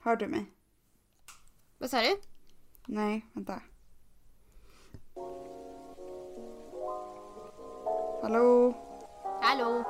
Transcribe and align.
Hör 0.00 0.16
du 0.16 0.26
mig? 0.26 0.46
Vad 1.78 1.90
sa 1.90 2.00
du? 2.00 2.20
Nej, 2.86 3.26
vänta. 3.32 3.62
Hallå? 8.22 8.74
Hallå? 9.42 9.84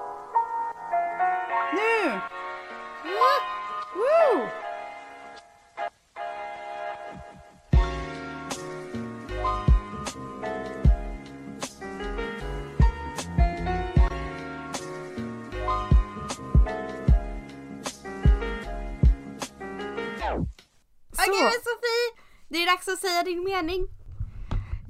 Okej 21.28 21.42
men 21.42 21.52
Sofie! 21.52 22.24
Det 22.48 22.62
är 22.62 22.66
dags 22.66 22.88
att 22.88 22.98
säga 22.98 23.23
din 23.23 23.45
mening. 23.45 23.86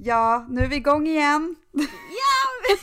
Ja, 0.01 0.45
nu 0.49 0.61
är 0.63 0.67
vi 0.67 0.75
igång 0.75 1.07
igen. 1.07 1.55
Ja! 1.71 2.75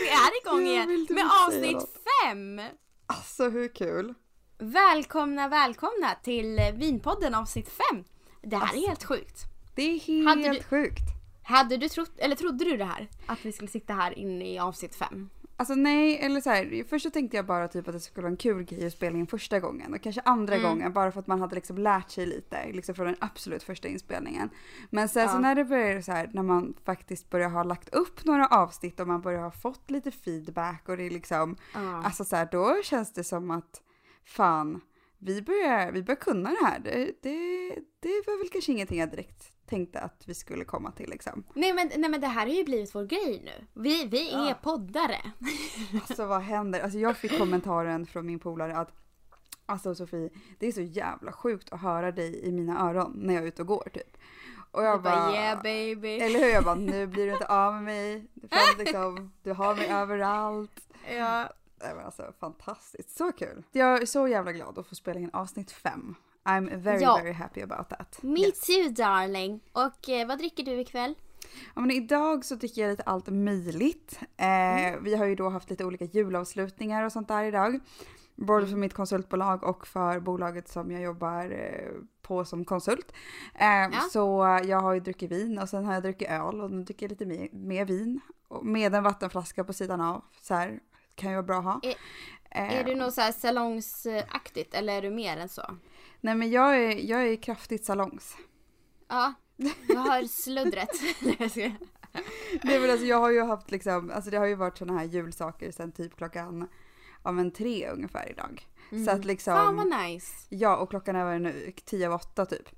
vi 0.00 0.08
är 0.08 0.40
igång 0.42 0.66
igen 0.66 0.90
inte 0.90 1.12
med 1.14 1.24
avsnitt 1.46 1.98
fem. 2.24 2.60
Alltså 3.06 3.48
hur 3.48 3.68
kul? 3.74 4.14
Välkomna, 4.58 5.48
välkomna 5.48 6.14
till 6.22 6.60
Vinpodden 6.74 7.34
avsnitt 7.34 7.68
fem. 7.68 8.04
Det 8.42 8.56
här 8.56 8.62
Alltså. 8.62 8.76
är 8.76 8.86
helt 8.88 9.04
sjukt. 9.04 9.40
Det 9.74 9.82
är 9.82 9.98
helt 10.00 10.28
Hade 10.28 10.48
du- 10.58 10.62
sjukt. 10.62 11.02
Hade 11.44 11.76
du 11.76 11.88
trott, 11.88 12.12
eller 12.18 12.36
trodde 12.36 12.64
du 12.64 12.76
det 12.76 12.84
här? 12.84 13.08
Att 13.26 13.38
vi 13.44 13.52
skulle 13.52 13.68
sitta 13.70 13.92
här 13.92 14.18
inne 14.18 14.52
i 14.54 14.58
avsnitt 14.58 14.96
fem? 14.96 15.30
Alltså 15.58 15.74
nej, 15.74 16.18
eller 16.18 16.40
så 16.40 16.50
här, 16.50 16.84
först 16.88 17.02
så 17.02 17.10
tänkte 17.10 17.36
jag 17.36 17.46
bara 17.46 17.68
typ 17.68 17.88
att 17.88 17.94
det 17.94 18.00
skulle 18.00 18.22
vara 18.22 18.30
en 18.30 18.36
kul 18.36 18.62
grej 18.64 18.86
att 18.86 18.92
spela 18.92 19.18
in 19.18 19.26
första 19.26 19.60
gången 19.60 19.94
och 19.94 20.02
kanske 20.02 20.20
andra 20.24 20.54
Mm. 20.54 20.68
gången 20.70 20.92
bara 20.92 21.12
för 21.12 21.20
att 21.20 21.26
man 21.26 21.40
hade 21.40 21.54
liksom 21.54 21.78
lärt 21.78 22.10
sig 22.10 22.26
lite 22.26 22.72
liksom 22.72 22.94
från 22.94 23.06
den 23.06 23.16
absolut 23.20 23.62
första 23.62 23.88
inspelningen. 23.88 24.50
Men 24.90 25.08
sen 25.08 25.28
så 25.28 25.34
Ja. 25.34 25.38
när 25.40 25.54
det 25.54 25.64
börjar 25.64 26.00
så 26.00 26.12
här, 26.12 26.30
när 26.34 26.42
man 26.42 26.74
faktiskt 26.84 27.30
börjar 27.30 27.48
ha 27.48 27.62
lagt 27.62 27.88
upp 27.94 28.24
några 28.24 28.46
avsnitt 28.46 29.00
och 29.00 29.08
man 29.08 29.20
börjar 29.20 29.40
ha 29.42 29.50
fått 29.50 29.90
lite 29.90 30.10
feedback 30.10 30.88
och 30.88 30.96
det 30.96 31.02
är 31.06 31.10
liksom, 31.10 31.56
Ja. 31.74 32.02
alltså 32.04 32.24
så 32.24 32.36
här, 32.36 32.48
då 32.52 32.76
känns 32.84 33.12
det 33.12 33.24
som 33.24 33.50
att 33.50 33.82
fan, 34.24 34.80
vi 35.18 35.42
börjar, 35.42 35.92
vi 35.92 36.02
börjar 36.02 36.20
kunna 36.20 36.50
det 36.50 36.66
här. 36.66 36.78
Det, 36.78 36.92
det, 37.22 37.68
det 38.00 38.22
var 38.26 38.38
väl 38.38 38.48
kanske 38.48 38.72
ingenting 38.72 38.98
jag 39.00 39.10
direkt 39.10 39.52
tänkte 39.66 40.00
att 40.00 40.22
vi 40.28 40.34
skulle 40.34 40.64
komma 40.64 40.90
till 40.90 41.10
liksom. 41.10 41.44
Nej, 41.54 41.72
men, 41.72 41.90
nej 41.96 42.10
men 42.10 42.20
det 42.20 42.26
här 42.26 42.46
har 42.46 42.52
ju 42.54 42.64
blivit 42.64 42.94
vår 42.94 43.04
grej 43.04 43.42
nu. 43.44 43.66
Vi, 43.82 44.06
vi 44.06 44.30
är 44.32 44.48
Ja. 44.48 44.54
poddare. 44.62 45.18
Alltså 46.08 46.26
vad 46.26 46.40
händer? 46.42 46.80
Alltså 46.80 46.98
jag 46.98 47.16
fick 47.16 47.38
kommentaren 47.38 48.06
från 48.06 48.26
min 48.26 48.38
polare 48.38 48.76
att 48.76 48.92
Alltså 49.68 49.94
Sofie, 49.94 50.30
det 50.58 50.66
är 50.66 50.72
så 50.72 50.80
jävla 50.80 51.32
sjukt 51.32 51.72
att 51.72 51.80
höra 51.80 52.12
dig 52.12 52.40
i 52.48 52.52
mina 52.52 52.80
öron 52.90 53.12
när 53.16 53.34
jag 53.34 53.42
är 53.42 53.48
ute 53.48 53.62
och 53.62 53.68
går 53.68 53.88
typ. 53.92 54.16
Och 54.70 54.82
jag 54.82 54.92
Jag 54.92 55.02
bara, 55.02 55.16
bara, 55.16 55.32
yeah 55.34 55.62
baby. 55.62 56.18
eller 56.18 56.38
hur? 56.38 56.48
Jag 56.48 56.64
bara, 56.64 56.74
nu 56.74 57.06
blir 57.06 57.26
du 57.26 57.32
inte 57.32 57.46
av 57.46 57.74
med 57.74 57.82
mig. 57.84 58.26
Fan, 58.50 58.78
liksom, 58.78 59.32
du 59.42 59.52
har 59.52 59.74
mig 59.74 59.86
överallt. 59.88 60.80
Ja. 61.16 61.48
Det 61.78 61.94
var 61.94 62.02
alltså 62.02 62.32
fantastiskt, 62.40 63.16
så 63.16 63.32
kul. 63.32 63.62
Jag 63.72 64.02
är 64.02 64.06
så 64.06 64.28
jävla 64.28 64.52
glad 64.52 64.78
att 64.78 64.86
få 64.86 64.94
spela 64.94 65.20
in 65.20 65.30
avsnitt 65.32 65.70
fem. 65.72 66.14
I'm 66.46 66.76
very 66.76 67.02
Ja. 67.02 67.16
very 67.22 67.32
happy 67.32 67.60
about 67.62 67.88
that. 67.88 68.18
Me 68.22 68.40
Yes. 68.40 68.60
too 68.60 68.88
darling. 68.90 69.60
Och 69.72 70.08
eh, 70.08 70.26
vad 70.26 70.38
dricker 70.38 70.62
du 70.62 70.80
ikväll? 70.80 71.14
Ja, 71.74 71.80
men 71.80 71.90
idag 71.90 72.44
så 72.44 72.56
tycker 72.56 72.82
jag 72.82 72.90
lite 72.90 73.02
allt 73.02 73.28
möjligt. 73.28 74.20
Eh, 74.36 75.00
Vi 75.00 75.14
har 75.16 75.24
ju 75.26 75.34
då 75.34 75.48
haft 75.48 75.70
lite 75.70 75.84
olika 75.84 76.04
julavslutningar 76.04 77.04
och 77.04 77.12
sånt 77.12 77.28
där 77.28 77.44
idag. 77.44 77.80
Både 78.34 78.66
för 78.66 78.76
mitt 78.76 78.94
konsultbolag 78.94 79.64
och 79.64 79.86
för 79.86 80.20
bolaget 80.20 80.68
som 80.68 80.90
jag 80.90 81.02
jobbar 81.02 81.50
eh, 81.50 81.92
på 82.22 82.44
som 82.44 82.64
konsult. 82.64 83.12
Eh, 83.54 84.00
Så 84.12 84.58
jag 84.64 84.80
har 84.80 84.92
ju 84.94 85.00
druckit 85.00 85.30
vin 85.30 85.58
och 85.58 85.68
sen 85.68 85.84
har 85.84 85.94
jag 85.94 86.02
druckit 86.02 86.28
öl 86.28 86.60
och 86.60 86.70
nu 86.70 86.82
dricker 86.82 87.06
jag 87.06 87.10
lite 87.10 87.26
mer, 87.26 87.48
mer 87.52 87.84
vin. 87.84 88.20
Med 88.62 88.94
en 88.94 89.02
vattenflaska 89.02 89.64
på 89.64 89.72
sidan 89.72 90.00
av. 90.00 90.24
Så 90.40 90.54
här 90.54 90.80
kan 91.14 91.30
ju 91.30 91.36
vara 91.36 91.46
bra 91.46 91.58
att 91.58 91.64
ha. 91.64 91.80
Är- 92.50 92.80
Är 92.80 92.84
du 92.84 92.94
nog 92.94 93.12
så 93.12 93.20
här 93.20 93.32
salongsaktigt 93.32 94.74
eller 94.74 94.92
är 94.92 95.02
du 95.02 95.10
mer 95.10 95.36
än 95.36 95.48
så? 95.48 95.62
Nej 96.26 96.34
men 96.34 96.50
jag 96.50 96.76
är, 96.76 97.10
jag 97.10 97.28
är 97.28 97.36
kraftigt 97.36 97.84
salongs. 97.84 98.36
Ja, 99.08 99.34
jag 99.88 99.96
hör 99.96 100.24
sluddret. 100.24 100.88
Nej, 102.62 102.80
men 102.80 102.90
alltså 102.90 103.06
jag 103.06 103.20
har 103.20 103.30
ju 103.30 103.42
haft 103.42 103.70
liksom, 103.70 104.10
alltså 104.10 104.30
det 104.30 104.36
har 104.36 104.46
ju 104.46 104.54
varit 104.54 104.78
såna 104.78 104.98
här 104.98 105.04
julsaker 105.04 105.70
sen 105.70 105.92
typ 105.92 106.16
klockan, 106.16 106.68
ja 107.24 107.32
men 107.32 107.50
tre 107.50 107.88
ungefär 107.88 108.30
idag. 108.30 108.66
Så 109.04 109.10
att 109.10 109.24
liksom, 109.24 109.54
Fan 109.54 109.76
vad 109.76 110.02
nice. 110.02 110.32
ja 110.48 110.76
och 110.76 110.90
klockan 110.90 111.16
är 111.16 111.38
nu 111.38 111.72
tio 111.84 112.08
av 112.08 112.14
åtta 112.14 112.46
typ. 112.46 112.68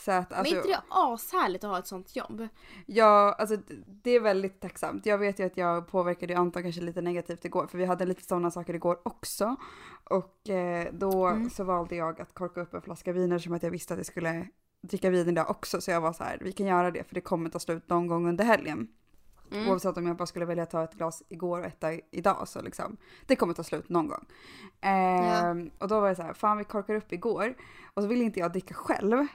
Så 0.00 0.12
att 0.12 0.30
Men 0.30 0.38
alltså, 0.38 0.54
är 0.54 0.58
inte 0.58 0.68
det 0.68 0.82
ashärligt 0.88 1.64
att 1.64 1.70
ha 1.70 1.78
ett 1.78 1.86
sånt 1.86 2.16
jobb? 2.16 2.48
ja, 2.86 3.32
alltså 3.38 3.56
det 3.86 4.10
är 4.10 4.20
väldigt 4.20 4.60
tacksamt. 4.60 5.06
Jag 5.06 5.18
vet 5.18 5.38
ju 5.40 5.44
att 5.46 5.56
jag 5.56 5.86
påverkade 5.88 6.38
Anton 6.38 6.62
kanske 6.62 6.80
lite 6.80 7.00
negativt 7.00 7.44
igår 7.44 7.66
för 7.66 7.78
vi 7.78 7.84
hade 7.84 8.04
lite 8.04 8.22
sådana 8.24 8.50
saker 8.50 8.74
igår 8.74 8.98
också. 9.04 9.56
Och 10.04 10.50
eh, 10.50 10.88
då 10.92 11.26
Mm. 11.26 11.50
så 11.50 11.64
valde 11.64 11.96
jag 11.96 12.20
att 12.20 12.34
korka 12.34 12.60
upp 12.60 12.74
en 12.74 12.82
flaska 12.82 13.12
vin 13.12 13.32
eftersom 13.32 13.52
att 13.54 13.62
jag 13.62 13.70
visste 13.70 13.94
att 13.94 13.98
jag 13.98 14.06
skulle 14.06 14.48
dricka 14.82 15.10
vin 15.10 15.28
idag 15.28 15.50
också. 15.50 15.80
Så 15.80 15.90
jag 15.90 16.00
var 16.00 16.12
så 16.12 16.24
här, 16.24 16.38
vi 16.40 16.52
kan 16.52 16.66
göra 16.66 16.90
det 16.90 17.04
för 17.04 17.14
det 17.14 17.20
kommer 17.20 17.50
ta 17.50 17.58
slut 17.58 17.88
någon 17.88 18.06
gång 18.06 18.28
under 18.28 18.44
helgen. 18.44 18.88
Mm. 19.52 19.68
Oavsett 19.68 19.96
om 19.96 20.06
jag 20.06 20.16
bara 20.16 20.26
skulle 20.26 20.44
välja 20.44 20.62
att 20.62 20.70
ta 20.70 20.84
ett 20.84 20.94
glas 20.94 21.22
igår 21.28 21.58
och 21.60 21.66
ett 21.66 22.04
idag 22.10 22.48
så 22.48 22.62
liksom, 22.62 22.96
det 23.26 23.36
kommer 23.36 23.54
ta 23.54 23.62
slut 23.64 23.88
någon 23.88 24.08
gång. 24.08 24.24
Ehm, 24.80 25.70
Och 25.78 25.88
då 25.88 26.00
var 26.00 26.08
det 26.08 26.14
så 26.16 26.22
här, 26.22 26.32
fan 26.32 26.58
vi 26.58 26.64
korkar 26.64 26.94
upp 26.94 27.12
igår 27.12 27.54
och 27.94 28.02
så 28.02 28.08
ville 28.08 28.24
inte 28.24 28.40
jag 28.40 28.52
dricka 28.52 28.74
själv. 28.74 29.26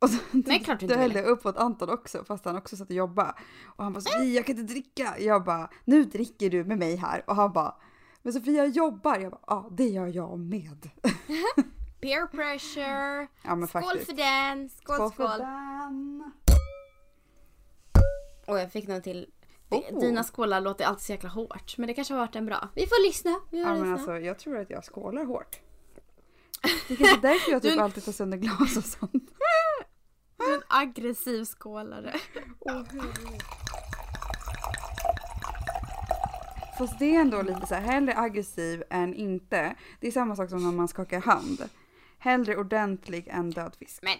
Och 0.00 0.10
så, 0.10 0.18
Nej, 0.30 0.60
klart 0.64 0.80
du 0.80 0.86
inte 0.86 0.98
ville. 0.98 1.14
jag 1.20 1.28
upp 1.28 1.46
åt 1.46 1.56
Anton 1.56 1.90
också 1.90 2.24
fast 2.24 2.44
han 2.44 2.56
också 2.56 2.76
satt 2.76 2.88
och 2.88 2.94
jobbade. 2.94 3.34
Och 3.66 3.84
han 3.84 3.92
bara 3.92 4.00
Sofie 4.00 4.34
jag 4.34 4.46
kan 4.46 4.58
inte 4.58 4.72
dricka. 4.72 5.14
Jag 5.18 5.44
bara 5.44 5.70
nu 5.84 6.04
dricker 6.04 6.50
du 6.50 6.64
med 6.64 6.78
mig 6.78 6.96
här. 6.96 7.24
Och 7.26 7.36
han 7.36 7.52
bara 7.52 7.74
men 8.22 8.32
Sofia 8.32 8.52
jag 8.64 8.68
jobbar. 8.68 9.18
Jag 9.18 9.30
bara 9.30 9.40
ja 9.46 9.68
det 9.72 9.84
gör 9.88 10.06
jag 10.06 10.38
med. 10.38 10.90
Peer 12.00 12.26
pressure. 12.26 13.26
Ja 13.42 13.54
men 13.54 13.68
Skål 13.68 13.82
faktiskt. 13.82 14.06
för 14.06 14.16
den. 14.16 14.68
Skål, 14.68 14.96
skål. 14.96 15.12
för 15.28 15.38
den. 15.38 16.32
Och 18.46 18.58
jag 18.58 18.72
fick 18.72 18.88
någon 18.88 19.02
till. 19.02 19.26
Oh. 19.70 20.00
Dina 20.00 20.24
skålar 20.24 20.60
låter 20.60 20.84
alltid 20.84 21.02
så 21.04 21.12
jäkla 21.12 21.28
hårt. 21.28 21.78
Men 21.78 21.86
det 21.86 21.94
kanske 21.94 22.14
har 22.14 22.18
varit 22.20 22.36
en 22.36 22.46
bra. 22.46 22.68
Vi 22.74 22.86
får 22.86 23.06
lyssna. 23.06 23.40
Vi 23.50 23.62
får 23.62 23.70
Ja 23.70 23.74
men 23.74 23.80
lyssna. 23.80 23.92
alltså 23.94 24.18
jag 24.18 24.38
tror 24.38 24.56
att 24.58 24.70
jag 24.70 24.84
skålar 24.84 25.24
hårt. 25.24 25.60
Det 26.88 26.94
är 26.94 26.98
kanske 26.98 27.20
därför 27.20 27.50
jag 27.52 27.62
typ 27.62 27.80
alltid 27.80 28.04
tar 28.04 28.12
sönder 28.12 28.38
glas 28.38 28.76
och 28.76 28.84
sånt. 28.84 29.30
Aggressiv 30.70 31.44
skålare. 31.44 32.14
Fast 36.78 36.98
det 36.98 37.14
är 37.14 37.20
ändå 37.20 37.42
lite 37.42 37.66
så 37.66 37.74
här, 37.74 37.82
hellre 37.82 38.16
aggressiv 38.16 38.82
än 38.90 39.14
inte. 39.14 39.74
Det 40.00 40.06
är 40.06 40.10
samma 40.12 40.36
sak 40.36 40.50
som 40.50 40.64
när 40.64 40.72
man 40.72 40.88
skakar 40.88 41.20
hand. 41.20 41.68
Hellre 42.18 42.56
ordentlig 42.56 43.28
än 43.28 43.50
död 43.50 43.76
fisk. 43.78 44.02
Men, 44.02 44.16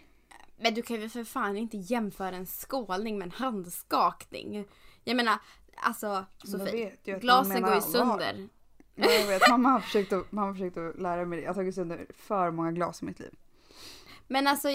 men 0.58 0.74
du 0.74 0.82
kan 0.82 1.00
ju 1.00 1.08
för 1.08 1.24
fan 1.24 1.56
inte 1.56 1.76
jämföra 1.76 2.36
en 2.36 2.46
skålning 2.46 3.18
med 3.18 3.26
en 3.26 3.30
handskakning. 3.32 4.64
Jag 5.04 5.16
menar, 5.16 5.38
alltså 5.76 6.24
Sofie. 6.44 6.96
Glasen 7.04 7.62
går 7.62 7.74
ju 7.74 7.80
sönder. 7.80 8.48
Ja, 8.94 9.10
Jag 9.10 9.26
vet, 9.26 9.42
mamma 9.50 9.68
har, 9.68 9.80
försökt 9.80 10.12
att, 10.12 10.32
mamma 10.32 10.46
har 10.46 10.54
försökt 10.54 10.76
att 10.76 11.00
lära 11.00 11.24
mig 11.24 11.38
det. 11.38 11.42
Jag 11.42 11.50
har 11.50 11.54
tagit 11.54 11.74
sönder 11.74 12.06
för 12.18 12.50
många 12.50 12.72
glas 12.72 13.02
i 13.02 13.04
mitt 13.04 13.18
liv. 13.20 13.34
Men 14.28 14.46
alltså, 14.46 14.68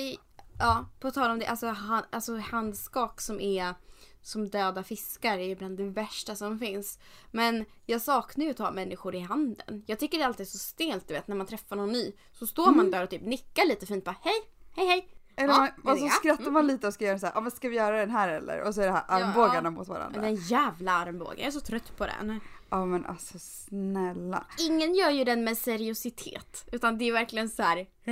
ja, 0.59 0.85
på 0.99 1.11
tal 1.11 1.31
om 1.31 1.39
det, 1.39 1.45
alltså, 1.45 1.67
han, 1.67 2.03
alltså 2.11 2.37
handskak 2.37 3.21
som 3.21 3.39
är 3.39 3.73
som 4.21 4.49
döda 4.49 4.83
fiskar 4.83 5.37
är 5.37 5.43
ju 5.43 5.55
bland 5.55 5.77
det 5.77 5.83
värsta 5.83 6.35
som 6.35 6.59
finns. 6.59 6.99
Men 7.31 7.65
jag 7.85 8.01
saknar 8.01 8.45
ju 8.45 8.51
att 8.51 8.59
ha 8.59 8.71
människor 8.71 9.15
i 9.15 9.19
handen. 9.19 9.83
Jag 9.85 9.99
tycker 9.99 10.17
det 10.17 10.23
är 10.23 10.27
alltid 10.27 10.47
så 10.47 10.57
stelt 10.57 11.07
du 11.07 11.13
vet 11.13 11.27
när 11.27 11.35
man 11.35 11.47
träffar 11.47 11.75
någon 11.75 11.91
ny. 11.91 12.13
Så 12.31 12.47
står 12.47 12.71
man 12.71 12.91
där 12.91 13.03
och 13.03 13.09
typ 13.09 13.21
nickar 13.21 13.65
lite 13.65 13.85
fint 13.85 14.05
bara 14.05 14.15
hej, 14.21 14.41
hej, 14.75 14.87
hej. 14.87 15.09
Eller 15.37 15.53
Ja, 15.53 15.67
man, 15.83 15.93
och 15.93 15.99
så 15.99 16.07
skrattar 16.07 16.51
man 16.51 16.67
lite 16.67 16.87
och 16.87 16.93
ska 16.93 17.05
göra 17.05 17.19
så 17.19 17.25
här, 17.25 17.33
ja 17.35 17.41
men 17.41 17.51
ska 17.51 17.69
vi 17.69 17.75
göra 17.75 17.99
den 17.99 18.11
här 18.11 18.29
eller? 18.29 18.61
Och 18.61 18.75
så 18.75 18.81
är 18.81 18.85
det 18.85 18.91
här 18.91 19.03
armbågarna 19.07 19.71
mot 19.71 19.87
varandra. 19.87 20.21
Den 20.21 20.35
jävla 20.35 20.91
armbågen, 20.91 21.37
jag 21.37 21.47
är 21.47 21.51
så 21.51 21.59
trött 21.59 21.97
på 21.97 22.05
den. 22.05 22.39
Ja 22.69 22.85
men 22.85 23.05
alltså 23.05 23.39
snälla. 23.39 24.45
Ingen 24.69 24.93
gör 24.95 25.09
ju 25.09 25.23
den 25.23 25.43
med 25.43 25.57
seriositet. 25.57 26.65
Utan 26.71 26.97
det 26.97 27.05
är 27.09 27.13
verkligen 27.13 27.49
så 27.49 27.63
här. 27.63 27.75
Det 28.05 28.11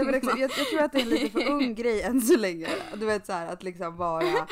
är 0.00 0.12
liksom, 0.12 0.38
jag, 0.40 0.50
jag 0.58 0.66
tror 0.66 0.80
att 0.82 0.92
det 0.92 0.98
är 0.98 1.02
en 1.02 1.08
lite 1.08 1.30
för 1.30 1.48
ung 1.50 1.74
grej 1.82 2.02
än 2.02 2.20
så 2.20 2.36
länge. 2.36 2.68
Du 2.94 3.06
vet 3.06 3.26
så 3.26 3.32
här 3.32 3.52
att 3.52 3.62
liksom 3.62 3.96
vara 3.96 4.46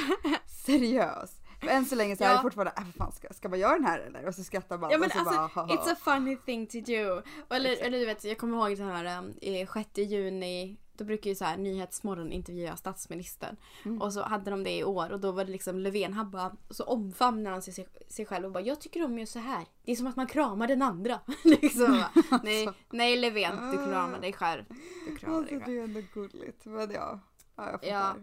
seriös. 0.67 1.31
För 1.61 1.69
än 1.69 1.85
så 1.87 1.95
länge 1.95 2.17
så 2.17 2.25
är 2.25 2.29
Ja. 2.29 2.37
det 2.37 2.43
fortfarande, 2.43 2.73
äh, 2.77 2.83
fan 2.99 3.13
ska, 3.13 3.29
ska 3.35 3.49
man 3.49 3.59
göra 3.59 3.73
den 3.75 3.85
här 3.85 3.99
eller? 3.99 4.27
Och 4.27 4.35
så 4.35 4.45
skrattar 4.45 4.79
man 4.79 4.91
Ja 4.91 4.99
men 4.99 5.07
och 5.07 5.13
så 5.13 5.19
alltså, 5.19 5.35
bara, 5.35 5.47
haha. 5.47 5.67
it's 5.75 5.93
a 5.93 5.97
funny 6.05 6.37
thing 6.37 6.67
to 6.67 6.79
do. 6.81 7.23
Eller, 7.55 7.77
eller 7.83 7.99
du 7.99 8.07
vet, 8.07 8.25
jag 8.25 8.39
kommer 8.39 8.57
ihåg 8.69 8.79
det 8.79 8.85
här 8.85 9.05
eh, 9.43 9.69
6 9.73 9.89
juni 9.99 10.77
då 10.99 11.05
brukar 11.05 11.31
ju 11.31 11.37
så 11.37 11.45
här 11.45 11.57
Nyhetsmorgon 11.57 12.33
intervjua 12.33 12.77
statsministern. 12.77 13.57
Mm. 13.85 14.03
Och 14.03 14.13
så 14.13 14.23
hade 14.23 14.51
de 14.51 14.65
det 14.65 14.77
i 14.79 14.85
år 14.85 15.11
och 15.13 15.21
då 15.21 15.33
var 15.33 15.45
det 15.45 15.53
liksom 15.53 15.79
Löfven, 15.79 16.13
han 16.13 16.31
bara, 16.31 16.57
så 16.71 16.85
omfamnar 16.85 17.51
han 17.51 17.63
sig, 17.63 17.87
sig 18.09 18.27
själv 18.27 18.45
och 18.45 18.53
bara 18.53 18.63
jag 18.63 18.81
tycker 18.81 19.05
om 19.05 19.19
ju 19.19 19.27
så 19.27 19.39
här. 19.39 19.67
Det 19.85 19.93
är 19.93 19.97
som 19.97 20.07
att 20.07 20.17
man 20.17 20.27
kramar 20.27 20.67
den 20.67 20.83
andra. 20.83 21.21
liksom. 21.45 21.87
bara, 21.87 22.41
nej, 22.43 22.69
nej 22.91 23.17
Löfven, 23.17 23.71
du 23.71 23.77
kramar 23.77 24.21
dig 24.21 24.33
själv. 24.33 24.65
Du 25.07 25.17
kramar 25.17 25.37
Alltså 25.37 25.55
dig 25.55 25.65
själv. 25.65 25.75
det 25.75 25.81
är 25.81 25.85
ändå 25.85 26.01
gulligt. 26.15 26.65
Men 26.65 26.91
ja, 26.91 27.21
ja 27.57 27.71
jag 27.71 27.73
fattar. 27.73 27.89
Ja. 27.89 28.15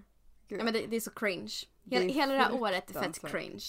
Gud. 0.47 0.59
Ja, 0.59 0.63
men 0.63 0.73
det, 0.73 0.85
det 0.87 0.95
är 0.95 1.01
så 1.01 1.11
cringe. 1.11 1.53
Det 1.83 1.95
är 1.95 2.01
Hela, 2.01 2.13
hela 2.13 2.33
det 2.33 2.39
här 2.39 2.61
året 2.61 2.89
är 2.89 2.93
fett 2.93 3.03
fruktansvärt. 3.03 3.31
cringe. 3.31 3.65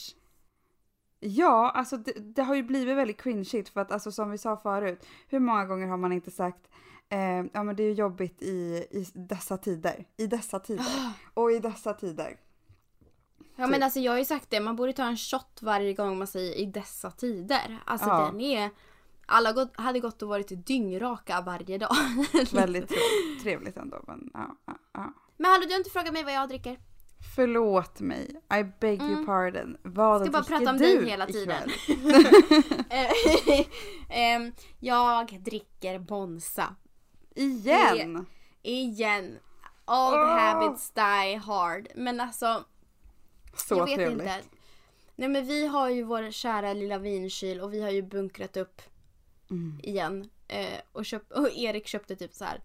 Ja, 1.21 1.71
alltså 1.71 1.97
det, 1.97 2.13
det 2.13 2.43
har 2.43 2.55
ju 2.55 2.63
blivit 2.63 2.97
väldigt 2.97 3.21
cringeigt 3.21 3.69
för 3.69 3.81
att 3.81 3.93
alltså 3.93 4.13
som 4.13 4.31
vi 4.31 4.39
sa 4.39 4.57
förut, 4.57 5.07
hur 5.29 5.39
många 5.39 5.65
gånger 5.65 5.87
har 5.87 5.97
man 5.97 6.13
inte 6.13 6.31
sagt 6.31 6.69
eh, 7.09 7.45
ja 7.53 7.63
men 7.63 7.77
det 7.77 7.83
är 7.83 7.87
ju 7.89 7.93
jobbigt 7.93 8.43
i, 8.43 8.87
i 8.91 9.07
dessa 9.15 9.57
tider, 9.59 10.05
i 10.17 10.27
dessa 10.27 10.59
tider 10.61 11.13
och 11.35 11.53
i 11.53 11.59
dessa 11.59 11.95
tider. 11.95 12.37
Ja 13.59 13.67
men 13.67 13.75
Typ. 13.75 13.83
alltså 13.85 14.01
jag 14.01 14.13
har 14.13 14.19
ju 14.19 14.25
sagt 14.25 14.51
det, 14.51 14.61
man 14.61 14.77
borde 14.77 14.93
ta 14.93 15.05
en 15.05 15.17
shot 15.17 15.59
varje 15.63 15.93
gång 15.93 16.19
man 16.19 16.27
säger 16.27 16.55
i 16.55 16.67
dessa 16.67 17.11
tider. 17.11 17.79
Alltså 17.85 18.09
Ja. 18.09 18.27
den 18.31 18.41
är... 18.41 18.71
Alla 19.29 19.53
gått, 19.53 19.77
hade 19.81 20.01
gått 20.01 20.23
och 20.23 20.29
varit 20.29 20.67
dyngraka 20.67 21.41
varje 21.41 21.79
dag. 21.79 21.97
Väldigt 22.33 22.89
trevligt, 22.89 23.43
trevligt 23.43 23.77
ändå 23.77 24.05
men 24.07 24.31
ja, 24.35 24.57
ja, 24.67 24.75
ja. 24.93 25.13
Men 25.37 25.51
hallå 25.51 25.65
du 25.67 25.73
har 25.73 25.79
inte 25.79 25.91
frågat 25.91 26.13
mig 26.13 26.25
vad 26.25 26.33
jag 26.35 26.49
dricker. 26.49 26.79
Förlåt 27.37 28.01
mig, 28.01 28.41
I 28.61 28.65
beg 28.81 29.01
Mm. 29.01 29.13
your 29.13 29.27
pardon. 29.27 29.77
Vad 29.83 30.21
Ska 30.23 30.31
bara 30.31 30.43
dricker 30.43 30.59
prata 30.59 30.71
om 30.71 30.79
du 30.79 30.99
dig 30.99 31.11
hela 31.11 31.27
tiden. 31.27 31.71
Eh, 32.91 33.67
ehm, 34.19 34.53
jag 34.81 35.43
dricker 35.43 35.99
Bonsa. 35.99 36.75
Igen! 37.37 38.27
Igen. 38.63 39.39
All 39.85 40.13
the 40.13 40.19
Åh. 40.19 40.39
habits 40.39 40.91
die 40.91 41.37
hard. 41.37 41.89
Men 41.95 42.21
alltså, 42.21 42.65
Så 43.57 43.75
jag 43.75 43.87
vet 43.87 43.95
trevligt. 43.95 44.21
inte. 44.21 44.43
Nej 45.17 45.29
men 45.29 45.47
vi 45.47 45.67
har 45.67 45.89
ju 45.89 46.03
vår 46.03 46.31
kära 46.31 46.73
lilla 46.73 46.99
vinkyl 46.99 47.61
och 47.61 47.75
vi 47.75 47.83
har 47.83 47.91
ju 47.91 48.03
bunkrat 48.03 48.57
upp 48.57 48.83
Mm. 49.51 49.81
igen. 49.83 50.31
Eh, 50.49 50.81
och, 50.93 51.07
köpt, 51.07 51.33
och 51.33 51.51
Erik 51.51 51.87
köpte 51.87 52.17
typ 52.17 52.35
så 52.35 52.45
här 52.45 52.61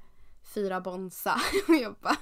fyra 0.54 0.82
Bonsa. 0.82 1.42
och 1.68 1.76
jag 1.76 1.94
bara- 2.02 2.18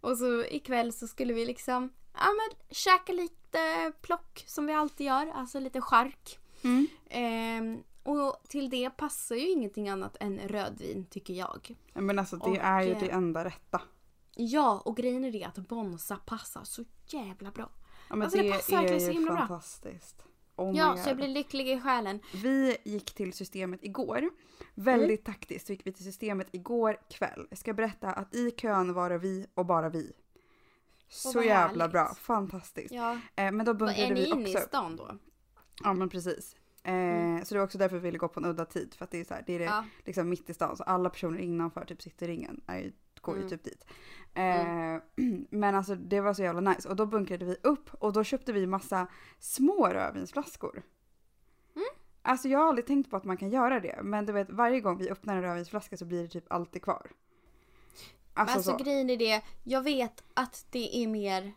och 0.00 0.18
så 0.18 0.44
ikväll 0.44 0.92
så 0.92 1.06
skulle 1.06 1.32
vi 1.32 1.46
liksom 1.46 1.92
ja, 2.14 2.26
men, 2.26 2.58
käka 2.70 3.12
lite 3.12 3.92
plock 4.02 4.44
som 4.46 4.66
vi 4.66 4.72
alltid 4.72 5.06
gör. 5.06 5.32
Alltså 5.34 5.58
lite 5.60 5.80
chark. 5.80 6.38
Mm. 6.64 6.86
Ehm, 7.10 7.82
och 8.02 8.42
till 8.48 8.70
det 8.70 8.90
passar 8.90 9.34
ju 9.36 9.48
ingenting 9.48 9.88
annat 9.88 10.16
än 10.20 10.38
rödvin 10.38 11.06
tycker 11.10 11.34
jag. 11.34 11.76
Men 11.94 12.18
alltså 12.18 12.36
det 12.36 12.50
Och, 12.50 12.56
är 12.56 12.82
ju 12.82 12.92
eh, 12.92 13.00
det 13.00 13.10
enda 13.10 13.44
rätta. 13.44 13.80
Ja, 14.36 14.82
och 14.84 14.96
grejen 14.96 15.24
är 15.24 15.30
det 15.32 15.44
att 15.44 15.68
Bonsa 15.68 16.16
passar 16.16 16.64
så 16.64 16.84
jävla 17.06 17.50
bra. 17.50 17.68
Ja, 18.08 18.16
men 18.16 18.22
Alltså, 18.22 18.38
det 18.38 18.44
det, 18.44 18.52
passar 18.52 18.76
verkligen 18.76 19.00
så 19.00 19.10
himla 19.10 19.30
bra. 19.32 19.38
fantastiskt. 19.40 20.24
Oh 20.56 20.76
ja, 20.76 20.90
God. 20.90 20.98
så 20.98 21.08
jag 21.10 21.16
blir 21.16 21.28
lycklig 21.28 21.68
i 21.68 21.80
själen. 21.80 22.20
Vi 22.42 22.76
gick 22.84 23.14
till 23.14 23.32
systemet 23.32 23.84
igår. 23.84 24.30
Väldigt 24.74 25.28
Mm. 25.28 25.34
taktiskt 25.34 25.66
så 25.66 25.72
gick 25.72 25.86
vi 25.86 25.92
till 25.92 26.04
systemet 26.04 26.48
igår 26.52 26.96
kväll. 27.10 27.46
Jag 27.50 27.58
ska 27.58 27.72
berätta 27.74 28.08
att 28.12 28.34
i 28.34 28.50
kön 28.50 28.92
var 28.92 29.10
det 29.10 29.18
vi 29.18 29.46
och 29.54 29.66
bara 29.66 29.88
vi. 29.88 30.12
Så 31.08 31.42
jävla 31.42 31.84
härligt. 31.84 31.92
bra, 31.92 32.14
fantastiskt. 32.14 32.92
Ja. 32.94 33.12
Eh, 33.36 33.52
men 33.52 33.66
då 33.66 33.74
bunkrade 33.74 34.02
är 34.02 34.14
ni 34.14 34.20
vi 34.20 34.26
inne 34.30 34.50
i 34.50 34.54
också. 34.56 34.66
stan 34.68 34.96
då? 34.96 35.18
Ja 35.82 35.92
men 35.94 36.08
precis. 36.08 36.56
Eh, 36.84 36.92
Mm. 36.94 37.44
Så 37.44 37.54
det 37.54 37.58
var 37.58 37.64
också 37.64 37.78
därför 37.78 37.96
vi 37.96 38.02
ville 38.02 38.18
gå 38.18 38.28
på 38.28 38.40
en 38.40 38.46
udda 38.46 38.64
tid. 38.64 38.94
För 38.94 39.04
att 39.04 39.10
det 39.10 39.20
är, 39.20 39.24
så 39.24 39.34
här, 39.34 39.42
det 39.46 39.52
är 39.54 39.58
det, 39.58 39.64
Ja. 39.64 39.84
liksom 40.04 40.28
mitt 40.28 40.50
i 40.50 40.54
stan. 40.54 40.76
Så 40.76 40.82
alla 40.82 41.10
personer 41.10 41.38
innanför 41.38 41.84
typ 41.84 42.02
Cityringen 42.02 42.60
är 42.66 42.78
ju, 42.78 42.92
går 43.20 43.34
ju 43.36 43.40
Mm. 43.40 43.50
typ 43.50 43.64
dit. 43.64 43.84
Eh, 44.34 44.96
Men 45.50 45.74
alltså 45.74 45.94
det 45.94 46.20
var 46.20 46.34
så 46.34 46.42
jävla 46.42 46.60
nice. 46.72 46.88
Och 46.88 46.96
då 46.96 47.06
bunkrade 47.06 47.44
vi 47.44 47.56
upp 47.62 47.94
och 47.94 48.12
då 48.12 48.24
köpte 48.24 48.52
vi 48.52 48.66
massa 48.66 49.06
små 49.38 49.88
rödvinsflaskor. 49.88 50.82
Mm. 51.76 51.86
Alltså 52.22 52.48
jag 52.48 52.58
har 52.58 52.66
aldrig 52.68 52.86
tänkt 52.86 53.10
på 53.10 53.16
att 53.16 53.24
man 53.24 53.36
kan 53.36 53.50
göra 53.50 53.80
det. 53.80 54.00
Men 54.02 54.26
du 54.26 54.32
vet 54.32 54.50
varje 54.50 54.80
gång 54.80 54.98
vi 54.98 55.10
öppnar 55.10 55.36
en 55.36 55.42
rödvinsflaska 55.42 55.96
så 55.96 56.04
blir 56.04 56.22
det 56.22 56.28
typ 56.28 56.52
alltid 56.52 56.82
kvar. 56.82 57.06
Men 58.34 58.40
Alltså, 58.42 58.56
alltså 58.56 58.70
så. 58.78 58.84
grejen 58.84 59.10
är 59.10 59.16
det, 59.16 59.42
jag 59.64 59.82
vet 59.82 60.24
att 60.34 60.66
det 60.70 60.96
är 60.96 61.06
mer 61.08 61.52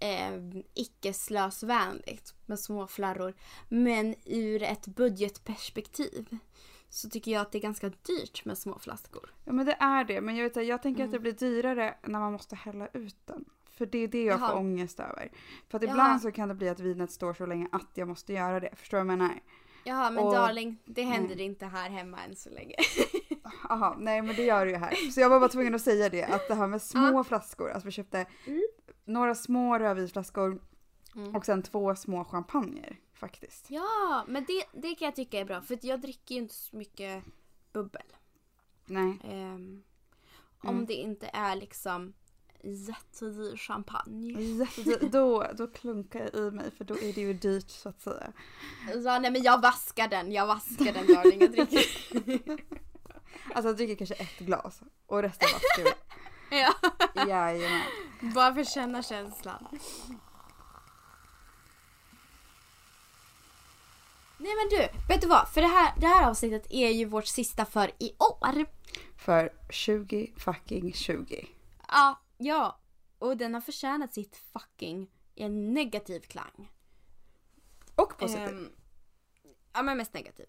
eh, 0.00 0.62
icke-slösvänligt 0.74 2.34
med 2.46 2.60
små 2.60 2.86
flarror. 2.86 3.34
Men 3.68 4.14
ur 4.24 4.62
ett 4.62 4.86
budgetperspektiv 4.86 6.36
så 6.90 7.08
tycker 7.10 7.30
jag 7.30 7.40
att 7.42 7.52
det 7.52 7.58
är 7.58 7.62
ganska 7.62 7.88
dyrt 7.88 8.44
med 8.44 8.58
små 8.58 8.78
flaskor. 8.78 9.34
Ja 9.44 9.52
men 9.52 9.66
det 9.66 9.76
är 9.80 10.04
det. 10.04 10.20
Men 10.20 10.36
jag, 10.36 10.44
vet, 10.54 10.66
jag 10.66 10.82
tänker 10.82 11.04
att 11.04 11.10
det 11.10 11.16
Mm. 11.16 11.22
blir 11.22 11.32
dyrare 11.32 11.94
när 12.06 12.18
man 12.20 12.32
måste 12.32 12.56
hälla 12.56 12.88
ut 12.92 13.16
den. 13.26 13.44
För 13.70 13.86
det 13.86 13.98
är 13.98 14.08
det 14.08 14.24
jag 14.24 14.40
Jaha. 14.40 14.48
får 14.50 14.56
ångest 14.58 15.00
över. 15.00 15.32
För 15.68 15.76
att 15.78 15.82
Jaha. 15.82 15.92
ibland 15.92 16.22
så 16.22 16.32
kan 16.32 16.48
det 16.48 16.54
bli 16.54 16.68
att 16.68 16.80
vinet 16.80 17.10
står 17.10 17.34
så 17.34 17.46
länge 17.46 17.68
att 17.72 17.88
jag 17.94 18.08
måste 18.08 18.32
göra 18.32 18.60
det. 18.60 18.70
Förstår 18.76 18.98
du 18.98 19.04
vad 19.04 19.12
jag 19.12 19.18
menar? 19.18 19.40
Jaha 19.84 20.10
men 20.10 20.24
Och- 20.24 20.32
darling, 20.34 20.76
det 20.84 21.02
händer 21.02 21.36
Nej. 21.36 21.44
inte 21.44 21.66
här 21.66 21.90
hemma 21.90 22.18
än 22.24 22.36
så 22.36 22.50
länge. 22.50 22.74
Jaha, 23.68 23.96
nej 23.98 24.22
men 24.22 24.36
det 24.36 24.42
gör 24.44 24.64
det 24.66 24.70
ju 24.72 24.76
här. 24.78 24.94
Så 25.10 25.20
jag 25.20 25.28
var 25.30 25.40
bara 25.40 25.48
tvungen 25.48 25.74
att 25.74 25.82
säga 25.82 26.08
det. 26.08 26.24
Att 26.24 26.48
det 26.48 26.54
här 26.54 26.66
med 26.66 26.82
små 26.92 27.24
flaskor. 27.24 27.70
Alltså 27.70 27.86
vi 27.86 27.92
köpte 27.92 28.26
Mm. 28.46 28.62
Några 29.08 29.34
små 29.34 29.78
rödvinsflaskor 29.78 30.60
Mm. 31.16 31.36
och 31.36 31.44
sen 31.46 31.62
två 31.62 31.96
små 31.96 32.24
champagner 32.24 32.96
faktiskt. 33.14 33.66
Ja, 33.70 34.24
men 34.28 34.44
det, 34.44 34.64
det 34.88 34.94
kan 34.94 35.06
jag 35.06 35.16
tycka 35.16 35.40
är 35.40 35.44
bra 35.44 35.60
för 35.60 35.78
jag 35.82 36.00
dricker 36.00 36.34
ju 36.34 36.40
inte 36.40 36.54
så 36.54 36.76
mycket 36.76 37.24
bubbel. 37.72 38.02
Nej. 38.86 39.18
Ehm, 39.24 39.82
Om 40.62 40.68
Mm. 40.74 40.86
det 40.86 40.94
inte 40.94 41.30
är 41.32 41.56
liksom 41.56 42.12
jättedyr 42.62 43.56
champagne. 43.56 44.32
Jätte- 44.76 45.06
Då, 45.06 45.46
då 45.54 45.66
klunkar 45.66 46.20
jag 46.32 46.34
i 46.34 46.50
mig 46.50 46.70
för 46.70 46.84
då 46.84 46.94
är 46.94 47.12
det 47.12 47.20
ju 47.20 47.32
dyrt 47.32 47.70
så 47.70 47.88
att 47.88 48.00
säga. 48.00 48.32
Ja, 49.04 49.18
nej 49.18 49.30
men 49.30 49.42
jag 49.42 49.60
vaskar 49.62 50.08
den, 50.08 50.32
jag 50.32 50.46
vaskar 50.46 50.92
den 50.92 51.06
darling. 51.06 51.40
Jag 51.40 51.50
dricker. 51.52 52.64
Alltså 53.54 53.68
jag 53.68 53.76
dricker 53.76 53.94
kanske 53.94 54.14
ett 54.14 54.38
glas 54.38 54.80
och 55.06 55.22
resten 55.22 55.48
vaskar 55.52 55.84
vi. 55.84 55.90
Ja. 56.50 56.74
Jajamän. 57.14 57.82
Bara 58.34 58.54
för 58.54 58.60
att 58.60 58.68
känna 58.68 59.02
känslan. 59.02 59.68
Nej 64.38 64.52
men 64.56 64.68
du, 64.70 64.88
vet 65.08 65.20
du 65.20 65.26
vad? 65.26 65.48
För 65.48 65.60
det 65.60 65.66
här, 65.66 65.92
det 66.00 66.06
här 66.06 66.28
avsnittet 66.28 66.66
är 66.70 66.88
ju 66.88 67.04
vårt 67.04 67.26
sista 67.26 67.64
för 67.64 67.90
i 67.98 68.12
år. 68.18 68.66
För 69.16 69.52
20 69.70 70.32
fucking 70.36 70.92
20. 70.92 71.48
Ja, 71.88 72.20
ja. 72.38 72.78
Och 73.18 73.36
den 73.36 73.54
har 73.54 73.60
förtjänat 73.60 74.14
sitt 74.14 74.36
fucking 74.36 75.10
i 75.34 75.42
en 75.42 75.74
negativ 75.74 76.20
klang. 76.20 76.72
Och 77.94 78.18
positiv. 78.18 78.48
Ehm, 78.48 78.72
ja 79.72 79.82
men 79.82 79.96
mest 79.96 80.14
negativ. 80.14 80.46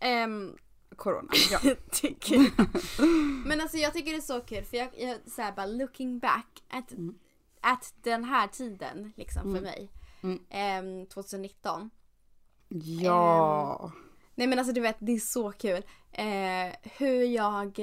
Ehm, 0.00 0.56
Corona. 0.96 1.28
Ja. 1.50 1.74
tycker. 1.92 2.50
Men 3.48 3.60
alltså 3.60 3.76
jag 3.76 3.92
tycker 3.92 4.10
det 4.10 4.16
är 4.16 4.20
så 4.20 4.40
kul 4.40 4.64
för 4.64 4.76
jag, 4.76 4.88
jag 4.98 5.18
så 5.26 5.42
här 5.42 5.52
bara 5.52 5.66
looking 5.66 6.18
back 6.18 6.62
at, 6.68 6.92
Mm. 6.92 7.14
at 7.60 7.94
den 8.02 8.24
här 8.24 8.48
tiden 8.48 9.12
liksom 9.16 9.42
för 9.42 9.48
Mm. 9.50 9.62
mig. 9.62 9.90
Mm. 10.22 10.40
Ehm, 10.50 11.06
2019. 11.06 11.90
Ja. 13.00 13.92
Nej 14.34 14.46
men 14.46 14.58
alltså 14.58 14.72
du 14.74 14.80
vet 14.80 14.96
det 14.98 15.12
är 15.12 15.18
så 15.18 15.52
kul. 15.52 15.82
Eh, 16.12 16.72
hur 16.82 17.24
jag, 17.24 17.78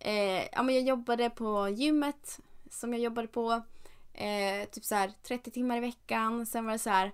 eh, 0.00 0.44
ja 0.52 0.62
men 0.62 0.74
jag 0.74 0.84
jobbade 0.84 1.30
på 1.30 1.68
gymmet 1.68 2.40
som 2.70 2.92
jag 2.92 3.02
jobbade 3.02 3.28
på. 3.28 3.62
Eh, 4.14 4.68
typ 4.72 4.84
så 4.84 4.94
här 4.94 5.12
30 5.22 5.50
timmar 5.50 5.76
i 5.76 5.80
veckan. 5.80 6.46
Sen 6.46 6.64
var 6.64 6.72
det 6.72 6.78
så 6.78 6.90
här. 6.90 7.12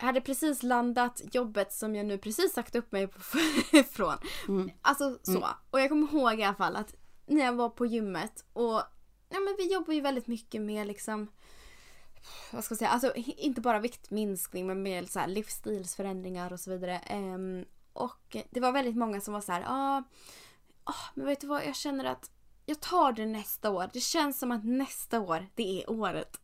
Hade 0.00 0.20
precis 0.20 0.62
landat 0.62 1.22
jobbet 1.32 1.72
som 1.72 1.94
jag 1.94 2.06
nu 2.06 2.18
precis 2.18 2.52
sagt 2.52 2.74
upp 2.76 2.92
mig 2.92 3.08
från. 3.90 4.14
Mm. 4.48 4.70
Alltså 4.82 5.18
så. 5.22 5.36
Mm. 5.36 5.50
Och 5.70 5.80
jag 5.80 5.88
kommer 5.88 6.14
ihåg 6.14 6.40
i 6.40 6.44
alla 6.44 6.54
fall 6.54 6.76
att 6.76 6.94
när 7.26 7.44
jag 7.44 7.52
var 7.52 7.68
på 7.68 7.86
gymmet 7.86 8.44
och 8.52 8.82
ja 9.28 9.40
men 9.40 9.54
vi 9.58 9.72
jobbar 9.72 9.94
ju 9.94 10.00
väldigt 10.00 10.26
mycket 10.26 10.62
med 10.62 10.86
liksom 10.86 11.28
vad 12.50 12.64
ska 12.64 12.72
jag 12.72 12.78
säga, 12.78 12.90
alltså 12.90 13.12
inte 13.14 13.60
bara 13.60 13.78
viktminskning 13.78 14.66
men 14.66 14.82
med 14.82 15.10
så 15.10 15.18
här 15.18 15.26
livsstilsförändringar 15.26 16.52
och 16.52 16.60
så 16.60 16.70
vidare. 16.70 16.98
Ehm, 16.98 17.64
och 17.92 18.36
det 18.50 18.60
var 18.60 18.72
väldigt 18.72 18.96
många 18.96 19.20
som 19.20 19.34
var 19.34 19.40
så 19.40 19.52
här, 19.52 19.60
ja, 19.60 20.02
ah, 20.84 21.10
men 21.14 21.26
vet 21.26 21.40
du 21.40 21.46
vad, 21.46 21.64
jag 21.64 21.76
känner 21.76 22.04
att 22.04 22.30
jag 22.66 22.80
tar 22.80 23.12
det 23.12 23.26
nästa 23.26 23.70
år. 23.70 23.90
Det 23.92 24.00
känns 24.00 24.38
som 24.38 24.52
att 24.52 24.64
nästa 24.64 25.20
år, 25.20 25.46
det 25.54 25.82
är 25.82 25.90
året. 25.90 26.40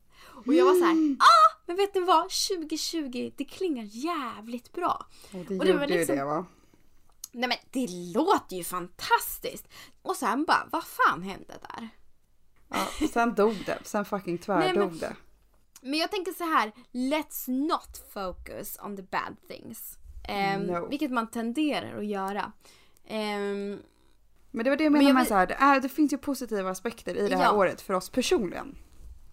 Och 0.46 0.54
jag 0.54 0.64
var 0.64 0.74
så 0.74 0.84
här, 0.84 1.16
ah, 1.18 1.53
men 1.66 1.76
vet 1.76 1.94
du 1.94 2.00
vad, 2.04 2.22
2020, 2.30 3.32
det 3.36 3.44
klingar 3.44 3.84
jävligt 3.90 4.72
bra. 4.72 5.06
Och 5.32 5.44
det 5.48 5.58
Och 5.58 5.64
det 5.64 5.70
gjorde 5.70 5.86
ju 5.86 5.98
liksom- 5.98 6.16
det 6.16 6.24
va? 6.24 6.46
Nej 7.32 7.48
men 7.48 7.58
det 7.70 7.86
låter 8.14 8.56
ju 8.56 8.64
fantastiskt. 8.64 9.68
Och 10.02 10.16
sen 10.16 10.44
bara, 10.44 10.68
vad 10.72 10.84
fan 10.84 11.22
hände 11.22 11.54
där? 11.60 11.88
Ja, 12.68 13.06
sen 13.12 13.34
dog 13.34 13.56
det. 13.66 13.78
Sen 13.84 14.04
fucking 14.04 14.38
tvärdog 14.38 14.90
men- 14.90 14.98
det. 14.98 15.16
Men 15.80 15.98
jag 15.98 16.10
tänker 16.10 16.32
så 16.32 16.44
här, 16.44 16.72
let's 16.92 17.50
not 17.50 18.02
focus 18.12 18.78
on 18.82 18.96
the 18.96 19.02
bad 19.02 19.36
things. 19.48 19.98
Ehm, 20.28 20.62
No. 20.62 20.88
Vilket 20.88 21.10
man 21.10 21.30
tenderar 21.30 21.98
att 21.98 22.06
göra. 22.06 22.52
Ehm, 23.06 23.78
Men 24.50 24.64
det 24.64 24.70
var 24.70 24.76
det 24.76 24.84
jag 24.84 24.92
Men 24.92 24.98
menade 24.98 25.08
jag 25.08 25.14
med 25.14 25.22
vill- 25.22 25.28
så 25.28 25.34
här, 25.34 25.46
det, 25.46 25.54
är, 25.54 25.80
det 25.80 25.88
finns 25.88 26.12
ju 26.12 26.18
positiva 26.18 26.70
aspekter 26.70 27.16
i 27.16 27.28
det 27.28 27.36
här 27.36 27.44
Ja. 27.44 27.52
året 27.52 27.80
för 27.80 27.94
oss 27.94 28.10
personligen. 28.10 28.76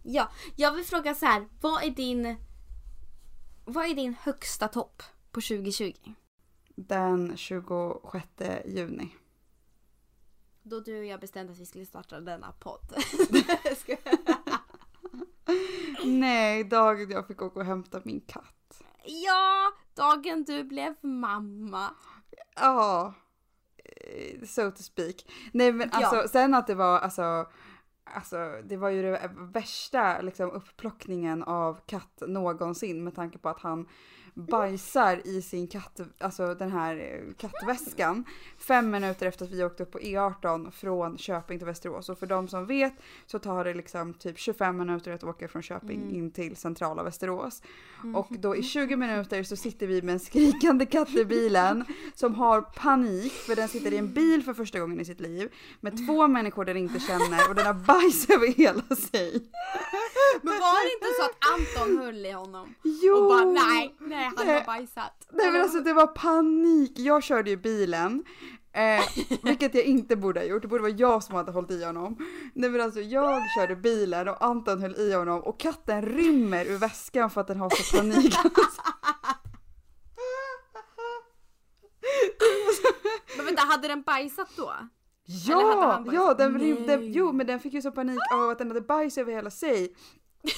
Ja, 0.03 0.31
jag 0.55 0.73
vill 0.73 0.85
fråga 0.85 1.15
så 1.15 1.25
här. 1.25 1.47
Vad 1.61 1.83
är 1.83 1.89
din... 1.89 2.35
Vad 3.65 3.85
är 3.85 3.95
din 3.95 4.13
högsta 4.21 4.67
topp 4.67 5.03
på 5.31 5.41
2020? 5.41 5.93
Den 6.75 7.37
26 7.37 8.25
juni. 8.65 9.15
Då 10.63 10.79
du 10.79 10.99
och 10.99 11.05
jag 11.05 11.19
bestämde 11.19 11.53
att 11.53 11.59
vi 11.59 11.65
skulle 11.65 11.85
starta 11.85 12.19
denna 12.19 12.51
podd. 12.51 12.93
Nej, 16.05 16.63
dagen 16.63 17.09
jag 17.11 17.27
fick 17.27 17.41
åka 17.41 17.59
och 17.59 17.65
hämta 17.65 18.01
min 18.05 18.21
katt. 18.21 18.81
ja, 19.05 19.71
dagen 19.95 20.43
du 20.43 20.63
blev 20.63 20.95
mamma. 21.01 21.89
Ja, 22.55 23.13
eh, 23.77 24.41
so 24.47 24.71
to 24.71 24.83
speak. 24.83 25.15
Nej 25.53 25.71
men 25.71 25.89
Ja. 25.93 25.97
alltså 26.07 26.29
sen 26.31 26.53
att 26.53 26.67
det 26.67 26.75
var 26.75 26.99
alltså 26.99 27.51
Alltså 28.13 28.61
det 28.63 28.77
var 28.77 28.89
ju 28.89 29.01
det 29.01 29.31
värsta 29.33 30.21
liksom 30.21 30.51
upplockningen 30.51 31.43
av 31.43 31.79
katt 31.85 32.23
någonsin 32.27 33.03
med 33.03 33.15
tanke 33.15 33.37
på 33.37 33.49
att 33.49 33.59
han 33.59 33.87
bajsar 34.33 35.21
i 35.27 35.41
sin 35.41 35.67
katt, 35.67 35.99
alltså 36.19 36.55
den 36.55 36.71
här 36.71 36.95
eh, 36.97 37.33
kattväskan 37.37 38.25
fem 38.57 38.91
minuter 38.91 39.25
efter 39.25 39.45
att 39.45 39.51
vi 39.51 39.63
åkte 39.63 39.83
upp 39.83 39.91
på 39.91 39.99
E18 39.99 40.71
från 40.71 41.17
Köping 41.17 41.57
till 41.59 41.65
Västerås. 41.67 42.09
Och 42.09 42.19
för 42.19 42.25
de 42.27 42.47
som 42.47 42.65
vet 42.65 42.93
så 43.25 43.39
tar 43.39 43.63
det 43.63 43.73
liksom 43.73 44.13
typ 44.13 44.39
25 44.39 44.77
minuter 44.77 45.11
att 45.11 45.23
åka 45.23 45.47
från 45.47 45.61
Köping 45.61 46.01
Mm. 46.01 46.15
in 46.15 46.31
till 46.31 46.55
centrala 46.55 47.03
Västerås. 47.03 47.61
Och 48.15 48.27
då 48.39 48.55
i 48.55 48.63
20 48.63 48.95
minuter 48.95 49.43
så 49.43 49.55
sitter 49.55 49.87
vi 49.87 50.01
med 50.01 50.13
en 50.13 50.19
skrikande 50.19 50.85
katt 50.85 51.09
i 51.09 51.25
bilen 51.25 51.85
som 52.15 52.35
har 52.35 52.61
panik 52.61 53.31
för 53.31 53.55
den 53.55 53.67
sitter 53.67 53.93
i 53.93 53.97
en 53.97 54.13
bil 54.13 54.43
för 54.43 54.53
första 54.53 54.79
gången 54.79 54.99
i 54.99 55.05
sitt 55.05 55.19
liv 55.19 55.49
med 55.79 56.07
två 56.07 56.27
människor 56.27 56.65
den 56.65 56.77
inte 56.77 56.99
känner 56.99 57.49
och 57.49 57.55
den 57.55 57.65
har 57.65 57.73
bajs 57.73 58.29
över 58.29 58.47
hela 58.47 58.95
sig. 58.95 59.49
Men 60.41 60.59
var 60.59 60.85
det 60.85 60.93
inte 60.93 61.07
så 61.19 61.25
att 61.25 61.37
Anton 61.53 61.97
höll 61.97 62.25
i 62.25 62.31
honom? 62.31 62.75
Jo! 62.83 63.15
Och 63.15 63.27
bara 63.29 63.45
nej, 63.45 63.95
nej 63.99 64.31
han 64.35 64.45
Nej. 64.47 64.55
har 64.55 64.65
bajsat. 64.65 65.27
Nej 65.31 65.51
men 65.51 65.61
alltså 65.61 65.79
det 65.79 65.93
var 65.93 66.07
panik. 66.07 66.99
Jag 66.99 67.23
körde 67.23 67.49
ju 67.49 67.57
bilen. 67.57 68.23
Eh, 68.73 69.03
vilket 69.43 69.75
jag 69.75 69.83
inte 69.83 70.15
borde 70.15 70.39
ha 70.39 70.47
gjort. 70.47 70.61
Det 70.61 70.67
borde 70.67 70.81
vara 70.81 70.91
jag 70.91 71.23
som 71.23 71.35
hade 71.35 71.51
hållit 71.51 71.71
i 71.71 71.83
honom. 71.83 72.17
Nej 72.53 72.69
men 72.69 72.81
alltså 72.81 73.01
jag 73.01 73.41
körde 73.57 73.75
bilen 73.75 74.27
och 74.27 74.43
Anton 74.43 74.81
höll 74.81 74.95
i 74.95 75.13
honom 75.13 75.41
och 75.41 75.59
katten 75.59 76.01
rymmer 76.01 76.65
ur 76.65 76.77
väskan 76.77 77.29
för 77.29 77.41
att 77.41 77.47
den 77.47 77.59
har 77.59 77.69
så 77.69 77.97
panik. 77.97 78.35
Men 83.37 83.45
vänta, 83.45 83.61
hade 83.61 83.87
den 83.87 84.01
bajsat 84.01 84.49
då? 84.57 84.73
Ja, 85.25 86.03
ja 86.11 86.33
den 86.33 86.59
rymde. 86.59 86.95
Jo 86.95 87.31
men 87.31 87.47
den 87.47 87.59
fick 87.59 87.73
ju 87.73 87.81
så 87.81 87.91
panik 87.91 88.19
av 88.33 88.49
att 88.49 88.57
den 88.57 88.67
hade 88.67 88.81
bajs 88.81 89.17
över 89.17 89.33
hela 89.33 89.49
sig. 89.49 89.95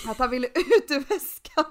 Att 0.08 0.18
han 0.18 0.30
ville 0.30 0.48
ut 0.48 0.92
ur 0.92 1.00
väskan. 1.00 1.66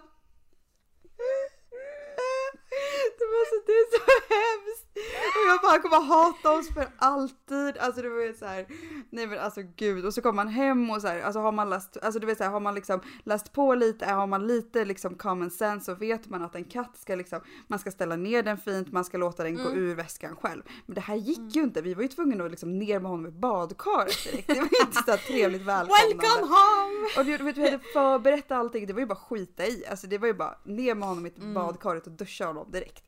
Det 3.18 3.24
var 3.24 3.44
så, 3.50 3.56
det 3.66 3.72
är 3.72 3.86
så 3.96 4.02
hemskt. 4.34 4.81
Och 4.94 5.48
jag 5.48 5.60
bara 5.62 5.78
kommer 5.78 6.06
hata 6.06 6.52
oss 6.52 6.74
för 6.74 6.88
alltid. 6.96 7.78
Alltså 7.78 8.02
det 8.02 8.08
var 8.08 8.22
ju 8.22 8.34
så 8.34 8.46
här, 8.46 8.66
nej 9.10 9.26
men 9.26 9.38
alltså 9.38 9.60
gud. 9.76 10.06
Och 10.06 10.14
så 10.14 10.22
kommer 10.22 10.44
man 10.44 10.48
hem 10.48 10.90
och 10.90 11.00
så 11.00 11.08
här, 11.08 11.22
alltså 11.22 11.40
har 11.40 11.52
man 11.52 11.70
läst, 11.70 11.96
alltså 12.02 12.20
du 12.20 12.26
vet 12.26 12.38
så 12.38 12.44
här, 12.44 12.50
har 12.50 12.60
man 12.60 12.74
liksom 12.74 13.00
läst 13.24 13.52
på 13.52 13.74
lite, 13.74 14.06
har 14.06 14.26
man 14.26 14.46
lite 14.46 14.84
liksom 14.84 15.14
common 15.14 15.50
sense 15.50 15.84
så 15.84 15.94
vet 15.94 16.28
man 16.28 16.42
att 16.42 16.54
en 16.54 16.64
katt 16.64 16.96
ska 16.98 17.14
liksom, 17.14 17.40
man 17.66 17.78
ska 17.78 17.90
ställa 17.90 18.16
ner 18.16 18.42
den 18.42 18.58
fint, 18.58 18.92
man 18.92 19.04
ska 19.04 19.18
låta 19.18 19.42
den 19.42 19.54
gå 19.54 19.70
ur 19.70 19.94
väskan 19.94 20.36
själv. 20.36 20.62
Men 20.86 20.94
det 20.94 21.00
här 21.00 21.16
gick 21.16 21.56
ju 21.56 21.62
inte, 21.62 21.82
vi 21.82 21.94
var 21.94 22.02
ju 22.02 22.08
tvungna 22.08 22.44
att 22.44 22.50
liksom 22.50 22.78
ner 22.78 23.00
med 23.00 23.10
honom 23.10 23.26
i 23.26 23.30
badkaret 23.30 24.24
direkt. 24.24 24.46
Det 24.48 24.54
var 24.54 24.68
ju 24.72 24.86
inte 24.86 25.02
så 25.06 25.16
trevligt 25.16 25.62
välkomnande. 25.62 26.14
Welcome 26.14 26.46
home! 26.46 27.08
Och 27.18 27.24
du 27.24 27.44
vet, 27.44 27.56
vi 27.56 27.64
hade 27.64 27.78
förberett 27.92 28.52
allting, 28.52 28.86
det 28.86 28.92
var 28.92 29.00
ju 29.00 29.06
bara 29.06 29.14
skita 29.14 29.66
i. 29.66 29.84
Alltså 29.90 30.06
det 30.06 30.18
var 30.18 30.26
ju 30.26 30.34
bara 30.34 30.58
ner 30.64 30.94
med 30.94 31.08
honom 31.08 31.26
i 31.26 31.32
badkaret 31.54 32.06
och 32.06 32.12
duscha 32.12 32.46
honom 32.46 32.70
direkt. 32.70 33.04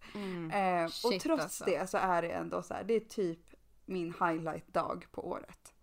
Eh, 0.52 0.84
och 0.84 1.12
Shit, 1.12 1.22
trots 1.22 1.42
alltså. 1.42 1.64
det 1.64 1.73
så 1.86 1.98
är 1.98 2.22
det 2.22 2.28
ändå 2.28 2.62
så 2.62 2.74
här, 2.74 2.84
det 2.84 2.94
är 2.94 3.00
typ 3.00 3.40
min 3.86 4.14
highlight-dag 4.20 5.06
på 5.10 5.28
året. 5.28 5.74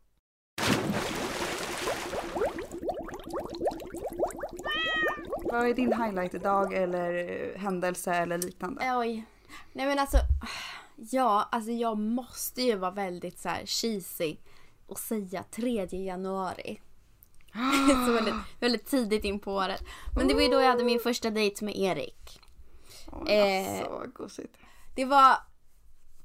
Vad 5.52 5.70
är 5.70 5.74
din 5.74 5.94
highlight-dag 5.94 6.74
eller 6.74 7.14
eh, 7.14 7.60
händelse 7.62 8.14
eller 8.14 8.38
liknande? 8.38 8.98
Oj. 8.98 9.26
Nej 9.74 9.86
men 9.86 10.00
alltså. 10.00 10.18
Ja, 10.96 11.50
alltså 11.52 11.72
jag 11.72 11.98
måste 11.98 12.62
ju 12.62 12.76
vara 12.76 12.92
väldigt 12.92 13.40
så 13.40 13.50
här 13.50 13.66
cheesy 13.66 14.38
och 14.88 15.00
säga 15.00 15.44
3 15.44 15.88
januari. 15.92 16.82
så 18.08 18.14
väldigt, 18.14 18.36
väldigt 18.60 18.86
tidigt 18.86 19.24
in 19.24 19.40
på 19.40 19.54
året. 19.54 19.84
Men 20.16 20.28
det 20.28 20.34
var 20.34 20.42
ju 20.42 20.48
då 20.48 20.62
jag 20.62 20.70
hade 20.70 20.84
min 20.84 21.00
första 21.00 21.30
dejt 21.30 21.66
med 21.66 21.76
Erik. 21.76 22.42
Åh, 23.12 23.32
eh, 23.32 23.70
alltså, 23.70 23.92
vad 23.92 24.14
gosigt. 24.14 24.58
Det 24.96 25.06
var 25.06 25.36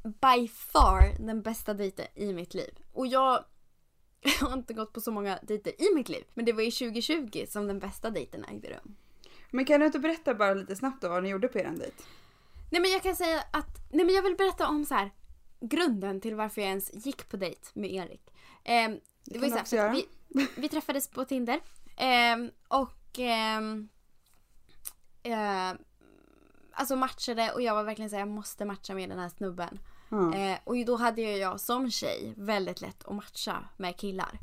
by 0.07 0.49
far 0.49 1.27
den 1.27 1.43
bästa 1.43 1.75
dejten 1.75 2.07
i 2.15 2.33
mitt 2.33 2.55
liv. 2.55 2.79
Och 2.93 3.07
jag 3.07 3.45
har 4.41 4.53
inte 4.53 4.75
gått 4.75 4.93
på 4.93 5.01
så 5.01 5.11
många 5.11 5.39
dejter 5.43 5.83
i 5.83 5.95
mitt 5.95 6.09
liv. 6.09 6.25
Men 6.35 6.45
det 6.45 6.53
var 6.53 6.63
ju 6.63 6.71
2020 6.71 7.45
som 7.49 7.67
den 7.67 7.79
bästa 7.79 8.11
dejten 8.11 8.45
ägde 8.45 8.69
rum. 8.69 8.97
Men 9.51 9.65
kan 9.65 9.81
du 9.81 9.87
inte 9.87 9.99
berätta 9.99 10.35
bara 10.35 10.55
lite 10.55 10.77
snabbt 10.77 11.03
då 11.03 11.09
vad 11.09 11.23
ni 11.23 11.29
gjorde 11.29 11.49
på 11.49 11.59
er 11.59 11.65
dejt? 11.65 12.03
Nej 12.71 12.81
men 12.81 12.91
jag 12.91 13.03
kan 13.03 13.17
säga 13.17 13.41
att, 13.53 13.91
nej 13.93 14.05
men 14.05 14.15
jag 14.15 14.23
vill 14.23 14.37
berätta 14.37 14.69
om 14.69 14.85
så 14.85 14.95
här 14.95 15.11
grunden 15.61 16.21
till 16.21 16.35
varför 16.35 16.61
jag 16.61 16.69
ens 16.69 17.07
gick 17.07 17.29
på 17.29 17.37
dejt 17.37 17.61
med 17.75 17.93
Erik. 17.93 18.33
Ehm, 18.65 19.01
det 19.25 19.39
var 19.39 19.47
ju 19.47 19.65
så 19.65 19.77
här, 19.77 19.93
vi, 19.93 20.49
vi 20.57 20.69
träffades 20.69 21.09
på 21.09 21.25
Tinder. 21.25 21.61
Ehm, 21.97 22.51
och 22.69 23.19
ehm, 23.19 23.89
eh, 25.23 25.73
alltså 26.73 26.97
matchade 26.97 27.53
och 27.53 27.63
jag 27.63 27.75
var 27.75 27.85
verkligen 27.85 28.11
såhär 28.11 28.21
jag 28.21 28.29
måste 28.29 28.65
matcha 28.65 28.95
med 28.95 29.09
den 29.09 29.19
här 29.19 29.29
snubben. 29.29 29.79
Eh, 30.35 30.59
och 30.65 30.77
då 30.87 30.97
hade 30.97 31.23
jag 31.23 31.61
som 31.61 31.91
tjej 31.91 32.35
väldigt 32.37 32.81
lätt 32.81 33.05
att 33.05 33.15
matcha 33.15 33.69
med 33.77 33.97
killar. 33.97 34.39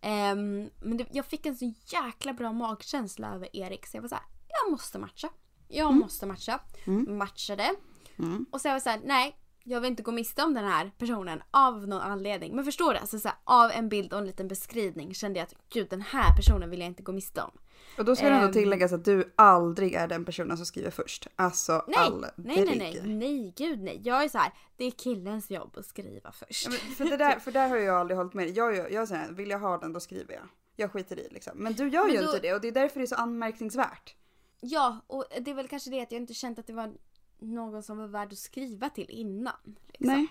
Ehm, 0.00 0.70
men 0.80 0.96
det, 0.96 1.06
jag 1.12 1.26
fick 1.26 1.46
en 1.46 1.56
så 1.56 1.72
jäkla 1.86 2.32
bra 2.32 2.52
magkänsla 2.52 3.34
över 3.34 3.56
Erik 3.56 3.86
så 3.86 3.96
jag 3.96 4.02
var 4.02 4.08
såhär, 4.08 4.24
jag 4.48 4.70
måste 4.70 4.98
matcha. 4.98 5.28
Jag 5.68 5.94
måste 5.94 6.26
matcha. 6.26 6.60
Matchade. 7.08 7.74
Mm. 8.18 8.46
Och 8.50 8.60
så 8.60 8.68
jag 8.68 8.74
var 8.74 8.80
såhär, 8.80 9.00
nej. 9.04 9.36
Jag 9.68 9.80
vill 9.80 9.90
inte 9.90 10.02
gå 10.02 10.12
miste 10.12 10.42
om 10.42 10.54
den 10.54 10.64
här 10.64 10.90
personen 10.98 11.42
av 11.50 11.88
någon 11.88 12.00
anledning. 12.00 12.56
Men 12.56 12.64
förstår 12.64 12.92
du? 12.92 12.98
Alltså 12.98 13.18
så 13.18 13.28
här, 13.28 13.36
av 13.44 13.70
en 13.70 13.88
bild 13.88 14.12
och 14.12 14.18
en 14.18 14.26
liten 14.26 14.48
beskrivning 14.48 15.14
kände 15.14 15.38
jag 15.38 15.46
att 15.46 15.54
gud 15.68 15.86
den 15.90 16.00
här 16.02 16.36
personen 16.36 16.70
vill 16.70 16.80
jag 16.80 16.86
inte 16.86 17.02
gå 17.02 17.12
miste 17.12 17.42
om. 17.42 17.50
Och 17.98 18.04
då 18.04 18.16
ska 18.16 18.28
det 18.28 18.34
ändå 18.34 18.46
Ehm. 18.46 18.52
tilläggas 18.52 18.92
att 18.92 19.04
du 19.04 19.32
aldrig 19.36 19.94
är 19.94 20.08
den 20.08 20.24
personen 20.24 20.56
som 20.56 20.66
skriver 20.66 20.90
först. 20.90 21.26
Alltså 21.36 21.84
Nej, 21.88 21.98
aldrig. 21.98 22.32
nej, 22.36 22.64
nej, 22.64 22.78
nej, 22.78 23.14
nej, 23.16 23.52
gud 23.56 23.82
nej. 23.82 24.00
Jag 24.04 24.24
är 24.24 24.28
så 24.28 24.38
här, 24.38 24.52
det 24.76 24.84
är 24.84 24.90
killens 24.90 25.50
jobb 25.50 25.76
att 25.78 25.86
skriva 25.86 26.32
först. 26.32 26.66
Ja, 26.70 26.76
för, 26.96 27.04
det 27.04 27.16
där, 27.16 27.38
för 27.40 27.52
där 27.52 27.68
har 27.68 27.76
jag 27.76 27.96
aldrig 27.96 28.16
hållit 28.18 28.34
med. 28.34 28.56
Jag, 28.56 28.76
jag, 28.76 28.92
jag 28.92 29.06
här, 29.06 29.32
vill 29.32 29.50
jag 29.50 29.58
ha 29.58 29.78
den 29.78 29.92
då 29.92 30.00
skriver 30.00 30.34
jag. 30.34 30.44
Jag 30.76 30.92
skiter 30.92 31.18
i 31.18 31.28
liksom. 31.30 31.52
Men 31.58 31.72
du 31.72 31.88
gör 31.88 32.04
Men 32.04 32.12
ju 32.14 32.18
då- 32.20 32.24
inte 32.26 32.38
det 32.38 32.54
och 32.54 32.60
det 32.60 32.68
är 32.68 32.72
därför 32.72 33.00
det 33.00 33.04
är 33.04 33.06
så 33.06 33.14
anmärkningsvärt. 33.14 34.14
Ja, 34.60 35.00
och 35.06 35.24
det 35.40 35.50
är 35.50 35.54
väl 35.54 35.68
kanske 35.68 35.90
det 35.90 36.00
att 36.02 36.12
jag 36.12 36.20
inte 36.20 36.34
känt 36.34 36.58
att 36.58 36.66
det 36.66 36.72
var 36.72 36.94
någon 37.38 37.82
som 37.82 37.98
var 37.98 38.06
värd 38.06 38.32
att 38.32 38.38
skriva 38.38 38.90
till 38.90 39.10
innan. 39.10 39.54
Liksom. 39.64 40.06
Nej. 40.16 40.26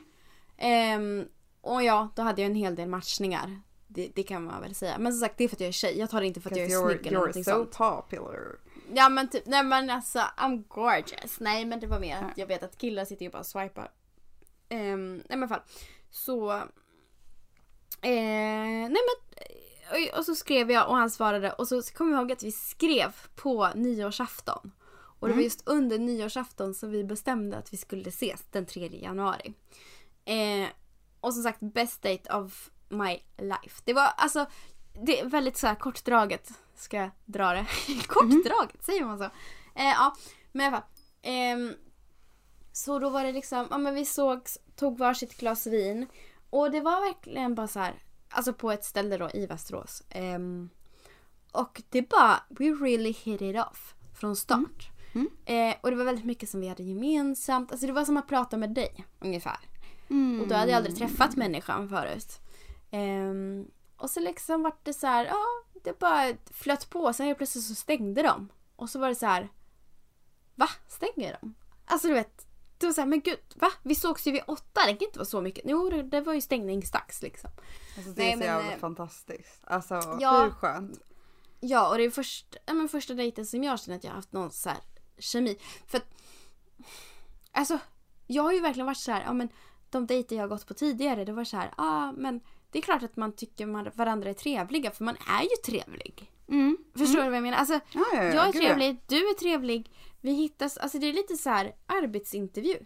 Ehm, 0.58 1.28
och 1.62 1.84
ja, 1.84 2.10
då 2.16 2.22
hade 2.22 2.42
jag 2.42 2.50
en 2.50 2.56
hel 2.56 2.76
del 2.76 2.88
matchningar. 2.90 3.62
Det, 3.88 4.12
det 4.16 4.24
kan 4.24 4.44
man 4.44 4.62
väl 4.62 4.76
säga. 4.76 4.98
Men 4.98 5.14
som 5.14 5.20
sagt, 5.20 5.38
det 5.38 5.44
är 5.44 5.48
för 5.48 5.56
att 5.56 5.60
jag 5.60 5.68
är 5.68 5.72
tjej. 5.72 6.00
Jag 6.00 6.10
tar 6.10 6.22
det 6.22 6.28
inte 6.28 6.42
för 6.42 6.52
att 6.52 6.58
jag 6.58 6.66
är 6.66 6.88
snygg 6.88 7.08
eller 7.08 7.18
någonting 7.18 7.44
so 7.44 7.52
sånt. 7.52 7.78
popular. 7.78 8.60
Ja 8.94 9.10
men 9.10 9.28
typ, 9.28 9.46
nej 9.46 9.64
men 9.64 9.90
alltså 9.90 10.20
I'm 10.38 10.64
gorgeous. 10.68 11.40
Nej 11.40 11.66
men 11.66 11.80
det 11.80 11.88
var 11.88 12.00
mer 12.00 12.16
att 12.18 12.38
jag 12.38 12.48
vet 12.48 12.64
att 12.64 12.78
killar 12.78 13.06
sitter 13.06 13.26
ju 13.26 13.32
bara 13.32 13.40
och 13.40 13.46
swipar. 13.46 13.92
Um, 14.70 15.16
nej 15.16 15.24
men 15.30 15.40
i 15.40 15.44
alla 15.44 15.48
fall. 15.48 15.62
Så. 16.12 16.52
Eh, 18.02 18.12
nej 18.12 18.90
men. 18.90 19.00
eh, 20.04 20.18
Och 20.20 20.26
så 20.26 20.36
skrev 20.36 20.72
jag 20.72 20.90
och 20.90 20.96
han 20.96 21.10
svarade 21.10 21.52
och 21.52 21.68
så 21.68 21.82
kom 21.82 22.12
jag 22.12 22.20
ihåg 22.20 22.32
att 22.32 22.44
vi 22.44 22.52
skrev 22.52 23.16
på 23.36 23.70
nyårsafton. 23.76 24.72
Och 25.20 25.28
det 25.28 25.34
var 25.34 25.42
just 25.42 25.68
under 25.68 26.00
nyårsafton 26.00 26.74
som 26.74 26.92
vi 26.92 27.04
bestämde 27.04 27.58
att 27.58 27.74
vi 27.74 27.78
skulle 27.78 28.10
ses 28.10 28.44
den 28.52 28.66
3 28.66 28.90
januari. 29.02 29.54
Eh, 30.26 30.68
och 31.20 31.34
som 31.34 31.44
sagt 31.44 31.60
best 31.60 32.02
date 32.02 32.34
of 32.34 32.70
my 32.90 33.20
life. 33.38 33.82
Det 33.86 33.94
var 33.94 34.08
alltså 34.18 34.46
det 35.06 35.20
är 35.20 35.26
väldigt 35.26 35.58
så 35.58 35.68
här 35.68 35.76
kortdraget. 35.76 36.52
Ska 36.76 36.98
jag 36.98 37.10
dra 37.26 37.54
det? 37.54 37.66
kortdraget, 38.08 38.84
säger 38.84 39.06
man 39.06 39.18
så? 39.18 39.24
Eh, 39.76 39.86
ja, 39.86 40.16
men 40.52 40.64
i 40.64 40.68
alla 40.68 40.78
fall. 40.78 40.90
Ehm, 41.22 41.74
så 42.72 43.00
då 43.00 43.10
var 43.10 43.24
det 43.24 43.32
liksom, 43.32 43.68
ja 43.70 43.78
men 43.78 43.96
vi 43.96 44.06
sågs, 44.06 44.58
tog 44.76 44.98
varsitt 44.98 45.38
glas 45.38 45.68
vin. 45.68 46.08
Och 46.50 46.72
det 46.72 46.82
var 46.82 47.02
verkligen 47.02 47.56
bara 47.56 47.68
så 47.68 47.80
här, 47.80 48.04
alltså 48.30 48.54
på 48.54 48.72
ett 48.72 48.86
ställe 48.86 49.18
då 49.18 49.30
i 49.34 49.46
Västerås. 49.46 50.04
Ehm, 50.10 50.70
och 51.52 51.82
det 51.90 52.10
bara, 52.10 52.44
we 52.50 52.66
really 52.66 53.12
hit 53.12 53.42
it 53.42 53.56
off 53.56 53.96
från 54.20 54.36
start. 54.36 54.60
Mm. 54.60 54.97
Eh, 55.46 55.76
och 55.82 55.92
det 55.92 55.98
var 55.98 56.06
väldigt 56.06 56.26
mycket 56.26 56.50
som 56.50 56.62
vi 56.62 56.68
hade 56.68 56.84
gemensamt. 56.84 57.72
Alltså 57.72 57.88
det 57.88 57.94
var 57.94 58.06
som 58.06 58.18
att 58.18 58.28
prata 58.28 58.58
med 58.58 58.70
dig 58.70 59.06
ungefär. 59.20 59.60
Mm. 60.10 60.42
Och 60.42 60.48
då 60.48 60.56
hade 60.56 60.72
jag 60.72 60.78
aldrig 60.78 60.96
träffat 60.96 61.36
människan 61.36 61.90
förut. 61.90 62.40
Ehm, 62.92 63.66
och 63.98 64.10
så 64.10 64.20
liksom 64.20 64.64
vart 64.64 64.86
det 64.86 64.94
så 64.94 65.08
här, 65.08 65.26
ja, 65.26 65.46
det 65.84 66.00
bara 66.00 66.34
flöt 66.52 66.90
på. 66.90 67.14
Sen 67.14 67.26
helt 67.26 67.38
plötsligt 67.38 67.64
så 67.64 67.76
stängde 67.76 68.24
de. 68.24 68.50
Och 68.76 68.90
så 68.90 69.00
var 69.00 69.10
det 69.10 69.16
så 69.16 69.26
här, 69.26 69.50
va? 70.56 70.70
Stänger 70.88 71.38
de? 71.42 71.56
Alltså 71.86 72.08
du 72.08 72.14
vet, 72.14 72.48
det 72.78 72.86
var 72.86 72.94
så 72.94 73.02
här, 73.02 73.08
men 73.08 73.22
gud, 73.22 73.40
va? 73.56 73.72
Vi 73.84 73.96
sågs 73.96 74.28
ju 74.28 74.32
vid 74.32 74.42
åtta, 74.48 74.82
det 74.86 74.94
kan 74.94 75.08
inte 75.08 75.20
vara 75.20 75.26
så 75.26 75.42
mycket. 75.42 75.64
Jo, 75.68 75.90
det, 75.90 76.04
det 76.04 76.22
var 76.22 76.34
ju 76.34 76.42
stängningsdags 76.42 77.22
liksom. 77.22 77.50
Alltså, 77.98 78.12
det 78.12 78.22
Nej, 78.22 78.28
är 78.28 78.34
så 78.34 78.40
men, 78.40 78.48
jävla 78.48 78.72
eh, 78.72 78.80
fantastiskt. 78.80 79.62
Alltså 79.64 80.18
ja. 80.20 80.44
hur 80.44 80.52
skönt? 80.52 81.02
Ja, 81.60 81.90
och 81.90 81.98
det 81.98 82.04
är 82.04 82.10
först, 82.10 82.56
ja, 82.66 82.74
men 82.74 82.90
första 82.90 83.14
dejten 83.14 83.46
som 83.46 83.64
jag 83.64 83.80
känner 83.80 83.98
att 83.98 84.04
jag 84.04 84.12
har 84.12 84.16
haft 84.16 84.34
någon 84.34 84.52
så 84.52 84.70
här 84.70 84.78
kemi. 85.20 85.58
För 85.88 85.98
att, 85.98 86.08
alltså, 87.52 87.80
jag 88.28 88.44
har 88.44 88.54
ju 88.54 88.60
verkligen 88.60 88.86
varit 88.86 88.98
så 88.98 89.12
här, 89.12 89.24
ja 89.26 89.34
men 89.34 89.50
de 89.90 90.08
dejter 90.08 90.36
jag 90.36 90.44
har 90.44 90.50
gått 90.50 90.68
på 90.68 90.74
tidigare, 90.74 91.26
det 91.26 91.34
var 91.34 91.44
så 91.44 91.58
här, 91.58 91.66
ja 91.66 91.74
ah, 91.78 92.12
men 92.12 92.42
det 92.72 92.80
är 92.80 92.82
klart 92.82 93.04
att 93.04 93.16
man 93.16 93.32
tycker 93.32 93.66
man, 93.66 93.90
varandra 93.96 94.30
är 94.30 94.34
trevliga 94.34 94.92
för 94.92 95.04
man 95.04 95.18
är 95.28 95.42
ju 95.42 95.56
trevlig. 95.66 96.32
Mm. 96.50 96.78
Förstår 96.98 97.22
du 97.22 97.28
vad 97.28 97.36
jag 97.36 97.44
menar? 97.44 97.58
Alltså, 97.58 97.74
Ja, 97.74 98.06
ja, 98.14 98.24
ja, 98.24 98.34
jag 98.34 98.48
är 98.48 98.52
trevlig, 98.52 98.98
du 99.08 99.16
är 99.30 99.34
trevlig, 99.34 99.92
vi 100.22 100.32
hittas, 100.32 100.78
alltså 100.78 101.00
det 101.00 101.10
är 101.10 101.14
lite 101.14 101.38
så 101.38 101.50
här 101.50 101.76
arbetsintervju. 101.86 102.78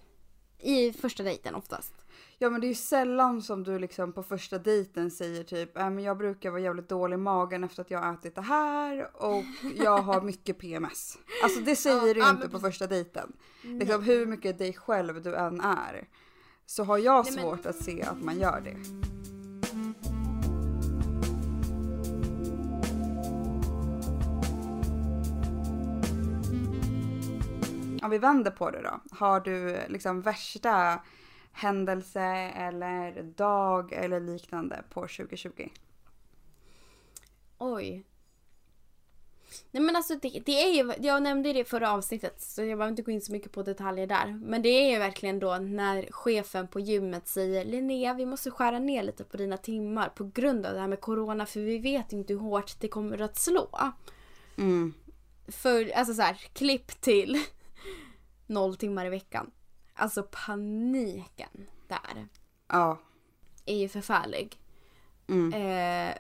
I 0.60 0.94
första 0.94 1.24
dejten 1.24 1.56
oftast. 1.56 1.94
Ja 2.44 2.50
men 2.50 2.62
det 2.62 2.68
är 2.68 2.70
ju 2.70 2.76
sällan 2.76 3.42
som 3.42 3.64
du 3.64 3.80
liksom 3.80 4.14
på 4.14 4.24
första 4.24 4.58
dejten 4.58 5.12
säger 5.12 5.44
typ 5.44 5.78
äh, 5.78 5.90
men 5.90 6.04
jag 6.04 6.18
brukar 6.18 6.50
vara 6.50 6.62
jävligt 6.62 6.90
dålig 6.90 7.14
i 7.14 7.18
magen 7.18 7.64
efter 7.64 7.82
att 7.82 7.92
jag 7.92 8.00
har 8.00 8.14
ätit 8.14 8.36
det 8.36 8.42
här 8.42 9.08
och 9.14 9.44
jag 9.76 9.98
har 9.98 10.22
mycket 10.32 10.58
PMS. 10.58 11.18
Alltså 11.44 11.60
det 11.60 11.76
säger 11.76 12.08
Ja, 12.08 12.14
du 12.14 12.20
ja, 12.20 12.30
inte 12.30 12.42
men 12.42 12.52
på 12.52 12.60
första 12.60 12.88
dejten. 12.88 13.34
Nej. 13.64 13.80
Liksom 13.80 14.04
hur 14.04 14.26
mycket 14.26 14.58
dig 14.58 14.74
själv 14.74 15.22
du 15.22 15.36
än 15.36 15.62
är. 15.62 16.08
Så 16.66 16.84
har 16.84 16.98
jag 16.98 17.26
Nej, 17.26 17.34
men- 17.36 17.44
svårt 17.44 17.66
att 17.66 17.76
se 17.84 18.04
att 18.04 18.22
man 18.24 18.40
gör 18.40 18.62
det. 18.62 18.78
Om 28.04 28.10
vi 28.10 28.18
vänder 28.18 28.52
på 28.52 28.72
det 28.72 28.82
då. 28.82 29.00
Har 29.12 29.40
du 29.40 29.78
liksom 29.88 30.22
värsta 30.22 31.00
händelse 31.52 32.22
eller 32.56 33.24
dag 33.24 33.94
eller 33.94 34.20
liknande 34.20 34.84
på 34.90 35.02
2020? 35.02 35.70
Oj. 37.58 38.04
Nej 39.72 39.84
men 39.84 39.96
alltså 39.96 40.16
det, 40.16 40.42
det 40.46 40.64
är 40.64 40.74
ju, 40.74 40.94
jag 41.00 41.24
nämnde 41.24 41.54
det 41.54 41.60
i 41.60 41.64
förra 41.64 41.92
avsnittet 41.92 42.42
så 42.42 42.62
jag 42.62 42.78
behöver 42.78 42.92
inte 42.92 43.02
gå 43.02 43.12
in 43.12 43.22
så 43.22 43.32
mycket 43.32 43.52
på 43.52 43.64
detaljer 43.64 44.08
där. 44.08 44.40
Men 44.46 44.62
det 44.62 44.70
är 44.70 44.92
ju 44.92 45.00
verkligen 45.00 45.40
då 45.40 45.58
när 45.58 46.12
chefen 46.12 46.68
på 46.68 46.80
gymmet 46.80 47.28
säger 47.28 47.66
Linnea 47.66 48.14
vi 48.14 48.26
måste 48.26 48.52
skära 48.52 48.80
ner 48.80 49.04
lite 49.04 49.24
på 49.24 49.38
dina 49.38 49.58
timmar 49.58 50.10
på 50.10 50.32
grund 50.34 50.66
av 50.66 50.74
det 50.74 50.80
här 50.80 50.88
med 50.88 51.02
corona 51.02 51.46
för 51.46 51.60
vi 51.60 51.78
vet 51.78 52.14
inte 52.14 52.34
hur 52.34 52.40
hårt 52.40 52.80
det 52.80 52.88
kommer 52.88 53.22
att 53.22 53.38
slå. 53.38 53.70
Mm. 54.58 54.94
För, 55.48 55.92
alltså 55.96 56.14
så 56.14 56.22
här, 56.22 56.34
klipp 56.34 57.02
till 57.02 57.44
noll 58.48 58.76
timmar 58.76 59.06
i 59.06 59.10
veckan. 59.10 59.52
Alltså 59.94 60.24
paniken 60.32 61.68
där 61.88 62.28
Ja. 62.68 62.98
är 63.66 63.76
ju 63.76 63.90
förfärlig. 63.90 64.60
Mm. 65.30 65.54
Eh, 65.54 66.16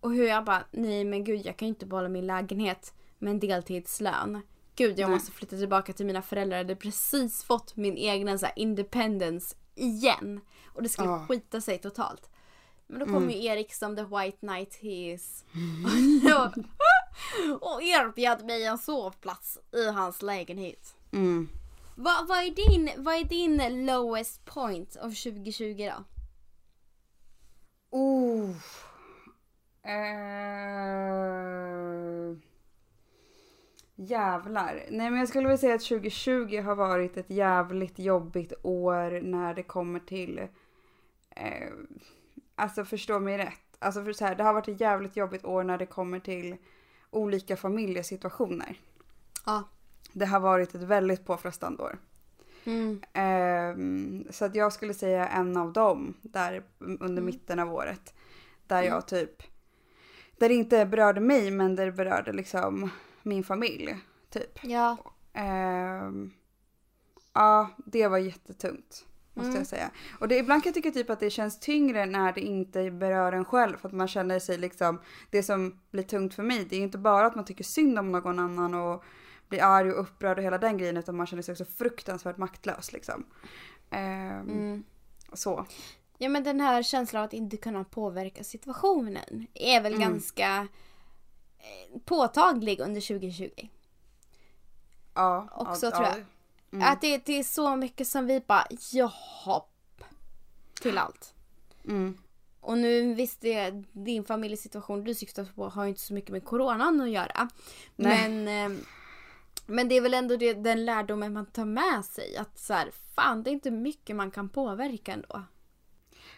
och 0.00 0.12
hur 0.12 0.26
jag 0.26 0.44
bara, 0.44 0.64
nej 0.70 1.04
men 1.04 1.24
gud 1.24 1.46
jag 1.46 1.56
kan 1.56 1.68
ju 1.68 1.74
inte 1.74 1.86
behålla 1.86 2.08
min 2.08 2.26
lägenhet 2.26 2.94
med 3.18 3.30
en 3.30 3.40
deltidslön. 3.40 4.40
Gud 4.76 4.98
jag 4.98 5.06
Nej. 5.08 5.14
måste 5.16 5.32
flytta 5.32 5.56
tillbaka 5.56 5.92
till 5.92 6.06
mina 6.06 6.22
föräldrar. 6.22 6.56
Jag 6.56 6.64
hade 6.64 6.76
precis 6.76 7.44
fått 7.44 7.76
min 7.76 7.96
egna 7.96 8.38
så 8.38 8.46
här, 8.46 8.58
independence 8.58 9.56
igen. 9.74 10.40
Och 10.74 10.82
det 10.82 10.88
skulle 10.88 11.08
Ja. 11.08 11.26
skita 11.28 11.60
sig 11.60 11.78
totalt. 11.78 12.30
Men 12.86 12.98
då 13.00 13.06
kom 13.06 13.16
Mm. 13.16 13.30
ju 13.30 13.44
Erik 13.44 13.74
som 13.74 13.96
the 13.96 14.02
white 14.04 14.36
knight 14.38 14.74
he 14.82 14.88
is. 15.12 15.44
och 17.60 17.82
erbjöd 17.82 18.44
mig 18.44 18.64
en 18.64 18.78
sovplats 18.78 19.58
i 19.72 19.90
hans 19.90 20.22
lägenhet. 20.22 20.94
Mm. 21.12 21.48
Vad, 21.98 22.28
vad, 22.28 22.38
är 22.38 22.70
din, 22.70 22.90
vad 22.96 23.14
är 23.14 23.24
din 23.24 23.86
lowest 23.86 24.44
point 24.44 24.96
av 24.96 25.08
2020 25.10 25.90
då? 25.96 26.04
Oh. 27.90 28.50
Eh... 29.82 29.96
Jävlar. 33.94 34.86
Nej 34.90 35.10
men 35.10 35.18
jag 35.18 35.28
skulle 35.28 35.48
vilja 35.48 35.58
säga 35.58 35.74
att 35.74 35.84
2020 35.84 36.60
har 36.60 36.74
varit 36.74 37.16
ett 37.16 37.30
jävligt 37.30 37.98
jobbigt 37.98 38.52
år 38.62 39.20
när 39.20 39.54
det 39.54 39.62
kommer 39.62 40.00
till... 40.00 40.38
Eh... 41.30 41.68
Alltså 42.54 42.84
förstå 42.84 43.20
mig 43.20 43.38
rätt. 43.38 43.76
Alltså 43.78 44.04
för 44.04 44.12
så 44.12 44.24
här, 44.24 44.34
det 44.34 44.44
har 44.44 44.54
varit 44.54 44.68
ett 44.68 44.80
jävligt 44.80 45.16
jobbigt 45.16 45.44
år 45.44 45.64
när 45.64 45.78
det 45.78 45.86
kommer 45.86 46.20
till 46.20 46.56
olika 47.10 47.56
familjesituationer. 47.56 48.80
Ja. 49.46 49.64
Det 50.18 50.26
har 50.26 50.40
varit 50.40 50.74
ett 50.74 50.82
väldigt 50.82 51.24
påfrestande 51.24 51.82
år. 51.82 51.98
Mm. 52.64 53.00
Ehm, 53.12 54.24
så 54.30 54.44
att 54.44 54.54
jag 54.54 54.72
skulle 54.72 54.94
säga 54.94 55.28
en 55.28 55.56
av 55.56 55.72
dem 55.72 56.14
där 56.22 56.62
under 56.78 57.06
Mm. 57.06 57.24
mitten 57.24 57.58
av 57.58 57.74
året. 57.74 58.14
Där 58.66 58.82
jag 58.82 59.06
typ, 59.08 59.42
där 60.38 60.48
det 60.48 60.54
inte 60.54 60.86
berörde 60.86 61.20
mig 61.20 61.50
men 61.50 61.76
där 61.76 61.86
det 61.86 61.92
berörde 61.92 62.32
liksom 62.32 62.90
min 63.22 63.44
familj. 63.44 63.96
Typ. 64.30 64.58
Ja. 64.64 64.96
Ehm, 65.32 66.30
ja, 67.32 67.68
det 67.86 68.08
var 68.08 68.18
jättetungt. 68.18 69.06
Måste 69.34 69.48
Mm. 69.48 69.58
jag 69.60 69.66
säga. 69.66 69.90
Och 70.20 70.28
det, 70.28 70.36
ibland 70.38 70.62
kan 70.62 70.70
jag 70.70 70.74
tycka 70.74 70.90
typ 70.90 71.10
att 71.10 71.20
det 71.20 71.30
känns 71.30 71.60
tyngre 71.60 72.06
när 72.06 72.32
det 72.32 72.40
inte 72.40 72.90
berör 72.90 73.32
en 73.32 73.44
själv. 73.44 73.76
För 73.76 73.88
att 73.88 73.94
man 73.94 74.08
känner 74.08 74.38
sig 74.38 74.58
liksom, 74.58 75.00
det 75.30 75.42
som 75.42 75.80
blir 75.90 76.02
tungt 76.02 76.34
för 76.34 76.42
mig 76.42 76.64
det 76.70 76.76
är 76.76 76.80
inte 76.80 76.98
bara 76.98 77.26
att 77.26 77.34
man 77.34 77.44
tycker 77.44 77.64
synd 77.64 77.98
om 77.98 78.12
någon 78.12 78.38
annan 78.38 78.74
och 78.74 79.04
blir 79.48 79.62
arg 79.62 79.92
och 79.92 80.00
upprörd 80.00 80.38
och 80.38 80.44
hela 80.44 80.58
den 80.58 80.78
grejen 80.78 80.96
utan 80.96 81.16
man 81.16 81.26
känner 81.26 81.42
sig 81.42 81.52
också 81.52 81.64
fruktansvärt 81.64 82.36
maktlös 82.36 82.92
liksom. 82.92 83.26
Ehm, 83.90 84.40
Mm. 84.50 84.84
Så. 85.32 85.66
Ja 86.18 86.28
men 86.28 86.44
den 86.44 86.60
här 86.60 86.82
känslan 86.82 87.22
av 87.22 87.26
att 87.26 87.32
inte 87.32 87.56
kunna 87.56 87.84
påverka 87.84 88.44
situationen 88.44 89.46
är 89.54 89.80
väl 89.80 89.94
Mm. 89.94 90.08
ganska 90.08 90.68
eh, 91.58 91.98
påtaglig 92.04 92.80
under 92.80 93.00
2020. 93.00 93.68
Ja. 95.14 95.48
Också, 95.54 95.86
ja, 95.86 95.90
tror 95.92 96.04
jag. 96.06 96.18
ja. 96.18 96.24
Mm. 96.72 96.92
Att 96.92 97.00
det, 97.00 97.26
det 97.26 97.38
är 97.38 97.42
så 97.44 97.76
mycket 97.76 98.08
som 98.08 98.26
vi 98.26 98.40
bara 98.46 98.66
jaha 98.92 99.62
till 100.80 100.98
allt. 100.98 101.34
Mm. 101.84 102.18
Och 102.60 102.78
nu 102.78 103.14
visst 103.14 103.40
det, 103.40 103.70
din 103.92 104.24
familjesituation 104.24 105.04
du 105.04 105.14
syftar 105.14 105.44
på 105.54 105.68
har 105.68 105.84
ju 105.84 105.88
inte 105.88 106.00
så 106.00 106.14
mycket 106.14 106.30
med 106.30 106.44
coronan 106.44 107.00
att 107.00 107.10
göra. 107.10 107.48
Nej. 107.96 108.28
Men, 108.30 108.72
eh, 108.72 108.78
men 109.66 109.88
det 109.88 109.96
är 109.96 110.00
väl 110.00 110.14
ändå 110.14 110.36
det, 110.36 110.54
den 110.54 110.84
lärdomen 110.84 111.32
man 111.32 111.46
tar 111.46 111.64
med 111.64 112.04
sig. 112.04 112.36
Att 112.36 112.58
så 112.58 112.74
här, 112.74 112.90
fan 113.14 113.42
det 113.42 113.50
är 113.50 113.52
inte 113.52 113.70
mycket 113.70 114.16
man 114.16 114.30
kan 114.30 114.48
påverka 114.48 115.12
ändå. 115.12 115.42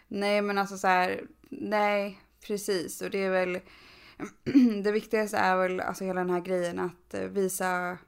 Nej 0.08 0.42
men 0.42 0.58
alltså 0.58 0.78
så 0.78 0.86
här, 0.86 1.26
nej 1.50 2.20
precis 2.46 3.02
och 3.02 3.10
det 3.10 3.18
är 3.18 3.30
väl 3.30 3.60
det 4.82 4.92
viktigaste 4.92 5.36
är 5.36 5.56
väl 5.56 5.80
alltså 5.80 6.04
hela 6.04 6.20
den 6.20 6.30
här 6.30 6.40
grejen 6.40 6.78
att 6.78 7.14
eh, 7.14 7.20
visa 7.22 7.98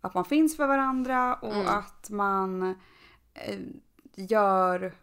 att 0.00 0.14
man 0.14 0.24
finns 0.24 0.56
för 0.56 0.66
varandra 0.66 1.34
och 1.34 1.54
Mm. 1.54 1.66
att 1.66 2.10
man 2.10 2.74
eh, 3.34 3.58
gör 4.14 4.94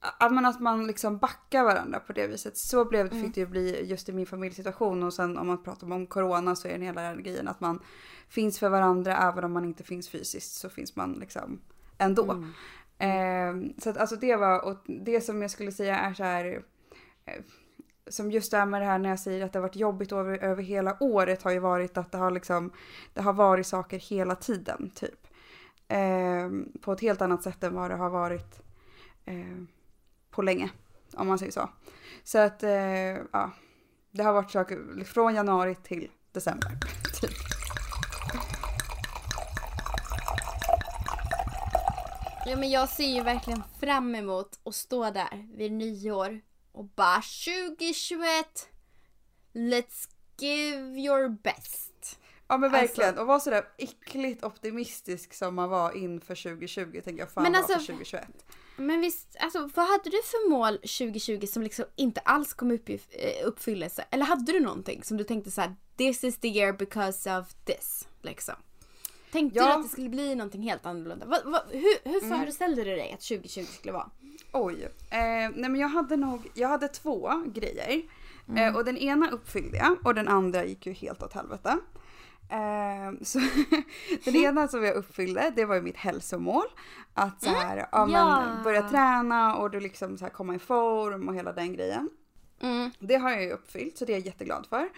att 0.00 0.32
man, 0.32 0.46
att 0.46 0.60
man 0.60 0.86
liksom 0.86 1.18
backar 1.18 1.64
varandra 1.64 2.00
på 2.00 2.12
det 2.12 2.26
viset. 2.26 2.56
Så 2.56 2.84
blev, 2.84 3.06
Mm. 3.06 3.22
fick 3.22 3.34
det 3.34 3.40
ju 3.40 3.46
bli 3.46 3.86
just 3.86 4.08
i 4.08 4.12
min 4.12 4.26
familjesituation 4.26 5.02
och 5.02 5.14
sen 5.14 5.38
om 5.38 5.46
man 5.46 5.62
pratar 5.62 5.92
om 5.92 6.06
corona 6.06 6.56
så 6.56 6.68
är 6.68 6.72
den 6.72 6.82
hela 6.82 7.14
grejen 7.14 7.48
att 7.48 7.60
man 7.60 7.82
finns 8.28 8.58
för 8.58 8.68
varandra 8.68 9.16
även 9.16 9.44
om 9.44 9.52
man 9.52 9.64
inte 9.64 9.84
finns 9.84 10.08
fysiskt 10.08 10.52
så 10.52 10.70
finns 10.70 10.96
man 10.96 11.12
liksom 11.12 11.60
ändå. 11.98 12.32
Mm. 12.32 12.50
Eh, 12.98 13.72
så 13.78 13.90
att 13.90 13.96
alltså 13.96 14.16
det 14.16 14.36
var, 14.36 14.64
och 14.64 14.76
det 14.86 15.20
som 15.20 15.42
jag 15.42 15.50
skulle 15.50 15.72
säga 15.72 15.98
är 15.98 16.14
så 16.14 16.24
här. 16.24 16.62
Eh, 17.24 17.42
som 18.08 18.30
just 18.30 18.50
det 18.50 18.56
här 18.56 18.66
med 18.66 18.82
det 18.82 18.86
här 18.86 18.98
när 18.98 19.08
jag 19.08 19.20
säger 19.20 19.44
att 19.44 19.52
det 19.52 19.58
har 19.58 19.62
varit 19.68 19.76
jobbigt 19.76 20.12
över, 20.12 20.38
över 20.38 20.62
hela 20.62 20.96
året 21.00 21.42
har 21.42 21.50
ju 21.50 21.58
varit 21.58 21.98
att 21.98 22.12
det 22.12 22.18
har 22.18 22.30
liksom, 22.30 22.72
det 23.14 23.20
har 23.20 23.32
varit 23.32 23.66
saker 23.66 23.98
hela 23.98 24.34
tiden 24.34 24.90
typ. 24.94 25.26
Eh, 25.88 26.50
på 26.80 26.92
ett 26.92 27.00
helt 27.00 27.22
annat 27.22 27.42
sätt 27.42 27.64
än 27.64 27.74
vad 27.74 27.90
det 27.90 27.96
har 27.96 28.10
varit 28.10 28.60
eh, 29.24 29.62
på 30.30 30.42
länge. 30.42 30.70
Om 31.14 31.26
man 31.26 31.38
säger 31.38 31.52
så. 31.52 31.70
Så 32.24 32.38
att 32.38 32.62
eh, 32.62 32.70
ja, 33.32 33.50
det 34.10 34.22
har 34.22 34.32
varit 34.32 34.50
saker 34.50 35.04
från 35.04 35.34
januari 35.34 35.74
till 35.74 36.10
december. 36.32 36.70
Typ. 37.20 37.30
Ja 42.46 42.56
men 42.56 42.70
jag 42.70 42.88
ser 42.88 43.14
ju 43.14 43.22
verkligen 43.22 43.62
fram 43.80 44.14
emot 44.14 44.60
att 44.64 44.74
stå 44.74 45.10
där 45.10 45.56
vid 45.56 45.72
nyår 45.72 46.40
och 46.72 46.84
bara 46.84 47.22
2021 47.22 48.68
Let's 49.52 50.08
give 50.38 51.00
your 51.00 51.28
best. 51.28 51.89
Ja 52.50 52.56
men 52.58 52.70
verkligen. 52.70 53.08
Alltså- 53.08 53.20
och 53.22 53.26
vara 53.28 53.40
sådär 53.40 53.64
äckligt 53.78 54.44
optimistisk 54.44 55.34
som 55.34 55.54
man 55.54 55.68
var 55.68 55.96
inför 55.96 56.34
2020 56.34 57.00
tänker 57.04 57.22
jag 57.22 57.30
fan 57.30 57.42
Men 57.42 57.52
var 57.52 57.58
alltså- 57.58 57.74
för 57.78 57.80
2021. 57.86 58.28
Men 58.76 59.00
visst, 59.00 59.36
alltså 59.40 59.58
vad 59.74 59.86
hade 59.88 60.10
du 60.10 60.22
för 60.22 60.50
mål 60.50 60.78
2020 60.78 61.46
som 61.46 61.62
liksom 61.62 61.84
inte 61.96 62.20
alls 62.20 62.54
kom 62.54 62.70
upp 62.70 62.90
i 62.90 62.94
eh, 63.10 63.46
uppfyllelse? 63.46 64.04
Eller 64.10 64.24
hade 64.24 64.52
du 64.52 64.60
någonting 64.60 65.02
som 65.04 65.16
du 65.16 65.24
tänkte 65.24 65.50
så 65.50 65.60
här: 65.60 65.74
this 65.96 66.24
is 66.24 66.40
the 66.40 66.48
year 66.48 66.72
because 66.72 67.38
of 67.38 67.54
this, 67.64 68.08
liksom? 68.22 68.54
Tänkte 69.32 69.58
Ja. 69.58 69.66
du 69.66 69.72
att 69.72 69.82
det 69.82 69.88
skulle 69.88 70.08
bli 70.08 70.34
någonting 70.34 70.62
helt 70.62 70.86
annorlunda? 70.86 71.26
Vad- 71.26 71.44
vad- 71.44 71.62
hur 71.70 72.08
hur 72.10 72.24
Mm. 72.24 72.38
föreställde 72.40 72.84
du 72.84 72.90
dig 72.96 73.12
att 73.12 73.20
2020 73.22 73.64
skulle 73.64 73.92
vara? 73.92 74.10
Oj. 74.52 74.82
Eh, 75.10 75.18
nej 75.20 75.52
men 75.54 75.76
jag 75.76 75.88
hade 75.88 76.16
nog, 76.16 76.50
jag 76.54 76.68
hade 76.68 76.88
två 76.88 77.30
grejer. 77.46 78.02
Mm. 78.48 78.64
Eh, 78.68 78.76
och 78.76 78.84
den 78.84 78.96
ena 78.98 79.30
uppfyllde 79.30 79.76
jag 79.76 79.96
och 80.06 80.14
den 80.14 80.28
andra 80.28 80.64
gick 80.64 80.86
ju 80.86 80.92
helt 80.92 81.22
åt 81.22 81.32
helvete. 81.32 81.78
Eh, 82.50 83.12
så 83.22 83.40
den 84.24 84.36
ena 84.36 84.68
som 84.68 84.84
jag 84.84 84.94
uppfyllde 84.94 85.52
det 85.56 85.64
var 85.64 85.74
ju 85.74 85.80
mitt 85.82 85.96
hälsomål. 85.96 86.66
Att 87.14 87.42
så 87.42 87.50
här, 87.50 87.88
ja, 87.92 88.06
men, 88.06 88.14
Ja. 88.14 88.56
börja 88.64 88.88
träna 88.88 89.56
och 89.56 89.70
du 89.70 89.80
liksom 89.80 90.18
så 90.18 90.24
här 90.24 90.32
komma 90.32 90.54
i 90.54 90.58
form 90.58 91.28
och 91.28 91.34
hela 91.34 91.52
den 91.52 91.72
grejen. 91.72 92.10
Mm. 92.60 92.90
Det 92.98 93.16
har 93.16 93.30
jag 93.30 93.42
ju 93.42 93.50
uppfyllt 93.50 93.98
så 93.98 94.04
det 94.04 94.12
är 94.12 94.16
jag 94.16 94.26
jätteglad 94.26 94.66
för. 94.66 94.88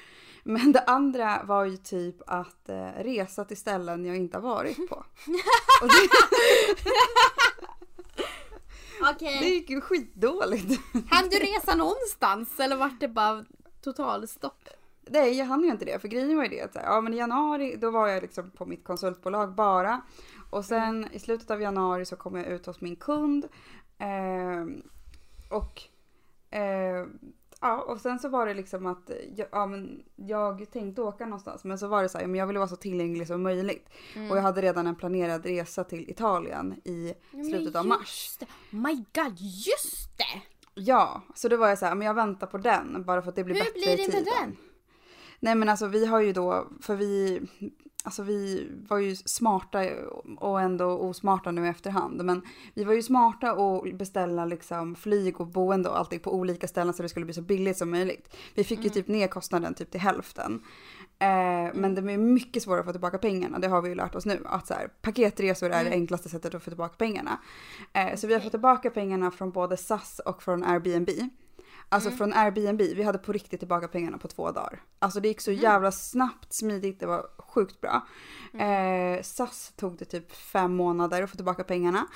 Men 0.44 0.72
det 0.72 0.80
andra 0.80 1.42
var 1.44 1.64
ju 1.64 1.76
typ 1.76 2.16
att 2.26 2.68
eh, 2.68 2.88
resa 2.98 3.44
till 3.44 3.56
ställen 3.56 4.04
jag 4.04 4.16
inte 4.16 4.36
har 4.36 4.42
varit 4.42 4.88
på. 4.88 5.04
Okej. 9.10 9.38
det 9.40 9.46
gick 9.48 9.70
ju 9.70 9.80
skitdåligt. 9.80 10.80
Hann 11.10 11.28
du 11.28 11.38
resa 11.38 11.74
någonstans 11.74 12.60
eller 12.60 12.76
vart 12.76 13.00
det 13.00 13.08
bara 13.08 13.44
totalstopp? 13.84 14.68
Nej, 15.06 15.38
jag 15.38 15.46
hann 15.46 15.62
ju 15.64 15.70
inte 15.70 15.84
det. 15.84 15.98
För 15.98 16.08
grejen 16.08 16.36
var 16.36 16.42
ju 16.44 16.48
det 16.50 16.60
att 16.60 16.74
ja, 16.74 17.00
men 17.00 17.14
i 17.14 17.16
januari 17.16 17.76
då 17.76 17.90
var 17.90 18.08
jag 18.08 18.22
liksom 18.22 18.50
på 18.50 18.66
mitt 18.66 18.84
konsultbolag 18.84 19.54
bara. 19.54 20.00
Och 20.50 20.64
sen 20.64 21.08
i 21.12 21.18
slutet 21.18 21.50
av 21.50 21.60
januari 21.62 22.04
så 22.04 22.16
kom 22.16 22.36
jag 22.36 22.46
ut 22.46 22.66
hos 22.66 22.80
min 22.80 22.96
kund. 22.96 23.48
ehm, 23.98 24.82
och 25.50 25.82
eh, 26.50 27.06
ja, 27.60 27.82
och 27.82 28.00
sen 28.00 28.18
så 28.18 28.28
var 28.28 28.46
det 28.46 28.54
liksom 28.54 28.86
att 28.86 29.10
jag, 29.36 29.48
ja, 29.52 29.66
men 29.66 30.02
jag 30.16 30.70
tänkte 30.70 31.02
åka 31.02 31.24
någonstans. 31.26 31.64
Men 31.64 31.78
så 31.78 31.86
var 31.88 32.02
det 32.02 32.08
så 32.08 32.18
här, 32.18 32.26
men 32.26 32.38
jag 32.40 32.46
ville 32.46 32.58
vara 32.58 32.68
så 32.68 32.76
tillgänglig 32.76 33.26
som 33.26 33.42
möjligt. 33.42 33.88
Och 34.30 34.36
jag 34.36 34.42
hade 34.42 34.62
redan 34.62 34.86
en 34.86 34.96
planerad 34.96 35.46
resa 35.46 35.84
till 35.84 36.10
Italien 36.10 36.74
i 36.84 37.14
slutet 37.50 37.76
av 37.76 37.86
mars. 37.86 38.36
Det. 38.40 38.46
My 38.76 38.94
god, 38.94 39.38
just 39.40 40.18
det! 40.18 40.42
Ja, 40.74 41.22
så 41.34 41.48
då 41.48 41.56
var 41.56 41.68
jag 41.68 41.78
så 41.78 41.86
här, 41.86 41.94
men 41.94 42.06
jag 42.06 42.14
väntar 42.14 42.46
på 42.46 42.58
den 42.58 43.04
bara 43.04 43.22
för 43.22 43.28
att 43.28 43.36
det 43.36 43.44
blir 43.44 43.54
Hur 43.54 43.60
bättre 43.64 43.72
blir 43.72 43.88
i 43.92 43.96
det 43.96 44.02
med 44.02 44.10
tiden. 44.24 44.34
den? 44.40 44.56
Nej 45.44 45.54
men 45.54 45.68
alltså 45.68 45.86
vi 45.86 46.06
har 46.06 46.20
ju 46.20 46.32
då, 46.32 46.68
för 46.80 46.96
vi, 46.96 47.40
alltså 48.04 48.22
vi 48.22 48.68
var 48.88 48.98
ju 48.98 49.16
smarta 49.16 49.84
och 50.38 50.60
ändå 50.60 50.84
osmarta 50.86 51.50
nu 51.50 51.66
i 51.66 51.68
efterhand. 51.68 52.24
Men 52.24 52.42
vi 52.74 52.84
var 52.84 52.92
ju 52.92 53.02
smarta 53.02 53.52
och 53.52 53.86
beställa 53.94 54.44
liksom 54.44 54.94
flyg 54.94 55.40
och 55.40 55.46
boende 55.46 55.88
och 55.88 55.98
allting 55.98 56.20
på 56.20 56.34
olika 56.34 56.68
ställen 56.68 56.94
så 56.94 57.02
det 57.02 57.08
skulle 57.08 57.26
bli 57.26 57.34
så 57.34 57.42
billigt 57.42 57.78
som 57.78 57.90
möjligt. 57.90 58.36
Vi 58.54 58.64
fick 58.64 58.84
ju 58.84 58.90
typ 58.90 59.08
ner 59.08 59.28
kostnaden 59.28 59.74
typ 59.74 59.90
till 59.90 60.00
hälften. 60.00 60.62
Eh, 61.18 61.74
Men 61.74 61.94
det 61.94 62.12
är 62.12 62.18
mycket 62.18 62.62
svårare 62.62 62.80
att 62.80 62.86
få 62.86 62.92
tillbaka 62.92 63.18
pengarna, 63.18 63.58
det 63.58 63.68
har 63.68 63.82
vi 63.82 63.88
ju 63.88 63.94
lärt 63.94 64.14
oss 64.14 64.26
nu. 64.26 64.42
Att 64.44 64.66
så 64.66 64.74
här, 64.74 64.88
paketresor 65.02 65.70
är 65.70 65.84
det 65.84 65.90
enklaste 65.90 66.28
sättet 66.28 66.54
att 66.54 66.62
få 66.62 66.70
tillbaka 66.70 66.94
pengarna. 66.98 67.38
Eh, 67.92 68.16
så 68.16 68.26
vi 68.26 68.34
har 68.34 68.40
fått 68.40 68.50
tillbaka 68.52 68.90
pengarna 68.90 69.30
från 69.30 69.50
både 69.50 69.76
SAS 69.76 70.20
och 70.24 70.42
från 70.42 70.64
Airbnb. 70.64 71.08
Alltså 71.92 72.10
från 72.10 72.32
Airbnb, 72.32 72.80
vi 72.80 73.02
hade 73.02 73.18
på 73.18 73.32
riktigt 73.32 73.60
tillbaka 73.60 73.88
pengarna 73.88 74.18
på 74.18 74.28
två 74.28 74.50
dagar. 74.52 74.82
Alltså 74.98 75.20
det 75.20 75.28
gick 75.28 75.40
så 75.40 75.52
jävla 75.52 75.92
snabbt, 75.92 76.52
smidigt, 76.52 77.00
det 77.00 77.06
var 77.06 77.26
sjukt 77.38 77.80
bra. 77.80 78.06
Eh, 78.60 79.22
SAS 79.22 79.72
tog 79.76 79.96
det 79.96 80.04
typ 80.04 80.32
fem 80.32 80.74
månader 80.74 81.22
att 81.22 81.30
få 81.30 81.36
tillbaka 81.36 81.64
pengarna. 81.64 82.06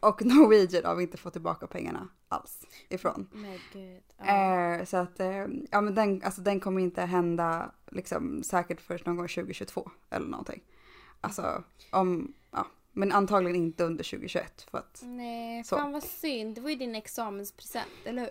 Och 0.00 0.24
Norwegian 0.26 0.84
har 0.84 0.94
vi 0.94 1.02
inte 1.02 1.16
fått 1.16 1.32
tillbaka 1.32 1.66
pengarna 1.66 2.08
alls 2.28 2.66
ifrån. 2.88 3.28
Men 3.32 3.58
gud. 3.72 4.02
Ja. 4.18 4.76
Eh, 4.76 4.84
så 4.84 4.96
att, 4.96 5.20
eh, 5.20 5.46
ja 5.70 5.80
men 5.80 5.94
den, 5.94 6.22
alltså 6.24 6.40
den 6.40 6.60
kommer 6.60 6.80
inte 6.80 7.02
hända 7.02 7.70
liksom 7.90 8.42
säkert 8.42 8.80
först 8.80 9.06
någon 9.06 9.16
gång 9.16 9.28
2022 9.28 9.90
eller 10.10 10.26
någonting. 10.26 10.62
Alltså 11.20 11.62
om, 11.90 12.34
ja. 12.50 12.66
Men 12.98 13.12
antagligen 13.12 13.56
inte 13.56 13.84
under 13.84 14.04
2021 14.04 14.66
för 14.70 14.78
att 14.78 15.00
Nej, 15.04 15.64
så. 15.64 15.76
fan 15.76 15.92
vad 15.92 16.02
synd. 16.02 16.54
Det 16.54 16.60
var 16.60 16.70
ju 16.70 16.76
din 16.76 16.94
examenspresent, 16.94 17.86
eller 18.04 18.22
hur? 18.22 18.30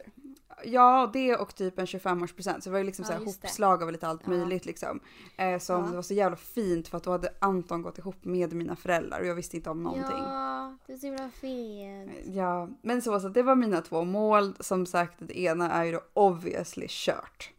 Ja, 0.63 1.09
det 1.13 1.35
och 1.35 1.55
typ 1.55 1.79
en 1.79 1.85
25-årspresent. 1.85 2.59
Så 2.63 2.69
det 2.69 2.71
var 2.71 2.77
ju 2.77 2.83
liksom 2.83 3.03
Ja, 3.03 3.07
så 3.07 3.13
här 3.13 3.19
det. 3.19 3.25
hopslag 3.25 3.83
av 3.83 3.91
lite 3.91 4.07
allt 4.07 4.21
Ja. 4.23 4.29
möjligt 4.29 4.65
liksom. 4.65 4.99
Eh, 5.37 5.59
som 5.59 5.81
Ja. 5.83 5.89
det 5.89 5.95
var 5.95 6.01
så 6.01 6.13
jävla 6.13 6.37
fint 6.37 6.87
för 6.87 6.97
att 6.97 7.03
då 7.03 7.11
hade 7.11 7.29
Anton 7.39 7.81
gått 7.81 7.97
ihop 7.97 8.25
med 8.25 8.53
mina 8.53 8.75
föräldrar 8.75 9.19
och 9.19 9.25
jag 9.25 9.35
visste 9.35 9.55
inte 9.57 9.69
om 9.69 9.83
någonting. 9.83 10.17
Ja, 10.23 10.77
det 10.87 10.93
är 10.93 10.97
så 10.97 11.05
himla 11.05 11.29
fint. 11.29 12.11
Ja, 12.25 12.69
men 12.81 13.01
så, 13.01 13.19
så 13.19 13.29
det 13.29 13.43
var 13.43 13.55
mina 13.55 13.81
två 13.81 14.03
mål. 14.03 14.55
Som 14.59 14.85
sagt, 14.85 15.13
det 15.19 15.39
ena 15.39 15.71
är 15.71 15.83
ju 15.83 15.91
då 15.91 16.01
obviously 16.13 16.87
kört. 16.89 17.51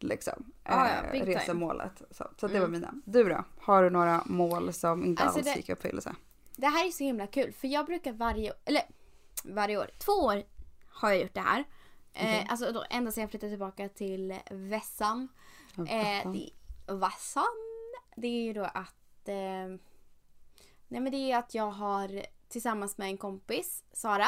Liksom. 0.00 0.52
Ja, 0.64 0.88
ja, 1.12 1.18
eh, 1.18 1.24
resemålet. 1.24 2.02
Så, 2.10 2.26
så 2.36 2.46
det 2.48 2.56
Mm. 2.56 2.62
var 2.62 2.68
mina. 2.78 2.94
Du 3.04 3.24
då? 3.28 3.44
Har 3.60 3.82
du 3.82 3.90
några 3.90 4.22
mål 4.26 4.72
som 4.72 5.04
inte 5.04 5.22
Alltså 5.22 5.38
alls 5.38 5.46
det- 5.46 5.56
gick 5.56 5.68
i 5.68 5.72
uppfyllelse? 5.72 6.14
Det 6.58 6.66
här 6.66 6.86
är 6.86 6.90
så 6.90 7.04
himla 7.04 7.26
kul 7.26 7.52
för 7.52 7.68
jag 7.68 7.86
brukar 7.86 8.12
varje 8.12 8.52
eller 8.64 8.82
varje 9.44 9.78
år, 9.78 9.90
två 9.98 10.12
år 10.12 10.42
har 10.88 11.10
jag 11.10 11.22
gjort 11.22 11.34
det 11.34 11.40
här. 11.40 11.64
Eh, 12.12 12.50
alltså 12.50 12.72
då, 12.72 12.84
ända 12.90 13.12
sedan 13.12 13.22
jag 13.22 13.30
flyttade 13.30 13.52
tillbaka 13.52 13.88
till 13.88 14.34
Vässan. 14.50 15.28
Eh, 15.78 16.32
det. 16.32 16.50
Det 18.16 18.28
är 18.28 18.42
ju 18.42 18.52
då 18.52 18.64
att 18.64 19.28
eh, 19.28 19.78
Nej 20.88 21.00
men 21.00 21.12
det 21.12 21.32
är 21.32 21.38
att 21.38 21.54
jag 21.54 21.70
har 21.70 22.22
tillsammans 22.48 22.98
med 22.98 23.08
en 23.08 23.18
kompis, 23.18 23.84
Sara. 23.92 24.26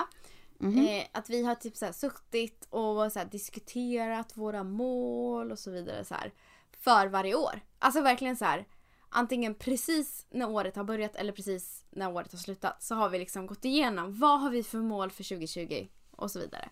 Mhm. 0.59 0.87
Eh, 0.87 1.05
att 1.13 1.31
vi 1.31 1.45
har 1.45 1.55
typ 1.55 1.77
så 1.77 1.93
suttit 1.93 2.67
och 2.71 3.13
så 3.13 3.25
diskuterat 3.31 4.37
våra 4.37 4.65
mål 4.65 5.53
och 5.53 5.59
så 5.59 5.71
vidare 5.71 6.05
så 6.05 6.15
här. 6.15 6.33
För 6.71 7.07
varje 7.07 7.35
år. 7.35 7.61
Alltså 7.79 8.01
verkligen 8.01 8.37
så 8.37 8.45
här. 8.45 8.67
Antingen 9.13 9.55
precis 9.55 10.27
när 10.31 10.51
året 10.51 10.77
har 10.77 10.85
börjat 10.85 11.17
eller 11.17 11.33
precis 11.33 11.85
när 11.91 12.13
året 12.13 12.33
har 12.33 12.39
slutat. 12.39 12.83
Så 12.83 12.95
har 12.95 13.09
vi 13.09 13.19
liksom 13.19 13.47
gått 13.47 13.65
igenom 13.65 14.19
vad 14.19 14.41
har 14.41 14.51
vi 14.51 14.63
för 14.63 14.79
mål 14.79 15.11
för 15.11 15.25
2020 15.25 15.89
och 16.11 16.31
så 16.31 16.39
vidare. 16.39 16.69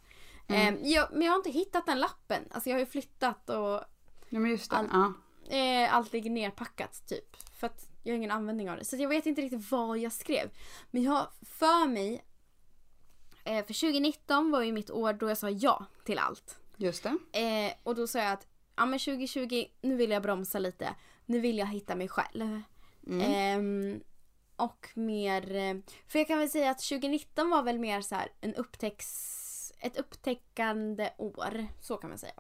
Mm. 0.49 0.75
Eh, 0.75 0.91
jag, 0.91 1.09
men 1.13 1.23
jag 1.23 1.33
har 1.33 1.37
inte 1.37 1.51
hittat 1.51 1.87
den 1.87 2.01
lappen. 2.01 2.43
Alltså 2.51 2.71
jag 2.71 2.75
har 2.75 2.81
ju 2.81 2.87
flyttat 2.87 3.51
och 3.51 3.81
Ja 4.29 4.39
men 4.39 4.51
just 4.51 4.71
det. 4.71 4.77
All- 4.77 4.89
Ja. 4.93 5.13
eh, 5.57 5.95
allt 5.95 6.13
ligger 6.13 6.31
nerpackat 6.31 7.07
typ. 7.07 7.37
För 7.61 7.67
att 7.67 7.89
jag 8.03 8.13
har 8.13 8.17
ingen 8.17 8.31
användning 8.31 8.71
av 8.71 8.77
det. 8.77 8.85
Så 8.85 8.97
jag 8.97 9.09
vet 9.09 9.27
inte 9.27 9.43
riktigt 9.43 9.71
vad 9.71 9.99
jag 9.99 10.13
skrev. 10.13 10.51
Men 10.91 11.03
jag 11.03 11.13
har 11.13 11.29
för 11.43 11.89
mig 11.89 12.25
eh, 13.45 13.67
för 13.67 13.75
2019 13.81 14.51
var 14.51 14.63
ju 14.63 14.73
mitt 14.73 14.91
år 14.91 15.13
då 15.13 15.29
jag 15.29 15.39
sa 15.39 15.51
ja 15.51 15.85
till 16.05 16.19
allt. 16.19 16.59
Just 16.77 17.03
det. 17.33 17.39
Eh, 17.41 17.73
och 17.83 17.95
då 17.95 18.07
sa 18.07 18.19
jag 18.19 18.33
att 18.33 18.47
ja, 18.77 18.87
men 18.87 18.99
2020, 18.99 19.65
nu 19.81 19.97
vill 19.97 20.11
jag 20.11 20.23
bromsa 20.23 20.59
lite. 20.59 20.95
Nu 21.29 21.41
vill 21.41 21.59
jag 21.59 21.67
hitta 21.67 21.95
mig 21.97 22.09
själv. 22.09 22.63
Mm. 23.07 23.21
Ehm, 23.21 24.01
och 24.57 24.89
mer... 24.95 25.55
eh, 25.57 25.75
För 26.09 26.19
jag 26.19 26.29
kan 26.29 26.39
väl 26.39 26.51
säga 26.51 26.71
att 26.71 26.79
2019 26.89 27.51
var 27.51 27.63
väl 27.63 27.79
mer 27.79 28.01
så 28.01 28.15
här 28.15 28.29
en 28.41 28.55
upptäcks, 28.55 29.73
ett 29.81 29.97
upptäckande 29.97 31.11
år. 31.19 31.67
Så 31.81 31.97
kan 31.97 32.11
man 32.11 32.19
säga. 32.19 32.33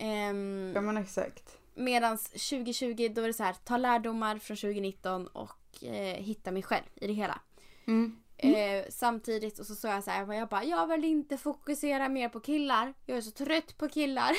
Um, 0.00 0.72
Ja 0.74 0.80
men 0.80 0.96
exakt. 0.96 1.58
Medan 1.74 2.18
2020 2.18 3.08
då 3.14 3.20
var 3.20 3.28
det 3.28 3.34
så 3.34 3.42
här, 3.42 3.56
ta 3.64 3.76
lärdomar 3.76 4.38
från 4.38 4.56
2019 4.56 5.26
och 5.26 5.84
eh, 5.84 6.16
hitta 6.22 6.52
mig 6.52 6.62
själv 6.62 6.84
i 6.94 7.06
det 7.06 7.12
hela. 7.12 7.40
Mm. 7.86 8.22
Eh, 8.38 8.84
samtidigt 8.88 9.58
och 9.58 9.66
så 9.66 9.74
sa 9.74 9.88
jag 9.88 10.04
så 10.04 10.10
här, 10.10 10.32
jag 10.32 10.48
bara, 10.48 10.64
jag 10.64 10.86
vill 10.86 11.04
inte 11.04 11.38
fokusera 11.38 12.08
mer 12.08 12.28
på 12.28 12.40
killar. 12.40 12.94
Jag 13.06 13.18
är 13.18 13.22
så 13.22 13.30
trött 13.30 13.78
på 13.78 13.88
killar. 13.88 14.32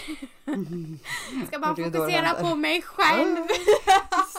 Ska 1.47 1.59
bara 1.59 1.75
fokusera 1.75 2.33
på 2.33 2.55
mig 2.55 2.81
själv. 2.81 3.37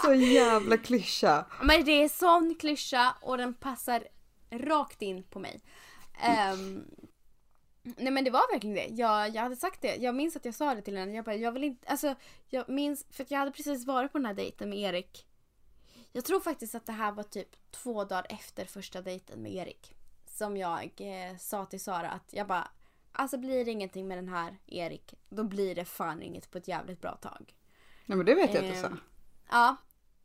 Så 0.02 0.14
jävla 0.14 0.76
klyscha. 0.76 1.44
Men 1.62 1.84
det 1.84 2.02
är 2.02 2.08
sån 2.08 2.54
klyscha 2.54 3.14
och 3.20 3.38
den 3.38 3.54
passar 3.54 4.04
rakt 4.50 5.02
in 5.02 5.22
på 5.22 5.38
mig. 5.38 5.60
Ehm, 6.22 6.84
nej 7.82 8.12
men 8.12 8.24
det 8.24 8.30
var 8.30 8.52
verkligen 8.52 8.76
det. 8.76 8.86
Jag, 9.02 9.28
jag 9.34 9.42
hade 9.42 9.56
sagt 9.56 9.82
det. 9.82 9.96
Jag 9.96 10.14
minns 10.14 10.36
att 10.36 10.44
jag 10.44 10.54
sa 10.54 10.74
det 10.74 10.82
till 10.82 10.96
henne. 10.96 11.12
Jag 11.12 11.24
bara, 11.24 11.36
jag 11.36 11.52
vill 11.52 11.64
inte, 11.64 11.88
alltså 11.88 12.14
jag 12.48 12.68
minns, 12.68 13.06
för 13.10 13.26
jag 13.28 13.38
hade 13.38 13.50
precis 13.50 13.86
varit 13.86 14.12
på 14.12 14.18
den 14.18 14.26
här 14.26 14.34
dejten 14.34 14.70
med 14.70 14.78
Erik. 14.78 15.24
Jag 16.12 16.24
tror 16.24 16.40
faktiskt 16.40 16.74
att 16.74 16.86
det 16.86 16.92
här 16.92 17.12
var 17.12 17.22
typ 17.22 17.70
två 17.70 18.04
dagar 18.04 18.26
efter 18.28 18.64
första 18.64 19.02
dejten 19.02 19.42
med 19.42 19.52
Erik. 19.54 19.94
Som 20.26 20.56
jag 20.56 20.90
eh, 20.96 21.36
sa 21.36 21.64
till 21.64 21.80
Sara 21.80 22.10
att 22.10 22.32
jag 22.32 22.46
bara, 22.46 22.68
alltså 23.12 23.38
blir 23.38 23.64
det 23.64 23.70
ingenting 23.70 24.08
med 24.08 24.18
den 24.18 24.28
här 24.28 24.58
Erik, 24.66 25.14
då 25.28 25.44
blir 25.44 25.74
det 25.74 25.84
fan 25.84 26.22
inget 26.22 26.50
på 26.50 26.58
ett 26.58 26.68
jävligt 26.68 27.00
bra 27.00 27.16
tag. 27.16 27.54
Nej 28.06 28.16
men 28.16 28.26
det 28.26 28.34
vet 28.34 28.54
jag 28.54 28.64
att 28.64 28.74
du 28.74 28.80
sa. 28.80 28.86
Ehm, 28.86 29.00
Ja. 29.50 29.76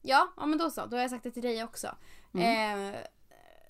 Ja, 0.02 0.34
ja 0.38 0.46
men 0.46 0.58
då 0.58 0.72
så. 0.72 0.86
Då 0.86 0.96
har 0.98 1.02
jag 1.02 1.10
sagt 1.10 1.24
det 1.24 1.32
till 1.32 1.44
dig 1.44 1.64
också. 1.64 1.96
Mm. 2.34 2.94
Eh, 2.94 3.00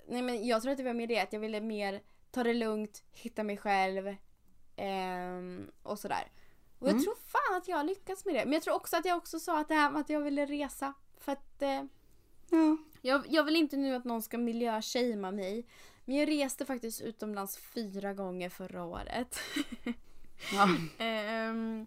nej 0.08 0.22
men 0.22 0.46
jag 0.46 0.62
tror 0.62 0.72
att 0.72 0.78
det 0.78 0.84
var 0.84 0.94
mer 0.94 1.06
det 1.06 1.20
att 1.20 1.32
jag 1.32 1.40
ville 1.40 1.60
mer 1.60 2.02
ta 2.30 2.42
det 2.42 2.54
lugnt, 2.54 3.04
hitta 3.12 3.42
mig 3.42 3.56
själv 3.56 4.16
ehm, 4.76 5.70
och 5.82 5.98
sådär. 5.98 6.32
Och 6.78 6.86
jag 6.88 6.92
Mm. 6.92 7.04
tror 7.04 7.14
fan 7.14 7.56
att 7.56 7.68
jag 7.68 7.76
har 7.76 7.84
lyckats 7.84 8.24
med 8.24 8.34
det. 8.34 8.44
Men 8.44 8.52
jag 8.52 8.62
tror 8.62 8.74
också 8.74 8.96
att 8.96 9.04
jag 9.04 9.16
också 9.16 9.40
sa 9.40 9.60
att 9.60 9.68
det 9.68 9.74
här 9.74 9.90
med 9.90 10.00
att 10.00 10.10
jag 10.10 10.20
ville 10.20 10.46
resa. 10.46 10.94
för 11.18 11.32
att 11.32 11.62
eh, 11.62 11.82
Ja. 12.50 12.76
jag, 13.02 13.24
jag 13.28 13.44
vill 13.44 13.56
inte 13.56 13.76
nu 13.76 13.94
att 13.94 14.04
någon 14.04 14.22
ska 14.22 14.38
miljöshamea 14.38 15.30
mig. 15.30 15.66
Men 16.04 16.16
jag 16.16 16.28
reste 16.28 16.66
faktiskt 16.66 17.00
utomlands 17.00 17.58
fyra 17.58 18.14
gånger 18.14 18.48
förra 18.48 18.84
året. 18.84 19.38
ja. 20.52 20.68
Ehm, 21.04 21.86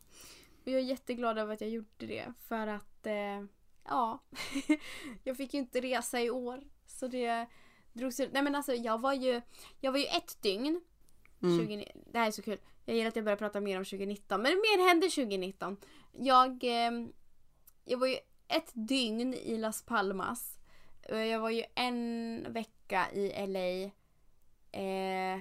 och 0.65 0.71
jag 0.71 0.79
är 0.79 0.85
jätteglad 0.85 1.37
över 1.37 1.53
att 1.53 1.61
jag 1.61 1.69
gjorde 1.69 2.05
det. 2.05 2.33
För 2.47 2.67
att, 2.67 3.05
eh, 3.05 3.43
ja, 3.83 4.19
jag 5.23 5.37
fick 5.37 5.53
ju 5.53 5.59
inte 5.59 5.81
resa 5.81 6.21
i 6.21 6.29
år. 6.29 6.63
Så 6.85 7.07
det 7.07 7.47
drogs. 7.93 8.19
Nej 8.19 8.43
men 8.43 8.55
alltså 8.55 8.73
jag 8.73 9.01
var 9.01 9.13
ju, 9.13 9.41
jag 9.79 9.91
var 9.91 9.99
ju 9.99 10.05
ett 10.05 10.41
dygn. 10.41 10.81
Mm. 11.41 11.67
20, 11.67 11.91
det 12.11 12.19
här 12.19 12.27
är 12.27 12.31
så 12.31 12.41
kul. 12.41 12.59
Jag 12.85 12.95
gillar 12.95 13.07
att 13.07 13.15
jag 13.15 13.25
börjar 13.25 13.37
prata 13.37 13.61
mer 13.61 13.77
om 13.77 13.85
2019. 13.85 14.41
Men 14.41 14.51
mer 14.51 14.87
hände 14.87 15.09
2019. 15.09 15.77
Jag, 16.11 16.63
eh, 16.63 16.91
jag 17.85 17.97
var 17.97 18.07
ju 18.07 18.17
ett 18.47 18.71
dygn 18.73 19.33
i 19.33 19.57
Las 19.57 19.81
Palmas. 19.81 20.59
Eh, 21.03 21.23
Jag 21.23 21.39
var 21.39 21.49
ju 21.49 21.63
en 21.75 22.45
vecka 22.53 23.11
i 23.11 23.47
LA. 23.47 23.91
Eh, 24.79 25.39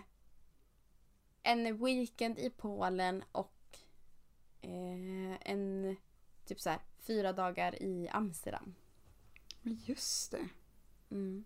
en 1.42 1.84
weekend 1.84 2.38
i 2.38 2.50
Polen 2.50 3.24
och 3.32 3.78
eh, 4.60 5.50
en 5.50 5.96
typ 6.44 6.60
så 6.60 6.70
här 6.70 6.80
fyra 6.98 7.32
dagar 7.32 7.82
i 7.82 8.08
Amsterdam. 8.12 8.74
Just 9.62 10.30
det. 10.30 10.48
Mm. 11.10 11.44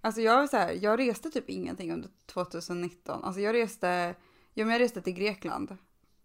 Alltså 0.00 0.20
jag, 0.20 0.50
så 0.50 0.56
här, 0.56 0.72
jag 0.82 0.98
reste 0.98 1.30
typ 1.30 1.50
ingenting 1.50 1.92
under 1.92 2.10
2019. 2.26 3.24
Alltså 3.24 3.40
jag 3.40 3.54
reste, 3.54 4.14
men 4.54 4.70
jag 4.70 4.80
reste 4.80 5.02
till 5.02 5.12
Grekland. 5.12 5.76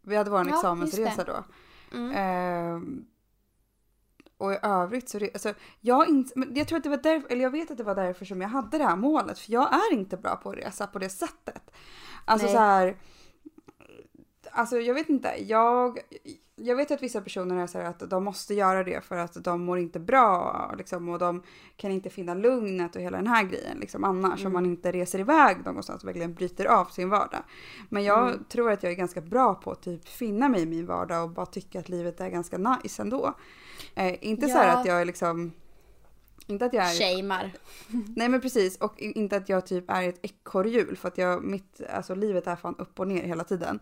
Vi 0.02 0.16
hade 0.16 0.30
vår 0.30 0.48
Ja, 0.48 0.56
examensresa 0.56 1.24
då. 1.24 1.44
Mm. 1.98 2.12
Ehm, 2.16 3.08
och 4.40 4.54
i 4.54 4.58
övrigt 4.62 5.10
så, 5.10 5.20
re- 5.20 5.30
alltså, 5.34 5.54
jag, 5.82 6.10
in, 6.10 6.30
jag 6.56 6.68
tror 6.68 6.78
att 6.78 6.84
det 6.84 6.90
var 6.90 6.98
därför, 6.98 7.32
eller 7.32 7.44
jag 7.44 7.52
vet 7.52 7.72
att 7.72 7.78
det 7.78 7.84
var 7.84 7.96
därför 7.96 8.26
som 8.26 8.42
jag 8.42 8.50
hade 8.50 8.78
det 8.78 8.84
här 8.84 8.96
målet. 8.96 9.40
För 9.40 9.52
jag 9.52 9.74
är 9.74 9.94
inte 9.94 10.18
bra 10.18 10.36
på 10.36 10.50
att 10.50 10.58
resa 10.58 10.88
på 10.88 11.00
det 11.00 11.10
sättet. 11.10 11.72
Alltså 12.26 12.46
Nej. 12.48 12.56
så 12.56 12.60
här. 12.62 12.96
Alltså 14.52 14.78
jag 14.80 14.94
vet 14.94 15.10
inte, 15.10 15.34
jag, 15.40 16.00
jag 16.56 16.76
vet 16.76 16.92
att 16.92 17.04
vissa 17.04 17.22
personer 17.22 17.64
är 17.64 17.68
så 17.68 17.78
här 17.78 17.86
att 17.86 18.10
de 18.10 18.24
måste 18.24 18.54
göra 18.54 18.84
det 18.84 19.04
för 19.06 19.16
att 19.18 19.44
de 19.44 19.62
mår 19.62 19.80
inte 19.80 20.00
bra 20.00 20.74
liksom, 20.78 21.10
och 21.10 21.20
de 21.20 21.44
kan 21.78 21.92
inte 21.92 22.10
finna 22.10 22.34
lugnet 22.34 22.96
och 22.96 23.02
hela 23.02 23.18
den 23.18 23.28
här 23.28 23.44
grejen 23.44 23.78
liksom, 23.80 24.04
annars 24.04 24.46
om 24.46 24.54
man 24.54 24.66
inte 24.66 24.92
reser 24.92 25.20
iväg 25.20 25.58
någonstans 25.66 26.04
och 26.04 26.08
verkligen 26.08 26.34
bryter 26.34 26.66
av 26.66 26.86
sin 26.86 27.10
vardag. 27.10 27.40
Men 27.90 28.04
jag 28.04 28.28
Mm. 28.30 28.44
tror 28.44 28.72
att 28.72 28.84
jag 28.84 28.92
är 28.92 28.96
ganska 28.98 29.22
bra 29.22 29.56
på 29.56 29.72
att 29.72 29.82
typ 29.82 30.08
finna 30.08 30.50
mig 30.50 30.62
i 30.62 30.66
min 30.66 30.86
vardag 30.86 31.24
och 31.24 31.30
bara 31.30 31.46
tycka 31.46 31.80
att 31.80 31.90
livet 31.90 32.20
är 32.22 32.30
ganska 32.30 32.58
nice 32.58 33.02
ändå. 33.02 33.34
Eh, 33.96 34.16
inte 34.22 34.48
så 34.48 34.58
här 34.58 34.68
Ja. 34.68 34.74
att 34.80 34.86
jag 34.86 35.02
är 35.02 35.06
liksom 35.06 35.52
inte 36.48 36.66
att 36.66 36.74
jag 36.74 36.84
är 36.86 36.94
Shamear. 37.18 37.52
Nej 38.16 38.30
men 38.30 38.42
precis 38.42 38.78
och 38.78 39.00
inte 39.00 39.38
att 39.38 39.50
jag 39.50 39.66
typ 39.66 39.86
är 39.92 40.04
ett 40.10 40.20
ekorrhjul 40.22 40.98
för 40.98 41.08
att 41.08 41.18
jag, 41.18 41.44
mitt, 41.44 41.82
alltså 41.94 42.16
livet 42.16 42.48
är 42.48 42.56
fan 42.56 42.76
upp 42.78 43.00
och 43.00 43.08
ner 43.08 43.24
hela 43.24 43.44
tiden. 43.44 43.80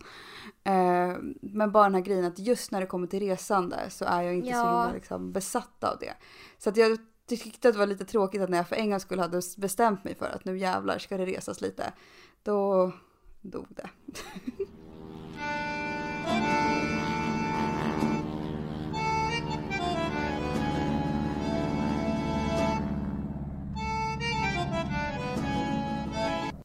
Eh, 0.64 1.16
men 1.40 1.72
bara 1.72 1.84
den 1.84 1.94
här 1.94 2.00
grejen 2.02 2.24
att 2.24 2.38
just 2.38 2.70
när 2.70 2.80
det 2.80 2.86
kommer 2.86 3.06
till 3.06 3.20
resande 3.20 3.76
så 3.90 4.04
är 4.04 4.22
jag 4.22 4.34
inte 4.34 4.48
så 4.48 4.52
Ja. 4.54 4.60
himla 4.82 4.92
liksom 4.94 5.32
besatt 5.32 5.84
av 5.84 5.98
det. 5.98 6.14
Så 6.58 6.70
att 6.70 6.76
jag 6.76 6.98
tyckte 7.26 7.68
att 7.68 7.74
det 7.74 7.78
var 7.78 7.86
lite 7.86 8.04
tråkigt 8.04 8.42
att 8.42 8.50
när 8.50 8.56
jag 8.58 8.68
för 8.68 8.76
en 8.76 8.90
gångs 8.90 9.02
skull 9.02 9.18
hade 9.18 9.40
bestämt 9.56 10.04
mig 10.04 10.14
för 10.14 10.26
att 10.26 10.44
nu 10.44 10.58
jävlar 10.58 10.98
ska 10.98 11.16
det 11.16 11.26
resas 11.26 11.60
lite. 11.60 11.92
Då 12.42 12.92
dog 13.40 13.66
det. 13.70 13.90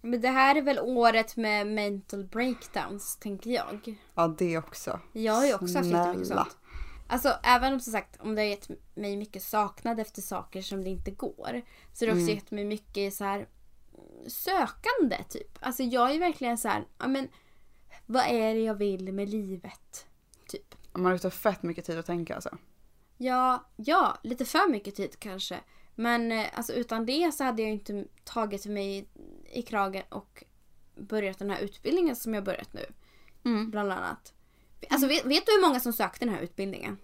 Men 0.05 0.21
det 0.21 0.29
här 0.29 0.55
är 0.55 0.61
väl 0.61 0.79
året 0.79 1.35
med 1.37 1.67
mental 1.67 2.23
breakdowns, 2.25 3.17
tänker 3.17 3.49
jag. 3.51 3.95
Ja 4.15 4.27
det 4.37 4.57
också. 4.57 4.99
Jag 5.11 5.33
har 5.33 5.45
ju 5.45 5.53
också 5.53 5.77
haft 5.77 5.89
jättemycket 5.89 6.27
sånt. 6.27 6.57
Alltså 7.07 7.33
även 7.43 7.73
om 7.73 7.79
som 7.79 7.93
sagt 7.93 8.21
om 8.21 8.35
det 8.35 8.41
har 8.41 8.47
gett 8.47 8.69
mig 8.95 9.17
mycket 9.17 9.43
saknad 9.43 9.99
efter 9.99 10.21
saker 10.21 10.61
som 10.61 10.83
det 10.83 10.89
inte 10.89 11.11
går. 11.11 11.61
Så 11.93 12.05
det 12.05 12.11
har 12.11 12.17
också 12.17 12.23
Mm. 12.23 12.35
gett 12.35 12.51
mig 12.51 12.65
mycket 12.65 13.13
så 13.13 13.23
här 13.23 13.37
mm, 13.37 14.29
sökande 14.29 15.23
typ. 15.29 15.57
Alltså 15.61 15.83
jag 15.83 16.11
är 16.15 16.19
verkligen 16.19 16.57
så 16.57 16.67
här, 16.67 16.87
ja 16.99 17.07
men 17.07 17.27
vad 18.05 18.23
är 18.27 18.53
det 18.53 18.61
jag 18.61 18.75
vill 18.75 19.13
med 19.13 19.29
livet? 19.29 20.05
Typ. 20.47 20.75
Man 20.93 21.05
har 21.05 21.13
ute 21.13 21.29
fett 21.31 21.63
mycket 21.63 21.85
tid 21.85 21.99
att 21.99 22.05
tänka 22.05 22.35
alltså. 22.35 22.57
Ja, 23.17 23.65
ja, 23.75 24.17
lite 24.23 24.45
för 24.45 24.69
mycket 24.71 24.95
tid 24.95 25.19
kanske. 25.19 25.59
Men 25.95 26.31
eh, 26.31 26.45
alltså 26.53 26.73
utan 26.73 27.05
det 27.05 27.31
så 27.33 27.43
hade 27.43 27.61
jag 27.61 27.71
inte 27.71 28.05
tagit 28.23 28.65
mig 28.65 29.07
i 29.51 29.61
kragen 29.61 30.03
och 30.09 30.43
börjat 30.95 31.39
den 31.39 31.49
här 31.49 31.59
utbildningen 31.59 32.15
som 32.15 32.33
jag 32.33 32.43
börjat 32.43 32.73
nu. 32.73 32.85
Mm. 33.45 33.71
Bland 33.71 33.91
annat. 33.91 34.33
Alltså 34.89 35.07
vet, 35.07 35.25
vet 35.25 35.45
du 35.45 35.51
hur 35.51 35.61
många 35.61 35.79
som 35.79 35.93
sökte 35.93 36.25
den 36.25 36.35
här 36.35 36.41
utbildningen? 36.41 36.97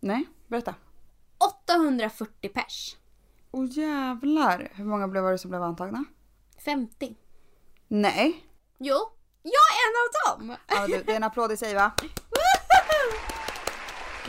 Nej, 0.00 0.24
berätta. 0.46 0.74
840 1.62 2.48
pers. 2.48 2.96
Åh 3.50 3.66
jävlar. 3.70 4.72
Hur 4.74 4.84
många 4.84 5.08
blev 5.08 5.24
det 5.24 5.38
som 5.38 5.50
blev 5.50 5.62
antagna? 5.62 6.04
50. 6.64 7.16
Nej. 7.88 8.44
Jo, 8.78 8.96
jag 9.42 9.52
är 9.52 9.82
en 9.86 9.94
av 10.02 10.38
dem! 10.38 10.56
Ja, 10.66 10.86
du, 10.86 11.02
det 11.02 11.12
är 11.12 11.16
en 11.16 11.22
applåd 11.22 11.52
i 11.52 11.56
sig 11.56 11.74
va? 11.74 11.92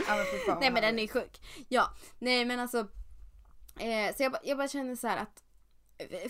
Ja, 0.08 0.16
men 0.16 0.26
fan, 0.46 0.58
Nej 0.60 0.70
men 0.70 0.82
den 0.82 0.98
är 0.98 1.08
sjuk. 1.08 1.40
Ja, 1.68 1.90
nej 2.18 2.44
men 2.44 2.60
alltså. 2.60 2.86
Eh, 3.80 4.14
så 4.16 4.22
jag, 4.22 4.32
bara- 4.32 4.42
jag 4.44 4.58
bara 4.58 4.68
känner 4.68 4.96
så 4.96 5.06
här 5.08 5.16
att. 5.16 5.44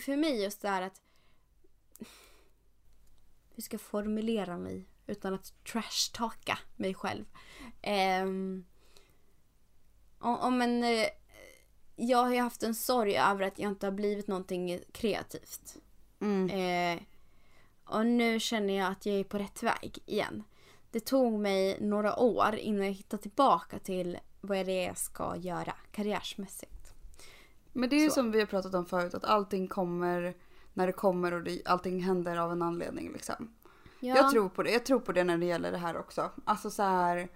För 0.01 0.17
mig 0.17 0.43
just 0.43 0.61
det 0.61 0.69
här 0.69 0.81
att. 0.81 1.01
Hur 3.55 3.63
ska 3.63 3.73
jag 3.73 3.81
formulera 3.81 4.57
mig 4.57 4.85
utan 5.07 5.33
att 5.33 5.63
trashtalka 5.63 6.59
mig 6.75 6.93
själv. 6.93 7.25
Ehm, 7.81 8.65
om, 10.19 10.61
en, 10.61 10.83
eh, 10.83 11.07
jag 11.95 12.17
har 12.23 12.33
ju 12.33 12.39
haft 12.41 12.63
en 12.63 12.75
sorg 12.75 13.17
över 13.17 13.43
att 13.43 13.59
jag 13.59 13.71
inte 13.71 13.85
har 13.85 13.91
blivit 13.91 14.27
någonting 14.27 14.79
kreativt. 14.91 15.75
Mm. 16.21 16.49
Eh, 16.49 17.03
och 17.83 18.05
nu 18.05 18.39
känner 18.39 18.73
jag 18.73 18.91
att 18.91 19.05
jag 19.05 19.15
är 19.15 19.23
på 19.23 19.37
rätt 19.37 19.63
väg 19.63 19.97
igen. 20.05 20.43
Det 20.91 20.99
tog 20.99 21.33
mig 21.39 21.77
några 21.81 22.19
år 22.19 22.55
innan 22.55 22.85
jag 22.85 22.93
hittade 22.93 23.23
tillbaka 23.23 23.79
till 23.79 24.17
vad 24.41 24.57
är 24.57 24.65
det 24.65 24.83
jag 24.83 24.97
ska 24.97 25.35
göra 25.37 25.75
karriärsmässigt. 25.91 26.78
Men 27.79 27.89
det 27.89 27.95
är 27.95 28.03
ju 28.03 28.09
som 28.09 28.31
vi 28.31 28.39
har 28.39 28.45
pratat 28.45 28.73
om 28.73 28.85
förut 28.85 29.13
att 29.13 29.23
allting 29.23 29.67
kommer 29.67 30.33
när 30.73 30.87
det 30.87 30.93
kommer 30.93 31.31
och 31.33 31.43
det, 31.43 31.61
allting 31.65 32.01
händer 32.03 32.37
av 32.37 32.51
en 32.51 32.61
anledning 32.61 33.11
liksom. 33.13 33.53
Ja, 33.99 34.15
Jag 34.15 34.31
tror 34.31 34.49
på 34.49 34.63
det. 34.63 34.71
Jag 34.71 34.85
tror 34.85 34.99
på 34.99 35.11
det 35.11 35.23
när 35.23 35.37
det 35.37 35.45
gäller 35.45 35.71
det 35.71 35.77
här 35.77 35.97
också. 35.97 36.31
Alltså 36.45 36.69
så 36.71 36.83
här, 36.83 37.29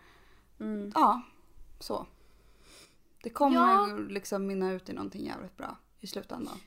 Mm. 0.60 0.92
ja, 0.96 1.22
så. 1.80 2.08
Det 3.24 3.30
kommer 3.30 3.58
Ja. 3.58 3.86
liksom 4.10 4.48
mynna 4.48 4.72
ut 4.72 4.90
i 4.90 4.94
någonting 4.94 5.26
jävligt 5.26 5.58
bra 5.58 5.78
i 6.00 6.08
slutändan. 6.08 6.58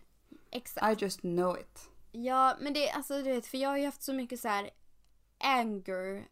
Exakt. 0.51 1.03
I 1.03 1.05
just 1.05 1.21
know 1.21 1.59
it. 1.59 1.91
Ja, 2.13 2.57
men 2.61 2.73
det 2.73 2.91
alltså 2.91 3.15
du 3.15 3.23
vet, 3.23 3.47
för 3.47 3.59
jag 3.59 3.69
har 3.69 3.77
ju 3.77 3.85
haft 3.85 4.03
så 4.03 4.13
mycket 4.13 4.41
så 4.41 4.49
här 4.49 4.71
anger 5.39 6.29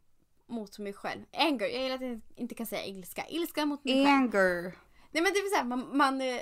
mot 0.46 0.78
mig 0.78 0.92
själv. 0.92 1.20
Anger, 1.32 1.60
jag 1.66 1.82
gillar 1.82 1.94
att 1.94 2.00
jag 2.02 2.20
inte 2.36 2.54
kan 2.54 2.66
säga 2.66 2.84
ilska. 2.84 3.26
Ilska 3.28 3.66
mot 3.66 3.84
mig 3.84 3.94
själv. 3.94 4.06
Anger. 4.16 4.62
Nej 5.10 5.22
men 5.22 5.32
det 5.32 5.38
är 5.38 5.50
så 5.50 5.56
här, 5.56 5.64
man, 5.64 5.96
man 5.96 6.20
eh, 6.20 6.40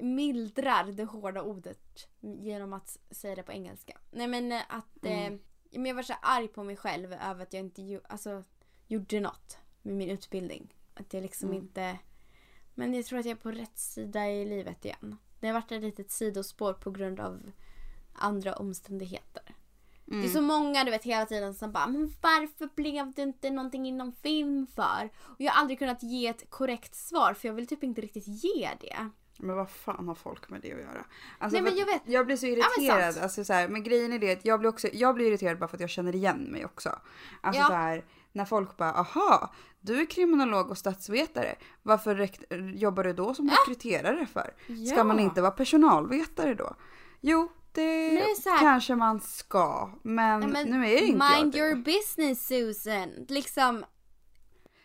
mildrar 0.00 0.84
det 0.92 1.04
hårda 1.04 1.42
ordet 1.42 2.08
genom 2.20 2.72
att 2.72 2.98
säga 3.10 3.34
det 3.34 3.42
på 3.42 3.52
engelska. 3.52 3.98
Nej 4.10 4.26
men 4.28 4.52
eh, 4.52 4.62
att 4.68 5.04
Mm. 5.04 5.32
eh, 5.34 5.38
men 5.72 5.86
jag 5.86 5.94
var 5.94 6.02
så 6.02 6.14
arg 6.22 6.48
på 6.48 6.64
mig 6.64 6.76
själv 6.76 7.12
över 7.12 7.42
att 7.42 7.52
jag 7.52 7.60
inte 7.60 7.82
ju, 7.82 8.00
alltså, 8.08 8.44
gjorde 8.86 9.20
något 9.20 9.58
med 9.82 9.94
min 9.94 10.10
utbildning. 10.10 10.74
Att 10.94 11.14
jag 11.14 11.22
liksom 11.22 11.48
Mm. 11.48 11.62
inte... 11.62 11.98
Men 12.74 12.94
jag 12.94 13.06
tror 13.06 13.18
att 13.18 13.24
jag 13.26 13.36
är 13.38 13.42
på 13.42 13.50
rätt 13.50 13.78
sida 13.78 14.28
i 14.30 14.44
livet 14.44 14.84
igen. 14.84 15.16
Det 15.40 15.46
har 15.46 15.54
varit 15.54 15.72
ett 15.72 15.82
litet 15.82 16.10
sidospår 16.10 16.72
på 16.72 16.90
grund 16.90 17.20
av 17.20 17.50
andra 18.12 18.56
omständigheter. 18.56 19.42
Mm. 20.08 20.20
Det 20.20 20.26
är 20.26 20.30
så 20.30 20.40
många 20.42 20.84
du 20.84 20.90
vet 20.90 21.04
hela 21.04 21.26
tiden 21.26 21.54
som 21.54 21.72
bara 21.72 21.86
men 21.86 22.14
varför 22.22 22.68
blev 22.74 23.12
det 23.12 23.22
inte 23.22 23.50
någonting 23.50 23.86
inom 23.86 24.12
film 24.12 24.66
för? 24.66 25.10
Och 25.16 25.40
jag 25.40 25.52
har 25.52 25.60
aldrig 25.60 25.78
kunnat 25.78 26.02
ge 26.02 26.26
ett 26.26 26.50
korrekt 26.50 26.94
svar 26.94 27.34
för 27.34 27.48
jag 27.48 27.54
vill 27.54 27.66
typ 27.66 27.82
inte 27.84 28.00
riktigt 28.00 28.26
ge 28.44 28.70
det. 28.80 29.10
Men 29.40 29.56
vad 29.56 29.70
fan 29.70 30.08
har 30.08 30.14
folk 30.14 30.48
med 30.50 30.60
det 30.60 30.72
att 30.72 30.78
göra? 30.80 31.04
Alltså, 31.38 31.54
Nej, 31.54 31.62
men 31.62 31.76
jag 31.78 31.86
vet. 31.86 32.02
jag 32.04 32.26
blir 32.26 32.36
så 32.36 32.46
irriterad. 32.46 33.14
sant. 33.14 33.22
alltså, 33.24 33.44
så 33.44 33.52
här, 33.52 33.68
men 33.68 33.82
grejen 33.82 34.12
är 34.12 34.18
det 34.18 34.32
att 34.32 34.44
jag 34.44 34.60
blir, 34.60 34.68
också, 34.70 34.88
jag 34.92 35.14
blir 35.14 35.26
irriterad 35.26 35.58
bara 35.58 35.68
för 35.68 35.76
att 35.76 35.80
jag 35.80 35.90
känner 35.90 36.14
igen 36.14 36.42
mig 36.42 36.64
också. 36.64 36.98
Alltså 37.40 37.62
Ja. 37.62 37.66
så 37.68 37.72
här, 37.74 38.04
när 38.32 38.44
folk 38.44 38.76
bara 38.76 38.92
aha, 38.92 39.52
du 39.80 40.00
är 40.00 40.06
kriminolog 40.06 40.70
och 40.70 40.78
statsvetare. 40.78 41.54
Varför 41.82 42.28
jobbar 42.74 43.04
du 43.04 43.12
då 43.12 43.34
som 43.34 43.50
rekryterare 43.50 44.26
för? 44.26 44.54
Ska 44.86 44.96
Ja. 44.96 45.04
man 45.04 45.18
inte 45.18 45.40
vara 45.40 45.50
personalvetare 45.50 46.54
då? 46.54 46.74
Jo, 47.20 47.48
det 47.72 48.10
det 48.10 48.50
här- 48.50 48.58
kanske 48.60 48.94
man 48.94 49.20
ska. 49.20 49.90
Men, 50.02 50.42
Ja, 50.42 50.48
men 50.48 50.68
nu 50.68 50.86
är 50.86 51.00
det 51.00 51.06
inte 51.06 51.24
jag 51.26 51.36
Mind 51.40 51.52
det. 51.52 51.58
your 51.58 51.74
business 51.76 52.46
Susan. 52.46 53.08
Liksom, 53.28 53.84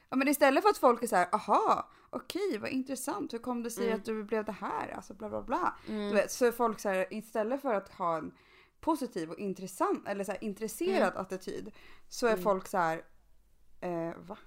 Ja, 0.09 0.17
men 0.17 0.27
istället 0.27 0.63
för 0.63 0.69
att 0.69 0.77
folk 0.77 1.03
är 1.03 1.07
så 1.07 1.15
här, 1.15 1.27
aha, 1.31 1.89
okej 2.15 2.57
vad 2.57 2.69
intressant, 2.69 3.33
hur 3.33 3.39
kom 3.39 3.63
det 3.63 3.71
sig 3.71 3.85
Mm. 3.87 3.99
att 3.99 4.05
du 4.05 4.23
blev 4.23 4.45
det 4.45 4.51
här? 4.51 4.89
Alltså 4.95 5.13
bla 5.13 5.29
bla 5.29 5.41
bla. 5.41 5.75
Mm. 5.89 6.09
Du 6.09 6.13
vet, 6.15 6.31
så 6.31 6.51
folk 6.51 6.79
så 6.79 6.89
här, 6.89 7.13
istället 7.13 7.61
för 7.61 7.73
att 7.73 7.89
ha 7.89 8.17
en 8.17 8.31
positiv 8.79 9.29
och 9.31 9.37
intressant 9.39 10.07
eller 10.07 10.23
så 10.23 10.31
här, 10.31 10.43
intresserad 10.43 11.15
attityd 11.15 11.71
så 12.09 12.27
är 12.27 12.31
Mm. 12.31 12.43
folk 12.43 12.67
så 12.67 12.77
här, 12.77 13.01
eh, 13.81 14.13
va? 14.17 14.37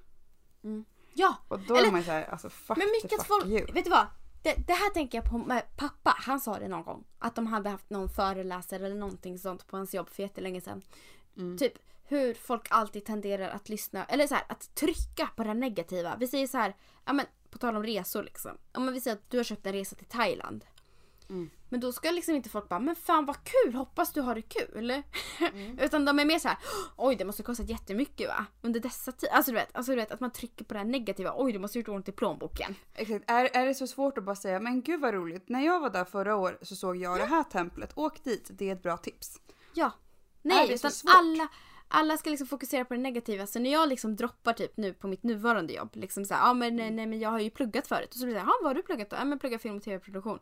Ja, 1.15 1.37
Och 1.49 1.59
då 1.61 1.77
Eller- 1.77 1.89
är 1.89 1.93
man 1.93 2.03
så 2.05 2.11
här, 2.11 2.25
alltså 2.25 2.51
fuck 2.51 2.77
men 2.79 2.87
mycket 3.03 3.19
fuck 3.23 3.27
folk, 3.27 3.47
you. 3.47 3.73
vet 3.73 3.85
du 3.85 3.91
vad? 3.91 4.07
Det, 4.43 4.55
det 4.67 4.73
här 4.73 4.91
tänker 4.91 5.19
jag 5.19 5.25
på 5.31 5.39
med 5.39 5.77
pappa. 5.77 6.15
Han 6.19 6.41
sa 6.41 6.59
det 6.59 6.69
någon 6.69 6.83
gång. 6.85 7.05
Att 7.19 7.35
de 7.35 7.47
hade 7.47 7.69
haft 7.71 7.91
någon 7.91 8.09
föreläsare 8.09 8.87
eller 8.87 8.97
någonting 8.97 9.39
sånt 9.39 9.67
på 9.67 9.77
hans 9.77 9.95
jobb 9.95 10.09
för 10.09 10.23
jättelänge 10.23 10.61
sedan. 10.61 10.83
Mm. 11.37 11.59
Typ 11.59 11.73
hur 12.09 12.35
folk 12.35 12.67
alltid 12.71 13.05
tenderar 13.05 13.49
att 13.49 13.69
lyssna, 13.69 14.05
eller 14.05 14.27
så 14.27 14.35
här, 14.35 14.45
att 14.49 14.75
trycka 14.75 15.27
på 15.37 15.45
det 15.45 15.55
negativa. 15.55 16.17
Vi 16.17 16.27
säger 16.29 16.47
så 16.47 16.59
här, 16.59 16.77
ja 17.05 17.13
men 17.13 17.27
på 17.57 17.61
tal 17.61 17.77
om 17.77 17.83
resor 17.83 18.23
liksom. 18.23 18.59
Om 18.73 18.93
vi 18.93 19.01
säger 19.01 19.17
att 19.17 19.31
du 19.31 19.37
har 19.37 19.45
köpt 19.45 19.67
en 19.67 19.73
resa 19.73 19.97
till 19.97 20.07
Thailand. 20.07 20.65
Mm. 21.29 21.51
Men 21.69 21.81
då 21.81 21.93
ska 21.93 22.11
liksom 22.11 22.35
inte 22.35 22.49
folk 22.49 22.69
bara, 22.69 22.81
men 22.81 22.97
fan 22.97 23.27
vad 23.27 23.37
kul, 23.45 23.75
hoppas 23.75 24.13
du 24.13 24.21
har 24.21 24.35
det 24.35 24.43
kul. 24.43 24.91
Mm. 25.39 25.79
Utan 25.81 26.05
de 26.05 26.19
är 26.19 26.25
mer 26.25 26.39
så 26.39 26.49
här, 26.49 26.59
oj 26.97 27.17
det 27.17 27.25
måste 27.25 27.43
ha 27.43 27.47
kostat 27.47 27.69
jättemycket 27.69 28.29
va? 28.29 28.47
Under 28.63 28.81
dessa 28.81 29.13
tider. 29.13 29.33
Alltså 29.33 29.53
du 29.53 29.55
vet, 29.55 29.77
alltså 29.77 29.93
du 29.93 29.97
vet 29.97 30.13
att 30.13 30.21
man 30.21 30.31
trycker 30.31 30.65
på 30.65 30.75
det 30.75 30.79
här 30.81 30.87
negativa, 30.87 31.33
oj 31.37 31.53
det 31.53 31.59
måste 31.59 31.79
ha 31.79 31.81
gjort 31.81 31.89
ont 31.89 32.09
i 32.09 32.13
plånboken. 32.13 32.75
Exakt. 32.95 33.31
Är, 33.31 33.45
är 33.53 33.67
det 33.67 33.75
så 33.75 33.87
svårt 33.87 34.19
att 34.19 34.25
bara 34.25 34.37
säga 34.37 34.61
men 34.61 34.83
gud 34.83 35.01
vad 35.01 35.15
roligt, 35.15 35.49
när 35.49 35.61
jag 35.61 35.81
var 35.81 35.91
där 35.91 36.05
förra 36.05 36.37
året 36.37 36.69
så 36.69 36.77
såg 36.77 36.97
jag 36.97 37.19
det 37.19 37.27
här 37.27 37.43
templet, 37.43 37.93
åk 37.95 38.25
dit, 38.25 38.51
det 38.51 38.69
är 38.69 38.73
ett 38.73 38.83
bra 38.83 38.97
tips. 38.97 39.41
Ja. 39.75 39.87
Är 39.87 40.49
Nej, 40.49 40.69
det 40.69 40.79
så 40.79 40.87
utan 40.87 40.91
svårt? 40.91 41.13
alla, 41.17 41.49
alla 41.89 42.17
ska 42.17 42.31
liksom 42.31 42.47
fokusera 42.47 42.85
på 42.85 42.95
det 42.95 43.01
negativa. 43.01 43.47
Så 43.47 43.59
när 43.59 43.73
jag 43.73 43.89
liksom 43.89 44.17
droppar 44.17 44.53
typ 44.53 44.77
nu 44.77 44.95
på 44.95 45.09
mitt 45.09 45.23
nuvarande 45.23 45.73
jobb, 45.73 45.91
liksom 45.93 46.25
så 46.25 46.35
här, 46.35 46.47
ja 46.47 46.55
men 46.55 46.77
nej, 46.77 46.91
nej 46.91 47.07
men 47.07 47.21
jag 47.21 47.31
har 47.31 47.41
ju 47.41 47.51
pluggat 47.51 47.87
förut. 47.87 48.09
Och 48.09 48.17
så 48.17 48.25
blir 48.25 48.35
det 48.35 48.41
så 48.41 48.47
här, 48.47 48.53
ja 48.53 48.59
vad 48.63 48.71
har 48.71 48.75
du 48.75 48.83
pluggat 48.83 49.11
då? 49.11 49.17
Ja 49.17 49.25
men 49.25 49.39
pluggat 49.39 49.63
film 49.63 49.77
och 49.77 49.83
tv-produktion. 49.83 50.39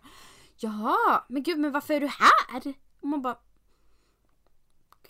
Jaha, 0.56 1.24
men 1.28 1.42
gud 1.42 1.58
men 1.58 1.72
varför 1.72 1.94
är 1.94 2.00
du 2.00 2.06
här? 2.06 2.74
Och 3.00 3.08
man 3.08 3.22
bara 3.22 3.36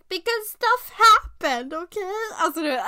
Because 0.08 0.48
stuff 0.48 0.92
happened, 0.92 1.74
okej? 1.74 2.12
Alltså 2.38 2.60
du 2.60 2.80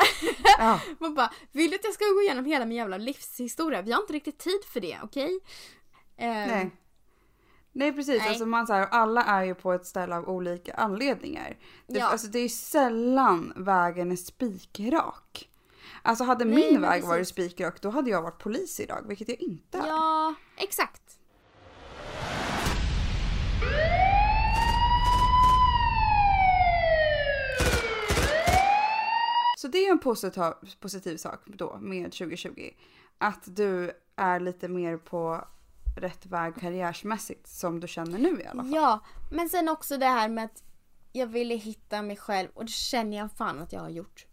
Ja. 0.59 0.81
Man 0.99 1.15
bara, 1.15 1.33
vill 1.53 1.71
du 1.71 1.77
att 1.77 1.85
jag 1.85 1.95
ska 1.95 2.05
gå 2.05 2.23
igenom 2.23 2.45
hela 2.45 2.65
min 2.65 2.77
jävla 2.77 2.99
livshistoria? 2.99 3.83
Vi 3.83 3.93
har 3.93 4.01
inte 4.01 4.13
riktigt 4.13 4.39
tid 4.39 4.65
för 4.73 4.81
det, 4.81 4.99
okej? 5.03 5.41
Ehm, 6.17 6.49
Nej. 6.49 6.71
Nej 7.77 7.93
precis, 7.93 8.19
Nej. 8.19 8.29
Alltså 8.29 8.47
man, 8.47 8.67
så 8.67 8.73
här, 8.73 8.87
alla 8.91 9.25
är 9.25 9.45
ju 9.45 9.55
på 9.55 9.73
ett 9.73 9.87
ställe 9.87 10.17
av 10.17 10.29
olika 10.29 10.75
anledningar. 10.75 11.57
Det, 11.87 11.99
Ja. 11.99 12.07
alltså, 12.07 12.27
det 12.27 12.39
är 12.39 12.43
ju 12.43 12.49
sällan 12.49 13.53
vägen 13.57 14.13
är 14.13 14.17
spikrak. 14.17 15.49
Alltså 16.03 16.25
hade 16.25 16.45
Nej, 16.45 16.55
min 16.55 16.73
men 16.73 16.83
väg 16.83 16.91
precis. 16.93 17.09
varit 17.09 17.29
spikrak 17.29 17.81
då 17.81 17.91
hade 17.91 18.11
jag 18.11 18.23
varit 18.23 18.39
polis 18.39 18.81
idag, 18.81 19.05
vilket 19.09 19.29
jag 19.29 19.41
inte 19.41 19.79
är. 19.79 19.87
Ja, 19.87 20.35
exakt. 20.57 21.03
Så 29.59 29.69
det 29.69 29.79
är 29.87 29.91
en 29.91 29.99
positiv, 29.99 30.43
positiv 30.81 31.17
sak 31.17 31.41
då 31.47 31.79
med 31.81 32.05
2020. 32.13 32.71
Att 33.19 33.57
du 33.57 33.91
är 34.17 34.41
lite 34.41 34.69
mer 34.69 34.97
på 34.97 35.45
rätt 35.97 36.27
väg 36.27 36.55
karriärsmässigt 36.61 37.47
som 37.47 37.81
du 37.81 37.89
känner 37.89 38.19
nu 38.19 38.41
i 38.41 38.47
alla 38.47 38.63
fall. 38.63 38.75
Ja, 38.75 39.01
men 39.31 39.49
sen 39.49 39.69
också 39.69 39.99
det 39.99 40.07
här 40.07 40.29
med 40.29 40.45
att 40.45 40.63
jag 41.13 41.27
ville 41.27 41.55
hitta 41.55 42.03
mig 42.03 42.17
själv 42.17 42.49
och 42.55 42.65
det 42.65 42.71
känner 42.73 43.17
jag 43.17 43.33
fan 43.33 43.63
att 43.63 43.73
jag 43.73 43.81
har 43.81 43.89
gjort. 43.89 44.27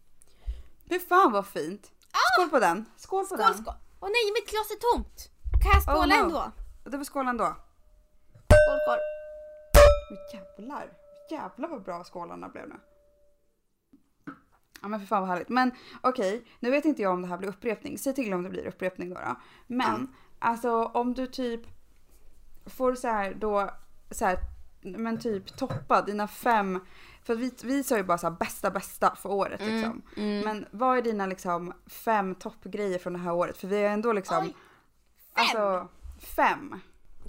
Fy 0.90 1.00
fan 1.00 1.32
vad 1.32 1.48
fint! 1.48 1.92
Skål 2.36 2.50
på 2.50 2.60
den! 2.60 2.86
Skål 2.98 3.26
på 3.28 3.34
Ah! 3.34 3.38
Skål, 3.38 3.46
den! 3.54 3.64
skål! 3.64 3.74
Åh 4.00 4.10
nej, 4.10 4.32
mitt 4.42 4.50
glas 4.50 4.72
är 4.72 4.94
tomt! 4.94 5.30
Kan 5.64 5.72
jag 5.74 5.84
skåla 5.86 6.16
Oh, 6.16 6.20
no. 6.20 6.26
ändå? 6.26 6.52
Det 6.84 6.98
var 6.98 7.04
skål 7.04 7.28
ändå. 7.28 7.46
Skål, 7.46 8.80
skål. 8.86 8.98
Åh, 9.78 10.40
jävlar! 10.40 10.90
Jävlar 11.32 11.68
vad 11.70 11.84
bra 11.84 12.04
skålarna 12.04 12.50
blev 12.50 12.68
nu. 12.70 12.76
Ja 14.82 14.88
men 14.88 15.00
för 15.00 15.08
fan 15.08 15.22
vad 15.22 15.30
härligt. 15.30 15.50
Men 15.50 15.72
okej, 16.02 16.44
nu 16.60 16.72
vet 16.72 16.86
inte 16.86 17.02
jag 17.02 17.14
om 17.14 17.22
det 17.22 17.28
här 17.28 17.38
blir 17.38 17.50
upprepning. 17.50 17.98
Säg 17.98 18.14
till 18.14 18.34
om 18.34 18.44
det 18.44 18.50
blir 18.50 18.68
upprepning 18.68 19.10
då. 19.10 19.16
då. 19.16 19.36
Men 19.68 20.16
alltså 20.44 20.84
om 20.84 21.14
du 21.14 21.28
typ 21.28 21.62
får 22.66 22.96
så 22.96 23.08
här 23.08 23.34
då 23.34 23.70
så 24.12 24.26
här, 24.26 24.40
men 24.82 25.20
typ 25.20 25.58
toppa 25.58 26.02
dina 26.02 26.28
fem 26.28 26.80
för 27.24 27.36
vi, 27.36 27.52
vi 27.64 27.84
sa 27.84 27.98
ju 27.98 28.04
bara 28.04 28.18
så 28.18 28.30
här 28.30 28.36
bästa 28.36 28.72
bästa 28.72 29.16
för 29.16 29.32
året 29.32 29.60
liksom. 29.60 30.02
mm. 30.18 30.40
Men 30.40 30.66
vad 30.72 30.98
är 30.98 31.02
dina 31.02 31.26
liksom 31.26 31.74
fem 31.88 32.36
toppgrejer 32.36 33.00
från 33.00 33.14
det 33.14 33.20
här 33.20 33.34
året? 33.34 33.58
För 33.58 33.68
vi 33.68 33.84
har 33.84 33.90
ändå 33.90 34.14
liksom 34.14 34.44
Oj, 34.44 34.56
alltså 35.34 35.88
fem. 36.20 36.82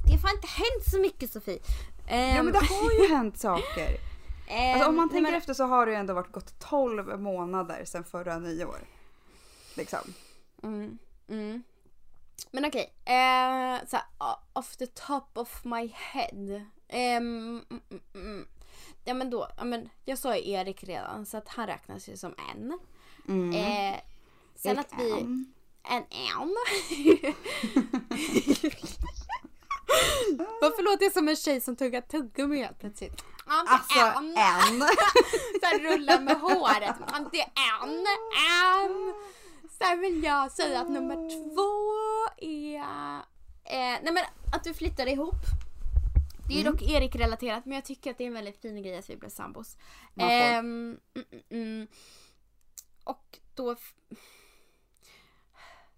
Det 0.05 0.13
har 0.13 0.19
fan 0.19 0.35
inte 0.35 0.47
hänt 0.47 0.91
så 0.91 1.01
mycket 1.01 1.33
Sofie. 1.33 1.61
Ja 2.09 2.43
men 2.43 2.53
det 2.53 2.59
har 2.59 3.03
ju 3.03 3.15
hänt 3.15 3.39
saker. 3.39 3.89
Alltså, 4.75 4.89
om 4.89 4.97
man 4.97 5.09
tänker 5.09 5.33
efter 5.33 5.55
så 5.55 5.65
har 5.65 5.87
det 5.87 5.93
ju 5.93 5.99
ändå 5.99 6.15
varit 6.15 6.33
gått 6.33 6.61
12 6.61 7.21
månader 7.21 7.85
sedan 7.85 8.05
förra 8.05 8.39
nyår. 8.39 8.79
Liksom. 9.75 10.15
Mm, 10.63 10.99
mm. 11.29 11.63
Men 12.55 12.65
okej, 12.65 12.95
eh, 13.05 13.87
så 13.87 13.97
här, 13.97 14.07
off 14.53 14.77
the 14.77 14.87
top 14.87 15.39
of 15.39 15.65
my 15.65 15.87
head. 15.95 16.65
Ehm, 16.89 17.65
mm, 17.71 17.83
mm. 18.15 18.47
Ja 19.05 19.15
men 19.15 19.31
då, 19.31 19.49
ja, 19.57 19.65
men 19.65 19.89
jag 20.05 20.19
sa 20.19 20.37
ju 20.37 20.51
Erik 20.51 20.85
redan 20.85 21.27
så 21.27 21.37
att 21.37 21.49
han 21.49 21.67
räknas 21.67 22.09
ju 22.09 22.17
som 22.17 22.35
en. 22.51 22.79
Mm. 23.29 23.53
Eh, 23.53 24.01
sen 24.55 24.79
att 24.79 24.93
vi... 24.99 25.11
En. 25.11 25.53
En 25.83 26.03
en. 26.11 26.55
Varför 30.61 30.83
låter 30.83 31.05
jag 31.05 31.13
som 31.13 31.29
en 31.29 31.37
tjej 31.37 31.61
som 31.61 31.77
tuggar 31.77 32.01
tuggummi 32.01 32.63
helt 32.63 32.79
plötsligt? 32.81 33.25
Ja, 33.47 33.65
Alltså 33.69 33.99
en. 33.99 34.25
en. 34.37 34.81
Så 35.61 35.67
här 35.67 35.79
rullar 35.79 36.21
med 36.21 36.37
håret. 36.41 36.97
Ja, 37.13 37.29
Det 37.33 37.41
är 37.41 37.83
en, 37.83 38.07
en. 38.85 39.15
Sen 39.79 40.01
vill 40.01 40.25
jag 40.25 40.53
säga 40.53 40.81
att 40.81 40.91
nummer 40.91 41.15
två 41.15 42.04
är... 42.37 43.19
Eh, 43.65 44.01
nej 44.03 44.13
men 44.13 44.25
att 44.53 44.65
du 44.65 44.75
flyttade 44.75 45.11
ihop. 45.11 45.35
Det 46.49 46.55
är 46.55 46.59
ju 46.59 46.65
dock 46.65 46.83
Erik-relaterat 46.83 47.65
men 47.65 47.75
jag 47.75 47.85
tycker 47.85 48.11
att 48.11 48.19
det 48.19 48.25
är 48.25 48.29
en 48.29 48.35
väldigt 48.35 48.61
fin 48.61 48.83
grej 48.83 48.99
att 48.99 49.11
vi 49.11 49.17
blev 49.17 49.31
sambos. 49.31 49.79
Ehm, 50.17 50.99
mm, 51.15 51.27
mm, 51.31 51.43
mm. 51.51 51.87
Och 53.05 53.39
då... 53.55 53.77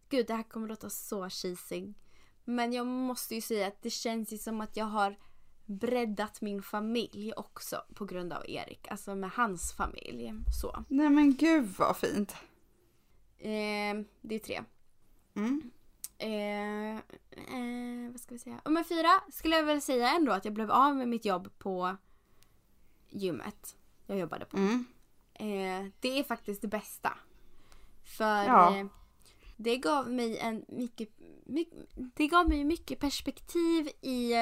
Gud 0.09 0.27
det 0.27 0.35
här 0.35 0.43
kommer 0.43 0.69
låta 0.69 0.91
så 0.91 1.31
cheesy. 1.31 1.93
Men 2.45 2.73
jag 2.73 2.87
måste 2.87 3.35
ju 3.35 3.41
säga 3.41 3.67
att 3.67 3.83
det 3.83 3.91
känns 3.91 4.33
ju 4.33 4.39
som 4.39 4.61
att 4.61 4.77
jag 4.77 4.85
har 4.85 5.17
breddat 5.67 6.41
min 6.41 6.63
familj 6.63 7.33
också 7.37 7.83
på 7.95 8.05
grund 8.05 8.33
av 8.33 8.45
Erik. 8.49 8.89
Alltså 8.91 9.15
med 9.15 9.31
hans 9.31 9.73
familj. 9.73 10.33
Så. 10.61 10.85
Nej 10.89 11.11
men 11.11 11.35
gud 11.35 11.75
vad 11.79 11.97
fint. 11.97 12.37
Ehm, 13.39 14.05
det 14.21 14.35
är 14.35 14.39
tre. 14.39 14.63
Mm. 15.35 15.71
Eh, 16.19 16.97
eh, 16.97 18.11
vad 18.11 18.21
ska 18.21 18.35
vi 18.35 18.39
säga? 18.39 18.61
Med 18.65 18.87
fyra 18.87 19.11
skulle 19.33 19.57
jag 19.57 19.65
väl 19.65 19.81
säga 19.83 20.11
ändå 20.11 20.33
att 20.33 20.45
jag 20.45 20.55
blev 20.55 20.71
av 20.71 20.97
med 20.97 21.09
mitt 21.09 21.25
jobb 21.25 21.59
på 21.59 21.97
gymmet 23.09 23.77
jag 24.07 24.19
jobbade 24.19 24.45
på. 24.45 24.57
Mm. 24.57 24.85
Eh, 25.35 25.91
det 26.01 26.19
är 26.19 26.23
faktiskt 26.25 26.63
det 26.63 26.69
bästa. 26.69 27.19
För 28.05 28.45
Ja. 28.45 28.77
eh, 28.77 28.87
det 29.57 29.77
gav 29.77 30.11
mig 30.11 30.39
en 30.39 30.65
mycket, 30.69 31.09
mycket, 31.47 31.79
det 31.95 32.27
gav 32.27 32.49
mig 32.49 32.65
mycket 32.65 33.01
perspektiv 33.01 33.89
i 34.01 34.33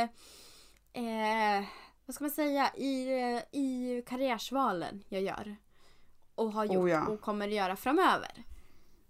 eh, 0.93 1.65
vad 2.07 2.15
ska 2.15 2.25
man 2.25 2.31
säga, 2.31 2.75
i, 2.77 3.09
i 3.53 4.03
karriärsvalen 4.07 5.05
jag 5.09 5.23
gör. 5.23 5.57
Och 6.35 6.53
har 6.53 6.65
gjort 6.65 6.77
Oh 6.85 6.91
ja. 6.91 7.07
och 7.07 7.21
kommer 7.21 7.49
göra 7.49 7.77
framöver. 7.77 8.45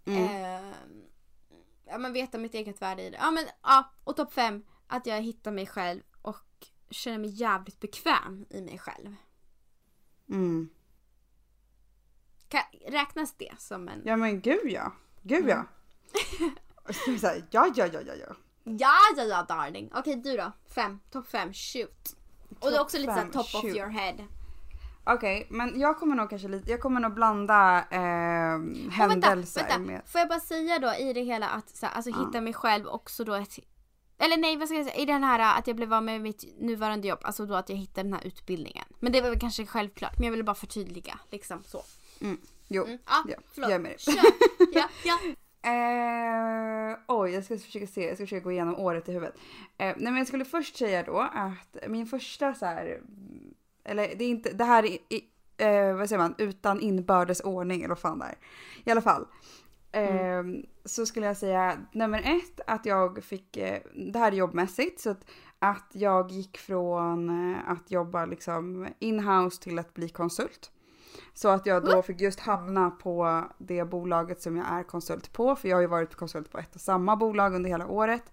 Mm. 0.05 0.72
Ja 1.94 1.98
men 1.98 2.12
veta 2.12 2.38
mitt 2.38 2.54
eget 2.54 2.83
värde 2.83 3.02
i 3.02 3.11
det. 3.11 3.16
Ja 3.16 3.30
men 3.30 3.44
ja, 3.62 3.92
och 4.04 4.16
topp 4.16 4.33
fem, 4.33 4.64
att 4.87 5.07
jag 5.07 5.22
hittar 5.22 5.52
mig 5.52 5.66
själv 5.66 6.02
och 6.22 6.66
känner 6.90 7.18
mig 7.18 7.30
jävligt 7.30 7.80
bekväm 7.80 8.46
i 8.50 8.61
mig 8.61 8.78
själv. 8.78 9.14
Mm. 10.28 10.68
Kan, 12.48 12.62
räknas 12.87 13.35
det 13.38 13.52
som 13.59 13.88
en... 13.88 14.02
Ja 14.04 14.16
men 14.16 14.40
gud 14.40 14.70
ja. 14.70 14.92
Gud 15.22 15.48
ja. 15.48 15.66
Här, 17.22 17.44
ja 17.50 17.72
ja 17.77 17.87
ja 17.87 18.00
ja 18.00 18.14
ja. 18.14 18.37
Ja, 18.64 18.98
ja, 19.16 19.23
ja 19.23 19.42
darling. 19.42 19.90
Okej 19.94 20.16
du 20.16 20.37
då? 20.37 20.52
Fem. 20.75 21.00
Topp 21.10 21.27
fem. 21.27 21.52
Shoot. 21.52 22.16
Och 22.60 22.71
det 22.71 22.77
är 22.77 22.81
också 22.81 22.98
lite 22.98 23.14
såhär 23.14 23.31
top 23.31 23.40
of 23.40 23.50
shoot. 23.62 23.77
your 23.77 23.88
head. 23.88 24.27
Okej 25.07 25.46
men 25.50 25.81
jag 25.81 25.98
kommer 25.98 26.17
nog 26.17 26.31
kanske 26.31 26.48
lite, 26.48 26.71
jag 26.71 26.81
kommer 26.81 27.00
nog 27.00 27.15
blanda 27.15 27.85
eh, 27.90 28.00
händelser 28.90 29.61
vänta, 29.61 29.77
vänta. 29.77 29.79
med. 29.79 30.02
Får 30.07 30.19
jag 30.19 30.29
bara 30.29 30.40
säga 30.40 30.79
då 30.79 30.94
i 30.94 31.13
det 31.13 31.23
hela 31.23 31.48
att 31.48 31.69
så 31.77 31.87
alltså, 31.87 32.11
hitta 32.11 32.40
mig 32.40 32.52
själv 32.52 32.87
också 32.87 33.25
då 33.25 33.35
ett... 33.35 33.59
Eller 34.19 34.37
nej 34.37 34.57
vad 34.57 34.69
ska 34.69 34.77
jag 34.77 34.87
säga? 34.87 34.96
I 34.96 35.07
den 35.07 35.25
här 35.25 35.59
att 35.59 35.67
jag 35.67 35.77
blev 35.77 35.94
av 35.94 36.02
med 36.02 36.21
mitt 36.21 36.61
nuvarande 36.61 37.09
jobb. 37.09 37.19
Alltså 37.23 37.46
då 37.46 37.55
att 37.55 37.69
jag 37.69 37.77
hittade 37.77 38.09
den 38.09 38.13
här 38.13 38.27
utbildningen. 38.27 38.85
Men 39.00 39.13
det 39.13 39.21
var 39.21 39.31
väl 39.31 39.38
kanske 39.38 39.67
självklart. 39.67 40.19
Men 40.19 40.25
jag 40.25 40.31
ville 40.31 40.44
bara 40.44 40.55
förtydliga. 40.55 41.19
Liksom 41.31 41.63
så. 41.65 41.83
Jo, 42.69 42.85
Mm. 42.85 42.98
Ja, 43.07 43.25
ja, 43.29 43.37
förlåt. 43.52 43.71
jag 43.71 43.75
är 43.75 43.79
med 43.79 43.90
dig. 43.90 43.98
Kör. 43.98 44.15
Ja, 44.73 44.88
ja. 45.05 45.19
Eh, 45.65 46.98
oj, 47.07 47.31
jag 47.31 47.44
ska 47.44 47.59
försöka 47.59 47.87
se. 47.87 48.07
Jag 48.07 48.17
ska 48.17 48.27
försöka 48.27 48.44
gå 48.44 48.52
igenom 48.52 48.75
året 48.75 49.09
i 49.09 49.13
huvudet. 49.13 49.35
Eh, 49.79 49.87
nej, 49.87 49.96
men 49.96 50.17
jag 50.17 50.27
skulle 50.27 50.44
först 50.44 50.77
säga 50.77 51.02
då 51.02 51.19
att 51.19 51.77
min 51.88 52.07
första 52.07 52.55
så 52.55 52.67
här, 52.67 53.00
eller 53.85 54.14
det 54.14 54.24
är 54.24 54.28
inte, 54.28 54.52
det 54.52 54.64
här 54.64 54.85
är, 54.85 54.98
eh, 55.56 55.96
vad 55.96 56.08
säger 56.08 56.22
man, 56.22 56.35
utan 56.38 56.80
inbördes 56.80 57.40
ordning 57.40 57.78
eller 57.78 57.88
vad 57.88 57.98
fan 57.98 58.18
det 58.18 58.24
är. 58.24 58.37
I 58.85 58.90
alla 58.90 59.00
fall. 59.00 59.26
Eh, 59.92 60.42
Så 60.85 61.06
skulle 61.06 61.26
jag 61.26 61.37
säga 61.37 61.76
nummer 61.92 62.18
ett 62.24 62.60
att 62.66 62.87
jag 62.87 63.24
fick, 63.24 63.56
eh, 63.56 63.80
det 63.94 64.18
här 64.18 64.32
är 64.32 64.37
jobbmässigt, 64.37 65.00
så 65.00 65.10
att, 65.10 65.24
att 65.58 65.90
jag 65.92 66.30
gick 66.30 66.58
från 66.58 67.52
eh, 67.52 67.70
att 67.70 67.90
jobba 67.90 68.26
liksom 68.26 68.88
inhouse 68.98 69.62
till 69.62 69.78
att 69.78 69.94
bli 69.94 70.08
konsult. 70.08 70.70
Så 71.35 71.48
att 71.48 71.66
jag 71.66 71.85
då 71.85 72.02
fick 72.02 72.20
just 72.20 72.40
hamna 72.40 72.90
på 72.90 73.44
det 73.58 73.85
bolaget 73.85 74.42
som 74.42 74.56
jag 74.56 74.66
är 74.72 74.82
konsult 74.82 75.32
på, 75.32 75.56
för 75.56 75.68
jag 75.68 75.76
har 75.76 75.80
ju 75.80 75.87
varit 75.87 76.14
konsult 76.14 76.50
på 76.50 76.58
ett 76.58 76.74
och 76.74 76.80
samma 76.80 77.16
bolag 77.16 77.54
under 77.54 77.70
hela 77.70 77.87
året. 77.87 78.32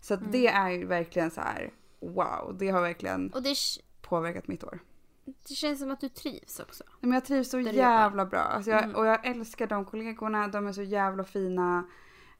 Så 0.00 0.14
att 0.14 0.32
det 0.32 0.46
är 0.46 0.70
ju 0.70 0.86
verkligen 0.86 1.30
så 1.30 1.40
här, 1.40 1.70
wow, 2.00 2.56
det 2.58 2.68
har 2.68 2.80
verkligen 2.80 3.28
det, 3.28 3.54
påverkat 4.02 4.48
mitt 4.48 4.64
år. 4.64 4.78
Det 5.48 5.54
känns 5.54 5.80
som 5.80 5.90
att 5.90 6.00
du 6.00 6.08
trivs 6.08 6.60
också. 6.60 6.84
Men 7.00 7.12
jag 7.12 7.24
trivs 7.24 7.50
så 7.50 7.60
jävla 7.60 8.26
bra. 8.26 8.40
Alltså 8.40 8.70
jag, 8.70 8.84
Mm. 8.84 8.96
Och 8.96 9.06
jag 9.06 9.26
älskar 9.26 9.66
de 9.66 9.84
kollegorna, 9.84 10.48
de 10.48 10.66
är 10.66 10.72
så 10.72 10.82
jävla 10.82 11.24
fina. 11.24 11.84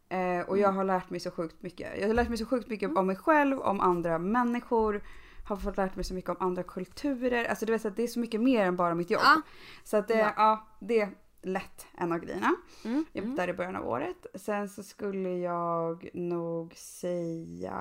Eh, 0.08 0.40
och 0.40 0.58
jag 0.58 0.72
har 0.72 0.84
lärt 0.84 1.10
mig 1.10 1.20
så 1.20 1.30
sjukt 1.30 1.62
mycket. 1.62 2.00
Jag 2.00 2.06
har 2.06 2.14
lärt 2.14 2.28
mig 2.28 2.38
så 2.38 2.46
sjukt 2.46 2.68
mycket 2.68 2.96
om 2.96 3.06
mig 3.06 3.16
själv, 3.16 3.60
om 3.60 3.80
andra 3.80 4.18
människor. 4.18 5.02
Har 5.48 5.56
fått 5.56 5.76
lärt 5.76 5.96
mig 5.96 6.04
så 6.04 6.14
mycket 6.14 6.30
om 6.30 6.36
andra 6.40 6.62
kulturer. 6.62 7.44
Alltså 7.44 7.66
du 7.66 7.72
vet 7.72 7.84
att 7.84 7.96
det 7.96 8.02
är 8.02 8.06
så 8.06 8.20
mycket 8.20 8.40
mer 8.40 8.64
än 8.64 8.76
bara 8.76 8.94
mitt 8.94 9.10
jobb. 9.10 9.22
Ja. 9.24 9.42
Så 9.84 9.96
att 9.96 10.08
det, 10.08 10.18
Ja. 10.18 10.32
ja. 10.36 10.66
det 10.80 11.00
är 11.00 11.10
lätt 11.42 11.86
en 11.94 12.12
av 12.12 12.18
grejerna. 12.18 12.54
Mm. 12.84 13.04
Jag 13.12 13.24
Mm. 13.24 13.36
Där 13.36 13.48
i 13.48 13.52
början 13.52 13.76
av 13.76 13.88
året. 13.88 14.26
Sen 14.34 14.68
så 14.68 14.82
skulle 14.82 15.30
jag 15.38 16.08
nog 16.14 16.74
säga... 16.74 17.78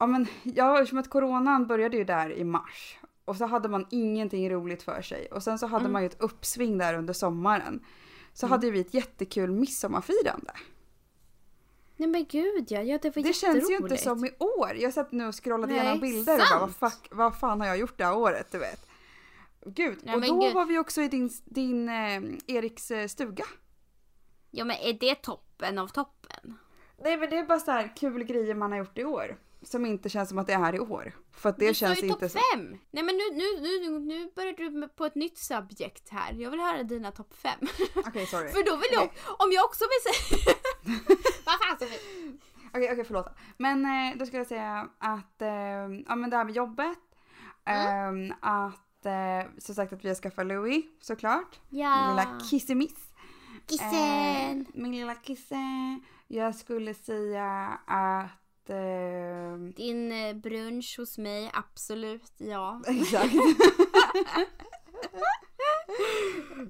Ja 0.00 0.06
men 0.06 0.26
ja, 0.42 0.78
eftersom 0.78 0.98
att 0.98 1.10
coronan 1.10 1.66
började 1.66 1.96
ju 1.96 2.04
där 2.04 2.32
i 2.32 2.44
mars. 2.44 2.98
Och 3.24 3.36
så 3.36 3.46
hade 3.46 3.68
man 3.68 3.86
ingenting 3.90 4.50
roligt 4.50 4.82
för 4.82 5.02
sig. 5.02 5.26
Och 5.26 5.42
sen 5.42 5.58
så 5.58 5.66
hade 5.66 5.80
Mm. 5.80 5.92
man 5.92 6.02
ju 6.02 6.06
ett 6.06 6.20
uppsving 6.20 6.78
där 6.78 6.94
under 6.94 7.12
sommaren. 7.14 7.84
Så 8.32 8.46
hade 8.46 8.70
vi 8.70 8.80
ett 8.80 8.94
jättekul 8.94 9.50
midsommarfirande. 9.50 10.52
Nej 11.96 12.08
men 12.08 12.24
gud 12.24 12.66
ja, 12.68 12.82
ja 12.82 12.98
det 13.02 13.16
var 13.16 13.22
Det 13.22 13.32
känns 13.32 13.70
ju 13.70 13.76
inte 13.76 13.96
som 13.96 14.24
i 14.24 14.30
år. 14.38 14.74
Jag 14.76 14.92
satt 14.94 15.12
nu 15.12 15.26
och 15.26 15.44
scrollade 15.44 15.72
Nej, 15.72 15.82
igenom 15.82 16.00
bilder 16.00 16.34
och 16.34 16.38
bara 16.50 16.60
vad, 16.60 16.70
sant. 16.74 16.92
fuck, 16.94 17.08
vad 17.10 17.38
fan 17.38 17.60
har 17.60 17.68
jag 17.68 17.78
gjort 17.78 17.98
det 17.98 18.04
här 18.04 18.16
året? 18.16 18.46
Du 18.52 18.58
vet. 18.58 18.86
Gud, 19.66 19.98
Nej, 20.02 20.14
och 20.14 20.20
då 20.20 20.40
gud. 20.40 20.54
var 20.54 20.64
vi 20.66 20.78
också 20.78 21.02
i 21.02 21.08
din, 21.08 21.30
din 21.44 21.88
eh, 21.88 22.22
Eriks 22.46 22.90
eh, 22.90 23.06
stuga. 23.08 23.44
Ja 24.50 24.64
men 24.64 24.76
är 24.76 24.92
det 24.92 25.14
toppen 25.14 25.78
av 25.78 25.88
toppen? 25.88 26.58
Nej 27.02 27.16
men 27.16 27.30
det 27.30 27.36
är 27.38 27.44
bara 27.46 27.58
så 27.60 27.70
här 27.70 27.96
kul 27.96 28.24
grejer 28.24 28.54
man 28.54 28.70
har 28.72 28.78
gjort 28.78 28.98
i 28.98 29.04
år. 29.04 29.36
Som 29.62 29.86
inte 29.86 30.08
känns 30.08 30.28
som 30.28 30.38
att 30.38 30.46
det 30.46 30.52
är 30.52 30.74
i 30.74 30.80
år. 30.80 31.12
För 31.32 31.48
att 31.48 31.58
det 31.58 31.68
du 31.68 31.74
känns 31.74 31.98
sa 31.98 32.04
ju 32.04 32.08
inte 32.10 32.20
topp 32.20 32.30
så. 32.30 32.38
fem! 32.52 32.78
Nej 32.90 33.02
men 33.04 33.16
nu, 33.16 33.22
nu, 33.32 33.60
nu, 33.60 33.98
nu 33.98 34.30
börjar 34.36 34.52
du 34.52 34.88
på 34.88 35.04
ett 35.04 35.14
nytt 35.14 35.38
subjekt 35.38 36.08
här. 36.10 36.32
Jag 36.32 36.50
vill 36.50 36.60
höra 36.60 36.82
dina 36.82 37.10
topp 37.12 37.34
fem. 37.34 37.58
Okej 37.94 38.26
sorry. 38.26 38.48
För 38.48 38.64
då 38.64 38.76
vill 38.76 38.88
jag, 38.92 39.02
om 39.38 39.52
jag 39.52 39.64
också 39.64 39.84
vill 39.84 40.14
säga... 40.14 40.54
Vad 41.46 41.54
fan 41.60 41.78
Sofie? 41.78 41.98
Okej 42.74 42.92
okej 42.92 43.04
förlåt. 43.04 43.26
Men 43.56 43.84
eh, 43.84 44.18
då 44.18 44.26
skulle 44.26 44.38
jag 44.40 44.46
säga 44.46 44.88
att, 44.98 45.42
eh, 45.42 45.48
ja 46.08 46.16
men 46.16 46.30
det 46.30 46.36
här 46.36 46.44
med 46.44 46.54
jobbet. 46.54 46.98
Mm. 47.64 48.30
Eh, 48.30 48.36
att, 48.40 49.06
eh, 49.06 49.52
som 49.58 49.74
sagt 49.74 49.92
att 49.92 50.04
vi 50.04 50.08
har 50.08 50.14
skaffat 50.14 50.46
Louis 50.46 50.84
såklart. 51.00 51.60
Min 51.68 51.80
Ja. 51.80 52.08
lilla 52.10 52.40
kissemiss. 52.50 53.12
Kissen. 53.68 54.60
Eh, 54.60 54.66
min 54.74 54.92
lilla 54.92 55.14
kisse. 55.14 55.56
Jag 56.28 56.54
skulle 56.54 56.94
säga 56.94 57.78
att... 57.86 58.26
Eh, 58.68 59.56
Din 59.76 60.12
brunch 60.40 60.98
hos 60.98 61.18
mig, 61.18 61.50
absolut 61.54 62.32
ja. 62.36 62.80
exakt. 62.86 63.34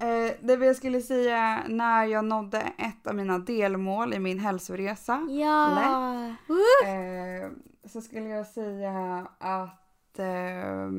eh, 0.01 0.31
det 0.41 0.65
jag 0.65 0.75
skulle 0.75 1.01
säga 1.01 1.63
när 1.67 2.05
jag 2.05 2.25
nådde 2.25 2.61
ett 2.77 3.07
av 3.07 3.15
mina 3.15 3.39
delmål 3.39 4.13
i 4.13 4.19
min 4.19 4.39
hälsoresa. 4.39 5.27
Ja. 5.29 6.27
Eh, 6.85 7.51
så 7.85 8.01
skulle 8.01 8.29
jag 8.29 8.47
säga 8.47 9.27
att, 9.39 10.19
eh, 10.19 10.89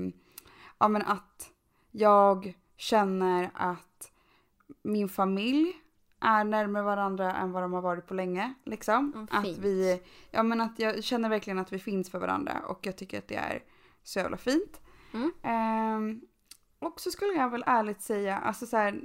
ja, 0.78 0.88
men 0.88 1.02
att 1.02 1.50
jag 1.90 2.54
känner 2.76 3.50
att 3.54 4.12
min 4.82 5.08
familj 5.08 5.72
är 6.22 6.44
närmare 6.44 6.82
varandra 6.82 7.32
än 7.32 7.52
vad 7.52 7.62
de 7.62 7.72
har 7.72 7.80
varit 7.82 8.06
på 8.06 8.14
länge. 8.14 8.54
Liksom. 8.64 9.12
Mm, 9.14 9.28
att 9.30 9.58
vi, 9.58 10.02
ja, 10.30 10.42
men 10.42 10.60
att 10.60 10.78
jag 10.78 11.04
känner 11.04 11.28
verkligen 11.28 11.58
att 11.58 11.72
vi 11.72 11.78
finns 11.78 12.10
för 12.10 12.18
varandra 12.18 12.60
och 12.66 12.86
jag 12.86 12.96
tycker 12.96 13.18
att 13.18 13.28
det 13.28 13.36
är 13.36 13.62
så 14.02 14.18
jävla 14.18 14.36
fint. 14.36 14.80
Mm. 15.12 15.32
Eh, 15.42 16.18
och 16.78 17.00
så 17.00 17.10
skulle 17.10 17.32
jag 17.32 17.50
väl 17.50 17.64
ärligt 17.66 18.00
säga, 18.02 18.38
alltså 18.38 18.66
så 18.66 18.76
här, 18.76 19.00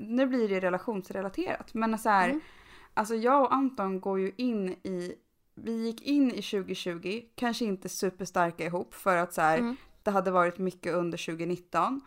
nu 0.00 0.26
blir 0.26 0.48
det 0.48 0.60
relationsrelaterat, 0.60 1.74
men 1.74 1.98
så 1.98 2.08
här, 2.08 2.28
Mm. 2.28 2.40
Alltså 2.96 3.14
jag 3.14 3.42
och 3.42 3.54
Anton 3.54 4.00
går 4.00 4.20
ju 4.20 4.32
in 4.36 4.68
i, 4.68 5.14
vi 5.54 5.72
gick 5.86 6.02
in 6.02 6.30
i 6.30 6.42
2020, 6.42 7.22
kanske 7.34 7.64
inte 7.64 7.88
superstarka 7.88 8.64
ihop 8.66 8.94
för 8.94 9.16
att 9.16 9.32
så 9.34 9.40
här, 9.40 9.58
Mm. 9.58 9.76
det 10.02 10.10
hade 10.10 10.30
varit 10.30 10.58
mycket 10.58 10.94
under 10.94 11.18
2019. 11.18 12.00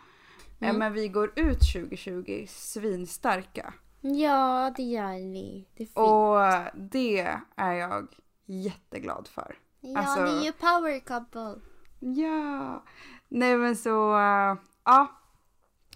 Eh, 0.59 0.69
Mm. 0.69 0.79
Men 0.79 0.93
vi 0.93 1.07
går 1.07 1.31
ut 1.35 1.59
2020 1.73 2.45
svinstarka. 2.49 3.73
Ja, 4.01 4.73
det 4.77 4.83
gör 4.83 5.31
vi. 5.33 5.67
Det 5.75 5.83
är 5.83 5.87
fint. 5.87 5.97
Och 5.97 6.81
det 6.91 7.39
är 7.55 7.73
jag 7.73 8.07
jätteglad 8.45 9.27
för. 9.27 9.55
ja, 9.79 9.99
alltså- 9.99 10.23
ni 10.25 10.31
är 10.31 10.43
ju 10.45 10.51
power 10.51 10.99
couple. 10.99 11.61
Ja, 11.99 12.83
nej 13.27 13.57
men 13.57 13.75
så, 13.75 14.17
eh, 14.17 14.55
ja. 14.83 15.07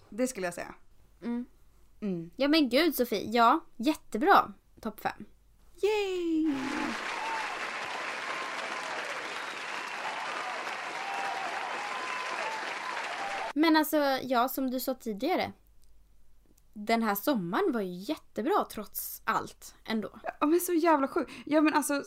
Det 0.09 0.27
skulle 0.27 0.47
jag 0.47 0.53
säga. 0.53 0.75
Mm. 1.23 1.45
Mm. 2.01 2.31
Ja 2.35 2.47
men 2.47 2.69
gud 2.69 2.95
Sofie, 2.95 3.29
ja 3.31 3.59
jättebra. 3.77 4.53
Topp 4.81 4.99
fem. 4.99 5.25
Yay! 5.83 6.55
Men 13.53 13.75
alltså, 13.75 13.97
ja 14.23 14.49
som 14.49 14.71
du 14.71 14.79
sa 14.79 14.93
tidigare. 14.93 15.51
Den 16.73 17.03
här 17.03 17.15
sommaren 17.15 17.71
var 17.71 17.81
ju 17.81 17.93
jättebra 17.93 18.65
trots 18.71 19.21
allt 19.25 19.75
ändå. 19.85 20.09
Ja 20.39 20.45
men 20.47 20.59
så 20.59 20.73
jävla 20.73 21.07
sjukt. 21.07 21.31
Ja 21.45 21.61
men 21.61 21.73
alltså 21.73 22.03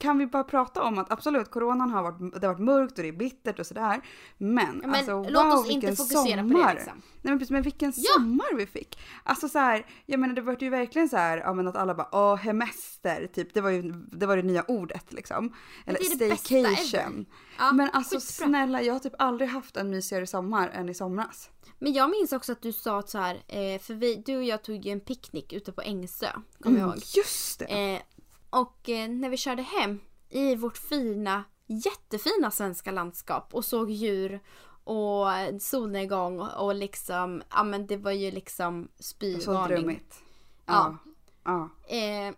kan 0.00 0.18
vi 0.18 0.26
bara 0.26 0.44
prata 0.44 0.82
om 0.82 0.98
att 0.98 1.12
absolut 1.12 1.50
coronan 1.50 1.90
har 1.90 2.02
varit, 2.02 2.40
det 2.40 2.46
har 2.46 2.54
varit 2.54 2.64
mörkt 2.64 2.98
och 2.98 3.02
det 3.02 3.08
är 3.08 3.12
bittert 3.12 3.58
och 3.58 3.66
sådär. 3.66 4.00
Men, 4.38 4.66
Ja, 4.82 4.88
men 4.88 4.94
alltså 4.94 5.22
låt 5.30 5.44
wow 5.44 5.52
oss 5.52 5.70
inte 5.70 5.96
fokusera 5.96 6.40
sommar. 6.42 6.62
på 6.62 6.68
det 6.68 6.74
liksom. 6.74 7.02
Nej 7.22 7.32
men 7.32 7.38
precis, 7.38 7.50
men 7.50 7.62
vilken 7.62 7.92
Ja. 7.96 8.12
sommar 8.14 8.56
vi 8.56 8.66
fick. 8.66 8.98
Alltså 9.24 9.48
så 9.48 9.58
här, 9.58 9.86
jag 10.06 10.20
menar 10.20 10.34
det 10.34 10.42
var 10.42 10.56
ju 10.60 10.70
verkligen 10.70 11.08
så 11.08 11.16
här, 11.16 11.38
ja 11.38 11.52
men 11.54 11.68
att 11.68 11.76
alla 11.76 11.94
bara 11.94 12.08
åh 12.12 12.36
hemester, 12.36 13.26
typ 13.32 13.54
det 13.54 13.60
var 13.60 13.70
ju 13.70 13.82
det, 13.92 14.26
var 14.26 14.36
det 14.36 14.42
nya 14.42 14.62
ordet 14.68 15.12
liksom. 15.12 15.54
Eller 15.86 15.98
det 15.98 16.04
är 16.06 16.18
det 16.18 16.28
bästa 16.28 16.54
ever. 16.56 16.74
staycation. 16.76 17.26
Ja, 17.58 17.72
men 17.72 17.90
alltså 17.92 18.14
skitbra. 18.16 18.46
snälla 18.46 18.82
jag 18.82 18.92
har 18.94 19.00
typ 19.00 19.14
aldrig 19.18 19.50
haft 19.50 19.76
en 19.76 19.90
mysigare 19.90 20.26
sommar 20.26 20.68
än 20.68 20.88
i 20.88 20.94
somras. 20.94 21.50
Men 21.78 21.92
jag 21.92 22.10
minns 22.10 22.32
också 22.32 22.52
att 22.52 22.62
du 22.62 22.72
sa 22.72 22.98
att 22.98 23.10
så 23.10 23.18
här, 23.18 23.42
eh, 23.46 23.80
för 23.80 23.94
vi, 23.94 24.14
du 24.14 24.36
och 24.36 24.44
jag 24.44 24.62
tog 24.62 24.86
ju 24.86 24.92
en 24.92 25.00
picknick 25.00 25.52
ute 25.52 25.72
på 25.72 25.80
Ängsö. 25.80 26.32
Kommer 26.62 26.78
jag 26.78 26.88
ihåg. 26.88 27.02
Just 27.16 27.58
det. 27.58 27.64
Eh, 27.64 28.02
och 28.50 28.88
eh, 28.88 29.08
när 29.08 29.28
vi 29.30 29.36
körde 29.36 29.62
hem 29.62 30.00
i 30.28 30.54
vårt 30.54 30.78
fina, 30.78 31.44
jättefina 31.66 32.50
svenska 32.50 32.90
landskap 32.90 33.54
och 33.54 33.64
såg 33.64 33.90
djur 33.90 34.40
och 34.84 35.26
solnedgång 35.60 36.40
och, 36.40 36.74
liksom, 36.74 37.42
ja 37.50 37.62
men 37.62 37.86
det 37.86 37.96
var 37.96 38.12
ju 38.12 38.30
liksom 38.30 38.88
så 38.98 39.02
spyvarning. 39.02 39.76
drömmigt. 39.76 40.22
Ja. 40.66 40.96
ja. 41.44 41.68
Eh, 41.88 42.34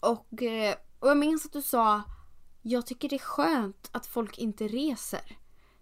och, 0.00 0.42
och 0.98 1.08
jag 1.08 1.16
minns 1.16 1.46
att 1.46 1.52
du 1.52 1.62
sa, 1.62 2.02
jag 2.62 2.86
tycker 2.86 3.08
det 3.08 3.16
är 3.16 3.18
skönt 3.18 3.88
att 3.92 4.06
folk 4.06 4.38
inte 4.38 4.68
reser. 4.68 5.36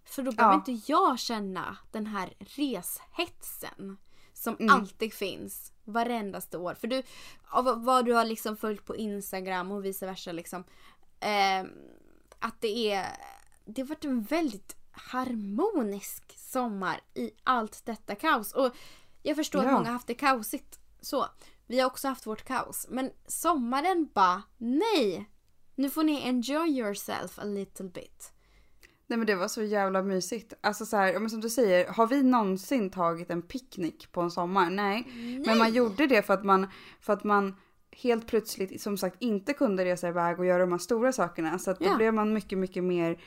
För 0.08 0.22
då 0.22 0.32
behöver 0.32 0.54
Ja. 0.54 0.64
inte 0.66 0.92
jag 0.92 1.18
känna 1.18 1.76
den 1.90 2.06
här 2.06 2.34
reshetsen. 2.38 3.96
Som 4.32 4.56
Mm. 4.60 4.74
alltid 4.74 5.12
finns 5.14 5.72
varendaste 5.84 6.58
år. 6.58 6.74
För 6.74 6.86
du, 6.88 7.02
av 7.48 7.84
vad 7.84 8.04
du 8.04 8.12
har 8.12 8.24
liksom 8.24 8.56
följt 8.56 8.84
på 8.84 8.96
Instagram 8.96 9.72
och 9.72 9.84
vice 9.84 10.06
versa 10.06 10.32
liksom. 10.32 10.64
Eh, 11.20 11.64
att 12.38 12.60
det 12.60 12.92
är, 12.92 13.06
det 13.64 13.82
har 13.82 13.86
varit 13.88 14.04
en 14.04 14.22
väldigt 14.22 14.76
harmonisk 14.90 16.38
sommar 16.38 17.00
i 17.14 17.30
allt 17.44 17.86
detta 17.86 18.14
kaos. 18.14 18.52
Och 18.52 18.72
jag 19.22 19.36
förstår 19.36 19.62
Ja. 19.62 19.68
att 19.68 19.74
många 19.74 19.86
har 19.86 19.92
haft 19.92 20.06
det 20.06 20.14
kaosigt. 20.14 20.78
Så, 21.00 21.26
vi 21.66 21.80
har 21.80 21.86
också 21.86 22.08
haft 22.08 22.26
vårt 22.26 22.44
kaos. 22.44 22.86
Men 22.90 23.10
sommaren 23.26 24.08
bara, 24.14 24.42
nej! 24.56 25.30
Nu 25.74 25.90
får 25.90 26.04
ni 26.04 26.22
enjoy 26.28 26.68
yourself 26.78 27.38
a 27.38 27.44
little 27.44 27.86
bit. 27.88 28.32
Nej 29.10 29.16
men 29.18 29.26
det 29.26 29.34
var 29.34 29.48
så 29.48 29.62
jävla 29.62 30.02
mysigt. 30.02 30.52
Alltså 30.60 30.86
så 30.86 30.96
här, 30.96 31.18
men 31.18 31.30
som 31.30 31.40
du 31.40 31.50
säger, 31.50 31.86
har 31.88 32.06
vi 32.06 32.22
någonsin 32.22 32.90
tagit 32.90 33.30
en 33.30 33.42
picknick 33.42 34.12
på 34.12 34.20
en 34.20 34.30
sommar? 34.30 34.70
Nej. 34.70 35.04
Men 35.46 35.58
man 35.58 35.72
gjorde 35.72 36.06
det 36.06 36.22
för 36.22 36.34
att 36.34 36.44
man, 36.44 36.66
för 37.00 37.12
att 37.12 37.24
man 37.24 37.54
helt 37.92 38.26
plötsligt 38.26 38.82
som 38.82 38.98
sagt 38.98 39.16
inte 39.18 39.52
kunde 39.52 39.84
resa 39.84 40.08
iväg 40.08 40.38
och 40.38 40.46
göra 40.46 40.58
de 40.58 40.72
här 40.72 40.78
stora 40.78 41.12
sakerna. 41.12 41.58
Så 41.58 41.70
att 41.70 41.78
då 41.78 41.84
Ja. 41.84 41.96
blev 41.96 42.14
man 42.14 42.32
mycket, 42.32 42.58
mycket 42.58 42.84
mer 42.84 43.18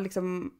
liksom, 0.00 0.52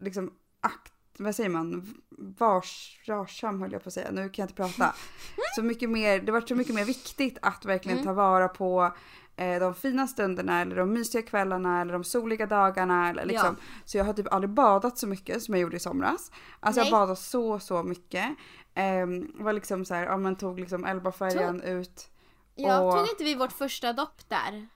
liksom 0.00 0.32
akt, 0.60 0.92
vad 1.24 1.34
säger 1.34 1.50
man, 1.50 1.94
Vars, 2.38 3.00
varsam 3.08 3.60
höll 3.62 3.72
jag 3.72 3.82
på 3.82 3.88
att 3.88 3.92
säga, 3.94 4.10
nu 4.10 4.28
kan 4.28 4.42
jag 4.42 4.44
inte 4.50 4.54
prata. 4.54 4.94
Så 5.54 5.62
mycket 5.62 5.90
mer, 5.90 6.20
det 6.20 6.32
var 6.32 6.40
så 6.40 6.54
mycket 6.54 6.74
mer 6.74 6.84
viktigt 6.84 7.38
att 7.42 7.64
verkligen 7.64 7.98
Mm. 7.98 8.06
ta 8.06 8.12
vara 8.12 8.48
på 8.48 8.94
eh, 9.36 9.60
de 9.60 9.74
fina 9.74 10.06
stunderna 10.06 10.60
eller 10.60 10.76
de 10.76 10.92
mysiga 10.92 11.22
kvällarna 11.22 11.80
eller 11.80 11.92
de 11.92 12.04
soliga 12.04 12.46
dagarna. 12.46 13.08
Eller 13.10 13.24
liksom. 13.26 13.56
Så 13.84 13.98
jag 13.98 14.04
har 14.04 14.12
typ 14.12 14.32
aldrig 14.32 14.50
badat 14.50 14.98
så 14.98 15.06
mycket 15.06 15.42
som 15.42 15.54
jag 15.54 15.62
gjorde 15.62 15.76
i 15.76 15.80
somras. 15.80 16.30
Alltså 16.60 16.80
Nej. 16.80 16.90
jag 16.90 16.98
badade 17.00 17.16
så, 17.16 17.58
så 17.58 17.82
mycket. 17.82 18.28
Ehm, 18.74 19.32
var 19.34 19.52
liksom 19.52 19.84
så 19.84 19.94
här, 19.94 20.04
ja 20.04 20.16
men 20.16 20.36
tog 20.36 20.60
liksom 20.60 20.84
Elbafärjan 20.84 21.62
ut. 21.62 22.10
Ja, 22.54 22.80
Och- 22.80 22.92
tog 22.94 23.08
inte 23.10 23.24
vi 23.24 23.34
vårt 23.34 23.52
första 23.52 23.92
dopp 23.92 24.28
där? 24.28 24.68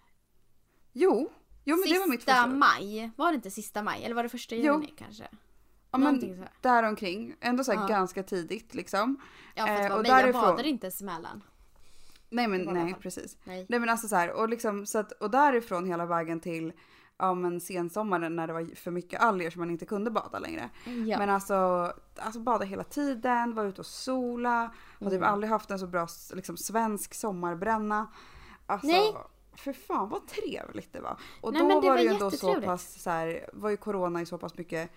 Jo, 0.92 1.30
jo 1.64 1.76
men 1.76 1.88
det 1.88 1.98
var 1.98 2.06
mitt 2.08 2.20
sista 2.20 2.34
första. 2.34 2.46
maj. 2.46 3.10
Var 3.16 3.28
det 3.32 3.34
inte 3.36 3.50
sista 3.50 3.82
maj? 3.82 4.04
Eller 4.04 4.14
var 4.14 4.22
det 4.22 4.28
första 4.28 4.54
Jo. 4.54 4.62
juni 4.74 4.94
kanske? 4.98 5.28
Ja, 5.94 5.98
men 5.98 6.44
däromkring. 6.60 7.34
Ändå 7.40 7.64
så 7.64 7.72
Ja. 7.72 7.86
ganska 7.86 8.22
tidigt 8.22 8.74
liksom. 8.74 9.16
Ja 9.54 9.66
fast 9.66 9.78
Eh, 9.78 9.82
det 9.82 9.88
var 9.88 9.96
och 9.96 10.02
mig, 10.02 10.10
jag 10.10 10.18
därifrån- 10.24 10.40
badade 10.42 10.68
inte 10.68 10.86
ens 10.86 11.00
emellan. 11.02 11.42
Nej 12.30 12.48
men 12.48 12.60
i 12.60 12.72
nej 12.72 12.94
precis. 13.00 13.36
Nej. 13.44 13.66
Nej 13.68 13.80
men 13.80 13.88
alltså 13.88 14.08
så 14.08 14.16
här 14.16 14.30
och 14.32 14.48
liksom 14.48 14.86
så 14.86 14.98
att 14.98 15.12
och 15.12 15.30
därifrån 15.30 15.86
hela 15.86 16.06
vägen 16.06 16.40
till 16.40 16.72
ja 17.18 17.34
men 17.34 17.60
sensommaren 17.60 18.36
när 18.36 18.46
det 18.46 18.52
var 18.52 18.74
för 18.76 18.90
mycket 18.90 19.20
alger 19.20 19.50
så 19.50 19.58
man 19.58 19.70
inte 19.70 19.86
kunde 19.86 20.10
bada 20.10 20.38
längre. 20.38 20.70
Ja. 20.84 21.18
Men 21.18 21.30
alltså, 21.30 21.92
alltså 22.16 22.40
bada 22.40 22.64
hela 22.64 22.84
tiden, 22.84 23.54
vara 23.54 23.66
ute 23.66 23.80
och 23.80 23.86
sola. 23.86 24.72
Har 25.00 25.10
typ 25.10 25.18
Mm. 25.18 25.32
aldrig 25.32 25.50
haft 25.50 25.70
en 25.70 25.78
så 25.78 25.86
bra 25.86 26.06
liksom, 26.34 26.56
svensk 26.56 27.14
sommarbränna. 27.14 28.06
Alltså, 28.66 28.86
Nej. 28.86 29.14
för 29.56 29.72
fan 29.72 30.08
vad 30.08 30.26
trevligt 30.26 30.92
det 30.92 31.00
var. 31.00 31.16
Och 31.40 31.52
Nej, 31.52 31.62
då 31.62 31.68
det 31.68 31.74
var 31.74 31.82
var 31.82 31.96
det 31.96 32.02
ju 32.02 32.08
ändå 32.08 32.30
så 32.30 32.60
pass 32.60 33.02
så 33.02 33.10
här, 33.10 33.50
var 33.52 33.70
ju 33.70 33.76
corona 33.76 34.20
i 34.22 34.26
så 34.26 34.38
pass 34.38 34.58
mycket 34.58 34.90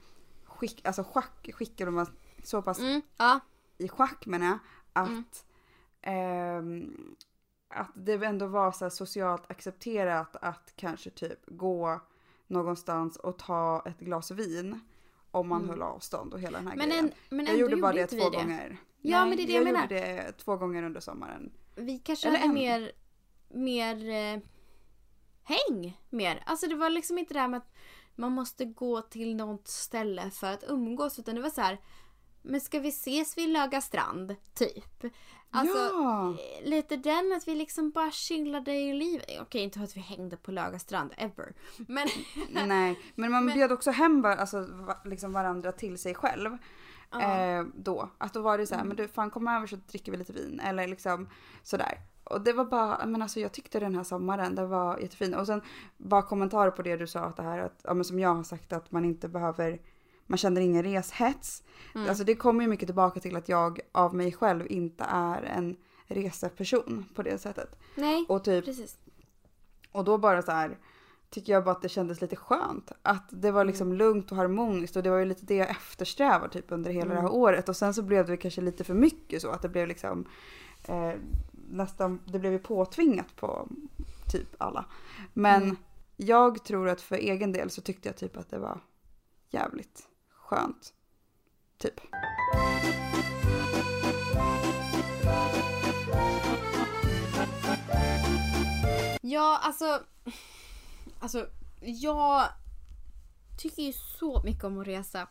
skick, 0.58 0.88
alltså 0.88 1.04
schack, 1.04 1.50
skickade 1.54 1.92
man 1.92 2.08
så 2.44 2.62
pass 2.62 2.80
Mm, 2.80 3.02
ja. 3.18 3.40
i 3.78 3.88
schack 3.90 4.26
menar 4.26 4.46
jag, 4.48 4.60
att, 4.94 5.10
Mm. 5.10 5.24
ehm, 6.02 7.16
att 7.70 7.92
det 7.96 8.14
ändå 8.14 8.48
var 8.48 8.72
så 8.72 8.90
socialt 8.90 9.52
accepterat 9.52 10.36
att 10.42 10.74
kanske 10.76 11.10
typ 11.10 11.40
gå 11.48 12.02
någonstans 12.48 13.16
och 13.18 13.40
ta 13.40 13.84
ett 13.86 14.00
glas 14.00 14.32
vin 14.32 14.80
om 15.32 15.48
man 15.48 15.58
Mm. 15.62 15.70
höll 15.70 15.82
avstånd 15.82 16.34
och 16.34 16.40
hela 16.40 16.58
den 16.58 16.68
här 16.68 16.76
Men, 16.76 16.90
grejen. 16.90 17.06
en, 17.30 17.38
men 17.38 17.46
jag 17.46 17.58
gjorde 17.58 17.76
bara 17.78 17.94
det 17.94 18.08
två 18.08 18.30
det. 18.30 18.38
gånger. 18.38 18.78
Ja, 19.02 19.26
men 19.26 19.38
det 19.38 19.44
är 19.44 19.48
det 19.48 19.54
jag 19.54 19.64
menar. 19.64 19.82
gjorde 19.82 19.96
det 19.96 20.32
två 20.32 20.58
gånger 20.58 20.84
under 20.84 21.00
sommaren. 21.02 21.52
Vi 21.76 22.00
kanske 22.00 22.28
Eller 22.28 22.38
hade 22.40 22.50
en. 22.50 22.54
mer, 22.54 22.92
mer 23.50 24.10
eh, 24.36 24.40
häng 25.44 26.02
mer. 26.10 26.44
Alltså 26.46 26.68
det 26.68 26.76
var 26.76 26.90
liksom 26.90 27.18
inte 27.18 27.34
det 27.34 27.40
här 27.40 27.48
med 27.48 27.58
att 27.58 27.74
man 28.18 28.32
måste 28.32 28.66
gå 28.66 29.02
till 29.02 29.36
något 29.36 29.68
ställe 29.68 30.30
för 30.32 30.54
att 30.54 30.64
umgås 30.68 31.20
utan 31.20 31.36
det 31.36 31.42
var 31.42 31.50
så 31.50 31.62
här. 31.62 31.78
Men 32.42 32.62
ska 32.62 32.80
vi 32.80 32.90
ses 32.90 33.38
vid 33.38 33.50
Löga 33.50 33.82
strand? 33.82 34.36
Typ. 34.54 35.04
Alltså 35.52 35.78
ja! 35.78 36.30
eh, 36.30 36.70
lite 36.70 36.98
den 36.98 37.34
att 37.38 37.48
vi 37.48 37.56
liksom 37.56 37.92
bara 37.92 38.12
chillade 38.12 38.72
i 38.72 38.94
livet. 38.94 39.26
Okej 39.42 39.62
inte 39.62 39.80
att 39.80 39.98
vi 39.98 40.02
hängde 40.02 40.38
på 40.38 40.52
Löga 40.52 40.80
strand 40.80 41.14
ever. 41.18 41.54
Men 41.78 42.08
Nej, 42.68 43.00
men 43.16 43.32
man 43.32 43.46
Men- 43.46 43.56
bjöd 43.56 43.72
också 43.72 43.92
hem 43.92 44.22
var, 44.22 44.36
alltså, 44.36 44.68
liksom 45.06 45.34
varandra 45.34 45.72
till 45.72 45.98
sig 45.98 46.16
själv. 46.16 46.58
Mm. 47.14 47.60
Eh, 47.60 47.74
då. 47.76 48.10
Att 48.18 48.34
då 48.34 48.42
var 48.42 48.58
det 48.58 48.68
så 48.68 48.76
här, 48.76 48.84
men 48.84 48.98
du 48.98 49.08
fan 49.08 49.30
kom 49.30 49.48
över 49.48 49.68
så 49.68 49.76
dricker 49.76 50.12
vi 50.12 50.18
lite 50.18 50.34
vin. 50.34 50.60
Eller 50.60 50.88
liksom 50.88 51.30
sådär. 51.64 52.00
Och 52.30 52.42
det 52.42 52.54
var 52.54 52.66
bara, 52.66 53.06
men 53.06 53.22
alltså 53.22 53.40
jag 53.40 53.52
tyckte 53.52 53.80
den 53.80 53.96
här 53.96 54.04
sommaren, 54.04 54.56
det 54.56 54.66
var 54.66 54.98
jättefin. 54.98 55.34
Och 55.34 55.48
sen 55.48 55.62
bara 55.98 56.22
kommentarer 56.22 56.72
på 56.72 56.82
det 56.82 56.98
du 56.98 57.08
sa 57.08 57.20
att 57.20 57.38
det 57.38 57.44
här, 57.44 57.60
att, 57.60 57.82
ja, 57.84 57.94
men 57.94 58.06
som 58.06 58.20
jag 58.20 58.36
har 58.36 58.44
sagt 58.44 58.74
att 58.74 58.92
man 58.92 59.06
inte 59.06 59.28
behöver, 59.28 59.80
man 60.26 60.38
känner 60.38 60.62
ingen 60.62 60.84
reshets. 60.84 61.64
Mm. 61.96 62.10
Alltså 62.10 62.24
det 62.24 62.36
kommer 62.36 62.62
ju 62.62 62.68
mycket 62.68 62.88
tillbaka 62.88 63.20
till 63.20 63.36
att 63.36 63.50
jag 63.50 63.80
av 63.92 64.16
mig 64.16 64.32
själv 64.34 64.68
inte 64.70 65.04
är 65.10 65.44
en 65.44 65.76
reseperson 66.08 67.06
på 67.16 67.24
det 67.24 67.38
sättet. 67.38 67.80
Nej, 67.96 68.26
Och 68.30 68.44
typ 68.44 68.66
precis. 68.66 68.98
och 69.92 70.04
då 70.04 70.18
bara 70.18 70.42
så 70.42 70.52
här 70.52 70.78
tycker 71.30 71.54
jag 71.54 71.64
bara 71.64 71.72
att 71.72 71.82
det 71.82 71.90
kändes 71.90 72.22
lite 72.22 72.36
skönt. 72.36 72.92
Att 73.02 73.28
det 73.30 73.52
var 73.52 73.66
liksom 73.66 73.94
lugnt 73.94 74.32
och 74.32 74.38
harmoniskt 74.38 74.96
och 74.96 75.04
det 75.04 75.10
var 75.10 75.18
ju 75.18 75.26
lite 75.26 75.46
det 75.46 75.56
jag 75.56 75.70
eftersträvar 75.70 76.48
typ 76.48 76.72
under 76.72 76.92
hela 76.92 77.14
det 77.14 77.22
här 77.22 77.32
året. 77.32 77.70
Och 77.70 77.76
sen 77.76 77.94
så 77.94 78.02
blev 78.02 78.28
det 78.28 78.38
kanske 78.38 78.62
lite 78.62 78.84
för 78.84 78.94
mycket 78.94 79.42
så 79.42 79.50
att 79.50 79.62
det 79.62 79.70
blev 79.70 79.88
liksom 79.88 80.26
eh, 80.88 81.12
nästan, 81.70 82.22
det 82.28 82.40
blev 82.40 82.52
ju 82.52 82.60
påtvingat 82.60 83.36
på 83.36 83.68
typ 84.32 84.48
alla. 84.58 84.86
Men 85.34 85.64
Mm. 85.64 85.78
jag 86.16 86.64
tror 86.64 86.90
att 86.90 87.02
för 87.02 87.16
egen 87.16 87.52
del 87.52 87.70
så 87.70 87.82
tyckte 87.82 88.10
jag 88.10 88.18
typ 88.18 88.38
att 88.38 88.50
det 88.50 88.60
var 88.60 88.80
jävligt 89.50 90.08
skönt. 90.30 90.94
Typ. 91.78 92.00
Ja, 99.22 99.60
alltså. 99.64 100.04
Alltså, 101.20 101.48
jag 101.82 102.44
tycker 103.58 103.82
ju 103.82 103.94
så 103.94 104.42
mycket 104.44 104.64
om 104.64 104.80
att 104.80 104.88
resa. 104.88 105.22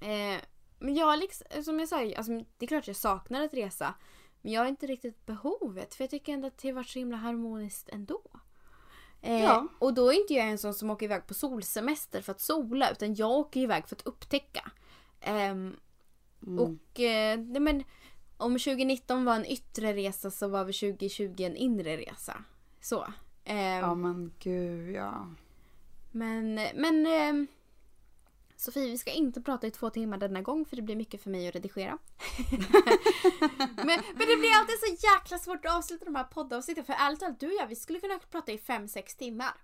Eh, 0.00 0.40
men 0.78 0.94
jag 0.94 1.18
liksom, 1.18 1.46
som 1.64 1.78
jag 1.80 1.88
sa, 1.88 1.96
alltså, 2.16 2.32
det 2.32 2.64
är 2.64 2.66
klart 2.66 2.86
jag 2.86 2.96
saknar 2.96 3.44
att 3.44 3.54
resa. 3.54 3.94
Men 4.44 4.52
jag 4.52 4.60
har 4.60 4.68
inte 4.68 4.86
riktigt 4.86 5.26
behovet. 5.26 5.94
För 5.94 6.04
jag 6.04 6.10
tycker 6.10 6.32
ändå 6.32 6.46
att 6.46 6.58
det 6.58 6.68
har 6.68 6.74
varit 6.74 6.88
så 6.88 6.98
himla 6.98 7.16
harmoniskt 7.16 7.88
ändå. 7.88 8.22
Eh, 9.22 9.42
Ja. 9.42 9.68
Och 9.78 9.94
då 9.94 10.08
är 10.12 10.20
inte 10.20 10.34
jag 10.34 10.48
en 10.48 10.58
sån 10.58 10.74
som 10.74 10.90
åker 10.90 11.06
iväg 11.06 11.26
på 11.26 11.34
solsemester 11.34 12.20
för 12.20 12.32
att 12.32 12.40
sola. 12.40 12.90
Utan 12.90 13.14
jag 13.14 13.30
åker 13.30 13.60
iväg 13.60 13.88
för 13.88 13.96
att 13.96 14.06
upptäcka. 14.06 14.70
Ehm, 15.20 15.76
Mm. 16.46 16.58
och 16.58 17.00
eh, 17.00 17.38
nej 17.38 17.60
men, 17.60 17.84
om 18.36 18.52
2019 18.52 19.24
var 19.24 19.34
en 19.36 19.46
yttre 19.46 19.92
resa 19.94 20.30
så 20.30 20.48
var 20.48 20.64
väl 20.64 20.74
2020 20.74 21.34
en 21.42 21.56
inre 21.56 21.96
resa. 21.96 22.44
Så. 22.80 23.04
Ehm, 23.44 23.78
Ja 23.80 23.94
men 23.94 24.32
gud 24.38 24.94
ja. 24.94 25.28
Men, 26.12 26.54
men 26.74 27.06
ehm, 27.06 27.46
Sofie, 28.56 28.90
vi 28.90 28.98
ska 28.98 29.10
inte 29.10 29.40
prata 29.40 29.66
i 29.66 29.70
två 29.70 29.90
timmar 29.90 30.18
denna 30.18 30.42
gång 30.42 30.64
för 30.64 30.76
det 30.76 30.82
blir 30.82 30.96
mycket 30.96 31.22
för 31.22 31.30
mig 31.30 31.48
att 31.48 31.54
redigera. 31.54 31.98
men, 33.76 33.86
men 34.14 34.26
det 34.26 34.36
blir 34.36 34.58
alltid 34.58 34.78
så 34.80 35.06
jäkla 35.06 35.38
svårt 35.38 35.64
att 35.64 35.76
avsluta 35.76 36.04
de 36.04 36.14
här 36.14 36.24
poddavsnitten 36.24 36.84
för 36.84 36.92
ärligt 36.92 37.20
talat, 37.20 37.40
du 37.40 37.46
och 37.46 37.52
jag, 37.60 37.66
vi 37.66 37.76
skulle 37.76 38.00
kunna 38.00 38.18
prata 38.18 38.52
i 38.52 38.56
5-6 38.56 39.18
timmar. 39.18 39.54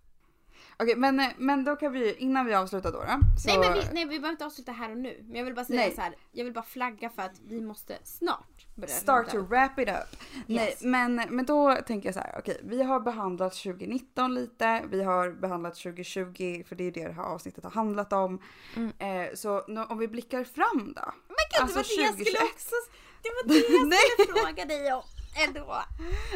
Okej 0.80 0.96
men, 0.96 1.32
men 1.38 1.64
då 1.64 1.76
kan 1.76 1.92
vi, 1.92 2.14
innan 2.14 2.46
vi 2.46 2.54
avslutar 2.54 2.92
då. 2.92 2.98
då 2.98 3.04
så, 3.38 3.48
Nej 3.48 3.58
men 3.58 3.72
vi, 3.74 3.80
nej, 3.92 4.04
vi 4.04 4.08
behöver 4.08 4.30
inte 4.30 4.46
avsluta 4.46 4.72
här 4.72 4.90
och 4.90 4.96
nu. 4.96 5.24
Men 5.26 5.36
jag 5.36 5.44
vill 5.44 5.54
bara 5.54 5.64
säga 5.64 5.80
Nej. 5.80 5.94
så 5.94 6.00
här. 6.00 6.14
jag 6.32 6.44
vill 6.44 6.52
bara 6.54 6.64
flagga 6.64 7.10
för 7.10 7.22
att 7.22 7.40
vi 7.48 7.60
måste 7.60 7.98
snart 8.04 8.66
börja 8.74 8.94
Start 8.94 9.30
to 9.30 9.38
wrap 9.42 9.78
it 9.78 9.88
up. 9.88 10.20
Nej, 10.46 10.68
Yes. 10.68 10.82
men, 10.82 11.14
men 11.30 11.46
då 11.46 11.74
tänker 11.86 12.08
jag 12.08 12.14
så 12.14 12.20
här, 12.20 12.34
okej, 12.38 12.60
vi 12.64 12.82
har 12.82 13.00
behandlat 13.00 13.52
2019 13.52 14.34
lite, 14.34 14.82
vi 14.90 15.02
har 15.02 15.30
behandlat 15.30 15.74
2020 15.74 16.62
för 16.68 16.76
det 16.76 16.84
är 16.84 16.92
det 16.92 17.06
det 17.06 17.12
här 17.12 17.22
avsnittet 17.22 17.64
har 17.64 17.70
handlat 17.70 18.12
om. 18.12 18.42
Mm. 18.76 18.92
Eh, 18.98 19.34
så 19.34 19.64
nu, 19.68 19.82
om 19.84 19.98
vi 19.98 20.08
blickar 20.08 20.44
fram 20.44 20.92
då. 20.96 21.12
Men 21.28 21.36
gud, 21.52 21.62
Alltså, 21.62 21.78
det 21.78 21.82
var 21.82 21.96
det 21.96 22.02
jag 22.02 22.12
2021. 22.12 22.26
skulle 22.26 22.44
också... 22.44 22.74
Det 23.22 23.28
var 23.28 23.48
det 23.48 23.94
jag 23.98 24.26
skulle 24.26 24.40
fråga 24.46 24.64
dig 24.64 24.92
om 24.92 25.02
ändå. 25.48 25.74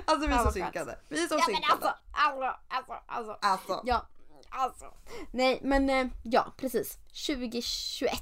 Alltså 0.04 0.26
vi 0.28 0.34
är 0.34 0.38
så 0.38 0.50
synkade. 0.52 0.98
Vi 1.08 1.24
är 1.24 1.28
så 1.28 1.34
Ja 1.34 1.38
men 1.38 1.46
synkade. 1.46 1.72
alltså, 1.72 1.94
alltså, 2.12 2.58
alltså, 2.68 2.92
alltså. 3.06 3.38
Alltså. 3.40 3.80
Ja, 3.84 4.06
alltså. 4.54 4.84
Nej, 5.30 5.58
men 5.62 5.90
eh, 5.90 6.06
ja, 6.22 6.52
precis. 6.56 6.98
2021. 7.26 8.12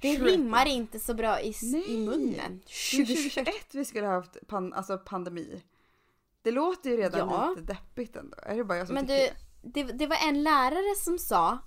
Det 0.00 0.12
21. 0.16 0.22
rimmar 0.32 0.66
inte 0.66 0.98
så 1.00 1.14
bra 1.14 1.40
i, 1.40 1.54
Nej. 1.62 1.90
i 1.94 1.96
munnen. 2.06 2.60
2021 2.60 3.48
vi 3.72 3.84
skulle 3.84 4.06
ha 4.06 4.14
haft 4.14 4.46
pan, 4.46 4.72
alltså 4.72 4.98
pandemi. 4.98 5.62
Det 6.42 6.50
låter 6.50 6.90
ju 6.90 6.96
redan 6.96 7.28
Ja. 7.28 7.54
lite 7.58 7.72
deppigt 7.72 8.16
ändå. 8.16 8.36
Är 8.42 8.56
det 8.56 8.64
bara 8.64 8.78
jag 8.78 8.86
som 8.86 8.94
Men 8.94 9.06
tycker 9.06 9.34
du, 9.62 9.68
det, 9.70 9.82
det 9.92 10.06
var 10.06 10.16
en 10.28 10.42
lärare 10.42 10.96
som 10.96 11.18
sa 11.18 11.58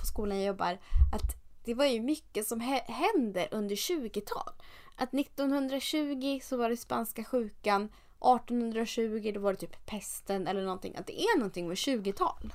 på 0.00 0.06
skolan 0.06 0.38
jag 0.38 0.46
jobbar 0.46 0.78
att 1.14 1.36
det 1.64 1.74
var 1.74 1.84
ju 1.86 2.00
mycket 2.00 2.46
som 2.46 2.60
hä- 2.60 2.90
händer 2.92 3.48
under 3.50 3.76
20-tal. 3.76 4.52
Att 4.96 5.14
1920 5.14 6.40
så 6.42 6.56
var 6.56 6.68
det 6.70 6.76
spanska 6.76 7.24
sjukan, 7.24 7.84
1820 7.84 9.30
då 9.34 9.40
var 9.40 9.52
det 9.52 9.58
typ 9.58 9.86
pesten 9.86 10.46
eller 10.46 10.62
någonting. 10.62 10.96
Att 10.96 11.06
det 11.06 11.20
är 11.22 11.38
någonting 11.38 11.68
med 11.68 11.74
20-tal. 11.76 12.52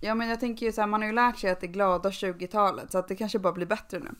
Ja 0.00 0.14
men 0.14 0.28
jag 0.28 0.40
tänker 0.40 0.66
ju 0.66 0.72
så 0.72 0.80
här, 0.80 0.88
man 0.88 1.00
har 1.00 1.08
ju 1.08 1.14
lärt 1.14 1.38
sig 1.38 1.50
att 1.50 1.60
det 1.60 1.66
är 1.66 1.72
glada 1.72 2.10
20-talet 2.10 2.92
så 2.92 2.98
att 2.98 3.08
det 3.08 3.16
kanske 3.16 3.38
bara 3.38 3.52
blir 3.52 3.66
bättre 3.66 3.98
nu. 3.98 4.10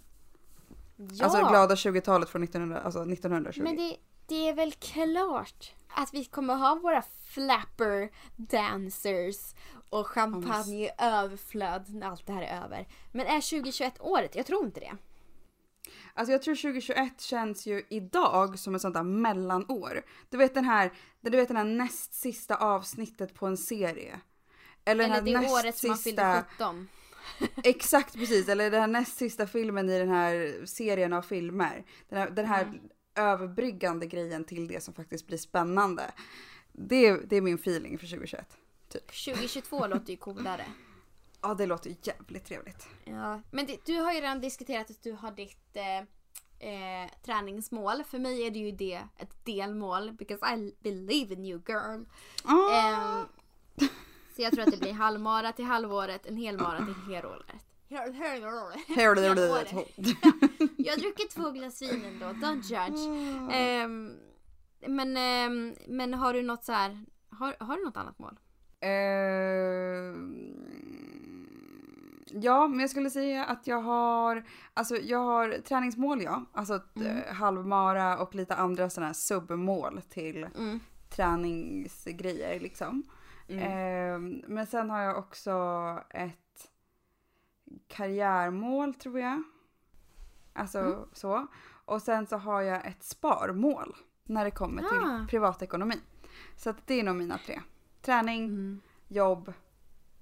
Ja, 0.96 1.24
Alltså 1.24 1.38
glada 1.38 1.74
20-talet 1.74 2.28
från 2.28 2.42
1900, 2.42 2.80
alltså 2.80 3.02
1920. 3.12 3.62
men 3.62 3.76
det, 3.76 3.96
det 4.26 4.48
är 4.48 4.54
väl 4.54 4.72
klart 4.72 5.72
att 5.88 6.14
vi 6.14 6.24
kommer 6.24 6.54
ha 6.54 6.74
våra 6.74 7.02
flapper 7.28 8.10
dancers 8.36 9.54
Och 9.90 10.06
champagne 10.06 10.84
i 10.84 10.90
överflöd 10.98 11.94
när 11.94 12.06
allt 12.06 12.26
det 12.26 12.32
här 12.32 12.42
är 12.42 12.64
över. 12.64 12.88
Men 13.12 13.26
är 13.26 13.50
2021 13.50 14.00
året? 14.00 14.34
Jag 14.36 14.46
tror 14.46 14.64
inte 14.64 14.80
det. 14.80 14.96
Alltså 16.14 16.32
jag 16.32 16.42
tror 16.42 16.54
2021 16.54 17.20
känns 17.20 17.66
ju 17.66 17.82
idag 17.88 18.58
som 18.58 18.74
ett 18.74 18.82
sånt 18.82 18.94
där 18.94 19.02
mellanår. 19.02 20.02
Du 20.30 20.36
vet 20.36 20.54
den 20.54 20.64
här, 20.64 20.92
du 21.20 21.30
vet 21.30 21.48
den 21.48 21.56
här 21.56 21.64
näst 21.64 22.14
sista 22.14 22.56
avsnittet 22.56 23.34
på 23.34 23.46
en 23.46 23.56
serie. 23.56 24.20
Eller, 24.90 25.04
Eller 25.04 25.22
det 25.22 25.40
näst 25.40 25.52
året 25.54 25.76
som 25.76 25.88
man 25.88 25.98
fyllde 25.98 26.44
17. 26.58 26.88
Exakt 27.64 28.14
precis, 28.14 28.48
eller 28.48 28.70
den 28.70 28.80
här 28.80 28.86
näst 28.88 29.18
sista 29.18 29.46
filmen 29.46 29.88
i 29.90 29.98
den 29.98 30.08
här 30.08 30.64
serien 30.66 31.12
av 31.12 31.22
filmer. 31.22 31.84
Den 32.08 32.18
här, 32.18 32.30
den 32.30 32.46
här 32.46 32.62
Mm. 32.64 32.80
överbryggande 33.14 34.06
grejen 34.06 34.44
till 34.44 34.68
det 34.68 34.80
som 34.84 34.94
faktiskt 34.94 35.26
blir 35.26 35.38
spännande. 35.38 36.04
Det, 36.72 37.16
det 37.16 37.36
är 37.36 37.40
min 37.40 37.54
feeling 37.54 37.98
för 37.98 38.06
2021. 38.06 38.56
2022 38.92 39.86
låter 39.86 40.10
ju 40.10 40.16
coolare. 40.16 40.64
Ja, 41.42 41.54
det 41.54 41.66
låter 41.66 41.94
jävligt 42.02 42.44
trevligt. 42.44 42.86
Ja, 43.04 43.40
men 43.50 43.66
det, 43.66 43.78
du 43.86 43.96
har 44.00 44.12
ju 44.12 44.20
redan 44.20 44.40
diskuterat 44.40 44.90
att 44.90 45.02
du 45.02 45.12
har 45.12 45.30
ditt 45.30 45.76
eh, 45.76 45.98
eh, 46.68 47.10
träningsmål. 47.24 48.04
För 48.10 48.18
mig 48.18 48.46
är 48.46 48.50
det 48.50 48.58
ju 48.58 48.72
det 48.72 49.00
ett 49.16 49.44
delmål. 49.44 50.12
Because 50.12 50.54
I 50.56 50.74
believe 50.82 51.34
in 51.34 51.44
you 51.44 51.62
girl. 51.68 52.04
Ah, 52.44 52.72
Ehm, 53.18 53.26
så 54.38 54.42
jag 54.42 54.52
tror 54.52 54.64
att 54.64 54.70
det 54.70 54.80
blir 54.80 54.92
halvmara 54.92 55.52
till 55.52 55.64
halvåret, 55.64 56.26
en 56.26 56.36
helmara 56.36 56.78
till 56.84 57.14
helåret. 57.14 57.46
Hel- 57.88 58.12
helåret. 58.12 58.86
Jag 60.76 60.92
har 60.92 61.00
druckit 61.00 61.30
två 61.30 61.50
glas 61.50 61.82
vin 61.82 62.04
ändå, 62.04 62.26
don't 62.26 62.62
judge. 62.62 63.52
Ehm, 63.54 64.12
men, 64.86 65.16
ehm, 65.16 65.74
men 65.88 66.14
har 66.14 66.32
du 66.32 66.42
något 66.42 66.64
så 66.64 66.72
här, 66.72 67.04
har, 67.30 67.56
har 67.60 67.76
du 67.76 67.84
något 67.84 67.96
annat 67.96 68.18
mål? 68.18 68.38
Eh, 68.80 68.90
ja, 72.42 72.68
men 72.68 72.80
jag 72.80 72.90
skulle 72.90 73.10
säga 73.10 73.44
att 73.44 73.66
jag 73.66 73.80
har, 73.82 74.44
alltså 74.74 74.96
jag 74.96 75.18
har 75.18 75.58
träningsmål 75.68 76.22
ja, 76.22 76.44
alltså 76.52 76.74
ett, 76.74 76.96
eh, 76.96 77.34
halvmara 77.34 78.18
och 78.18 78.34
lite 78.34 78.54
andra 78.54 78.90
sådana 78.90 79.06
här 79.06 79.14
submål 79.14 80.00
till 80.08 80.44
Mm. 80.58 80.80
träningsgrejer 81.10 82.60
liksom. 82.60 83.02
Eh, 83.48 84.18
men 84.48 84.66
sen 84.66 84.90
har 84.90 85.00
jag 85.02 85.18
också 85.18 85.52
ett 86.10 86.70
karriärmål 87.88 88.94
tror 88.94 89.20
jag. 89.20 89.42
Alltså 90.52 91.08
så. 91.12 91.46
Och 91.84 92.02
sen 92.02 92.26
så 92.26 92.36
har 92.36 92.62
jag 92.62 92.86
ett 92.86 93.02
sparmål 93.02 93.96
när 94.24 94.44
det 94.44 94.50
kommer 94.50 94.82
Ah. 94.82 94.88
till 94.88 95.26
privatekonomi. 95.28 95.96
Så 96.56 96.70
att 96.70 96.86
det 96.86 96.94
är 96.94 97.04
nog 97.04 97.16
mina 97.16 97.38
tre. 97.38 97.60
Träning, 98.02 98.44
Mm. 98.44 98.80
jobb, 99.08 99.52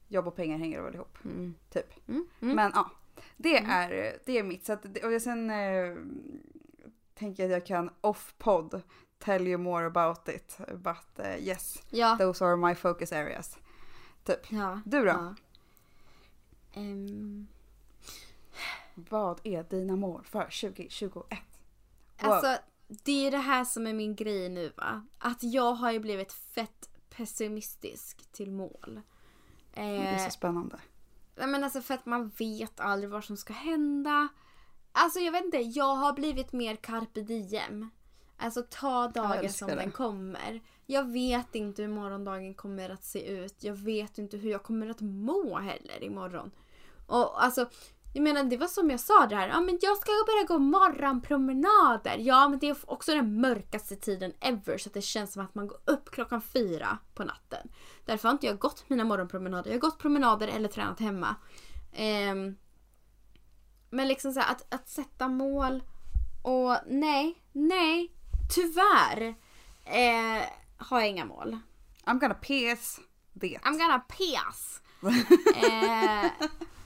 jobb 0.09 0.27
och 0.27 0.37
pengar 0.37 0.59
hänger 0.59 0.81
väl 0.83 0.95
ihop. 0.95 1.18
Mm. 1.24 1.55
Typ. 1.70 2.09
Mm. 2.09 2.27
Mm. 2.41 2.57
Men 2.57 2.72
ja, 2.74 2.91
det, 3.37 3.59
är, 3.59 4.18
det 4.27 4.39
är 4.39 4.43
mitt. 4.43 4.64
Så 4.64 4.72
att, 4.72 4.85
och 5.05 5.22
sen 5.22 5.51
eh, 5.51 5.97
tänker 7.14 7.43
jag 7.43 7.53
att 7.53 7.59
jag 7.59 7.66
kan 7.66 7.91
off-podd 8.01 8.83
tell 9.19 9.47
you 9.49 9.59
more 9.59 9.87
about 9.87 10.29
it. 10.29 10.59
But 10.75 11.19
eh, 11.27 11.37
yes, 11.39 11.83
Ja. 11.91 12.17
those 12.19 12.45
are 12.45 12.57
my 12.57 12.75
focus 12.75 13.12
areas. 13.12 13.59
Typ. 14.25 14.53
ja. 14.53 14.81
Du 14.85 15.01
då? 15.01 15.07
Ja. 15.07 15.35
Ehm, 16.73 17.47
Vad 18.95 19.41
är 19.45 19.62
dina 19.62 19.97
mål 19.97 20.25
för 20.25 20.43
2021? 20.45 21.39
Wow. 22.21 22.33
Alltså, 22.33 22.57
det 22.89 23.27
är 23.27 23.31
det 23.31 23.39
här 23.39 23.64
som 23.64 23.87
är 23.87 23.93
min 23.93 24.17
grej 24.17 24.49
nu 24.49 24.73
va. 24.77 25.07
Att 25.19 25.43
jag 25.43 25.73
har 25.75 25.93
ju 25.93 25.99
blivit 26.01 26.33
fett 26.33 26.89
pessimistisk 27.11 28.33
till 28.33 28.51
mål. 28.53 29.01
det 29.75 29.81
är 29.81 30.12
Eh, 30.19 30.25
så 30.25 30.31
spännande. 30.31 30.79
nej, 31.37 31.47
men 31.47 31.64
alltså 31.64 31.81
för 31.83 31.95
att 31.95 32.07
man 32.07 32.29
vet 32.29 32.81
aldrig 32.81 33.11
vad 33.11 33.25
som 33.25 33.37
ska 33.37 33.53
hända. 33.53 34.29
Alltså 34.93 35.19
jag 35.21 35.33
vet 35.33 35.45
inte, 35.45 35.59
jag 35.59 35.95
har 35.95 36.12
blivit 36.12 36.53
mer 36.53 36.77
carpe 36.77 37.21
diem. 37.21 37.91
Alltså 38.39 38.62
ta 38.70 39.09
dagen 39.09 39.53
som 39.53 39.68
det. 39.68 39.74
den 39.74 39.91
kommer. 39.91 40.61
Jag 40.87 41.12
vet 41.12 41.55
inte 41.55 41.82
hur 41.82 41.89
morgondagen 41.89 42.55
kommer 42.55 42.91
att 42.91 43.05
se 43.05 43.26
ut. 43.28 43.64
Jag 43.64 43.74
vet 43.74 44.18
inte 44.18 44.37
hur 44.37 44.51
jag 44.51 44.62
kommer 44.62 44.91
att 44.91 45.01
må 45.01 45.59
heller 45.59 46.05
imorgon. 46.05 46.51
Och 47.07 47.45
alltså, 47.45 47.68
jag 48.14 48.22
menar 48.22 48.45
det 48.45 48.57
var 48.57 48.66
som 48.66 48.91
jag 48.91 49.01
sa 49.01 49.26
det 49.26 49.37
här. 49.37 49.49
Ja 49.49 49.61
men 49.61 49.78
jag 49.82 49.97
ska 49.97 50.12
börja 50.26 50.47
gå 50.47 50.59
morgonpromenader. 50.59 52.16
Ja 52.18 52.49
men 52.49 52.59
det 52.59 52.68
är 52.68 52.76
också 52.87 53.14
den 53.14 53.41
mörkaste 53.41 53.97
tiden 53.97 54.32
ever. 54.41 54.78
Så 54.78 54.89
att 54.89 54.95
det 54.95 55.03
känns 55.03 55.32
som 55.32 55.45
att 55.45 55.55
man 55.55 55.66
går 55.66 55.78
upp 55.84 56.11
klockan 56.11 56.43
fyra 56.43 56.99
på 57.14 57.24
natten. 57.24 57.68
Därför 58.05 58.28
har 58.28 58.32
inte 58.32 58.47
jag 58.47 58.59
gått 58.59 58.89
mina 58.89 59.05
morgonpromenader. 59.05 59.70
Jag 59.70 59.74
har 59.76 59.80
gått 59.80 59.99
promenader 59.99 60.49
eller 60.49 60.68
tränat 60.68 61.01
hemma. 61.01 61.37
Ehm, 61.93 62.57
men 63.91 64.09
liksom 64.09 64.32
så 64.32 64.41
här, 64.41 64.53
att, 64.53 64.74
att 64.74 64.89
sätta 64.89 65.28
mål 65.28 65.82
och 66.43 66.76
nej, 66.87 67.43
nej, 67.53 68.16
tyvärr 68.55 69.34
eh, 69.84 70.42
har 70.76 71.01
jag 71.01 71.09
inga 71.09 71.24
mål. 71.24 71.59
I'm 72.05 72.20
gonna 72.20 72.34
PS 72.34 73.01
det. 73.32 73.59
I'm 73.64 73.78
gonna 73.78 73.99
pass. 74.09 74.82
eh, 75.57 76.30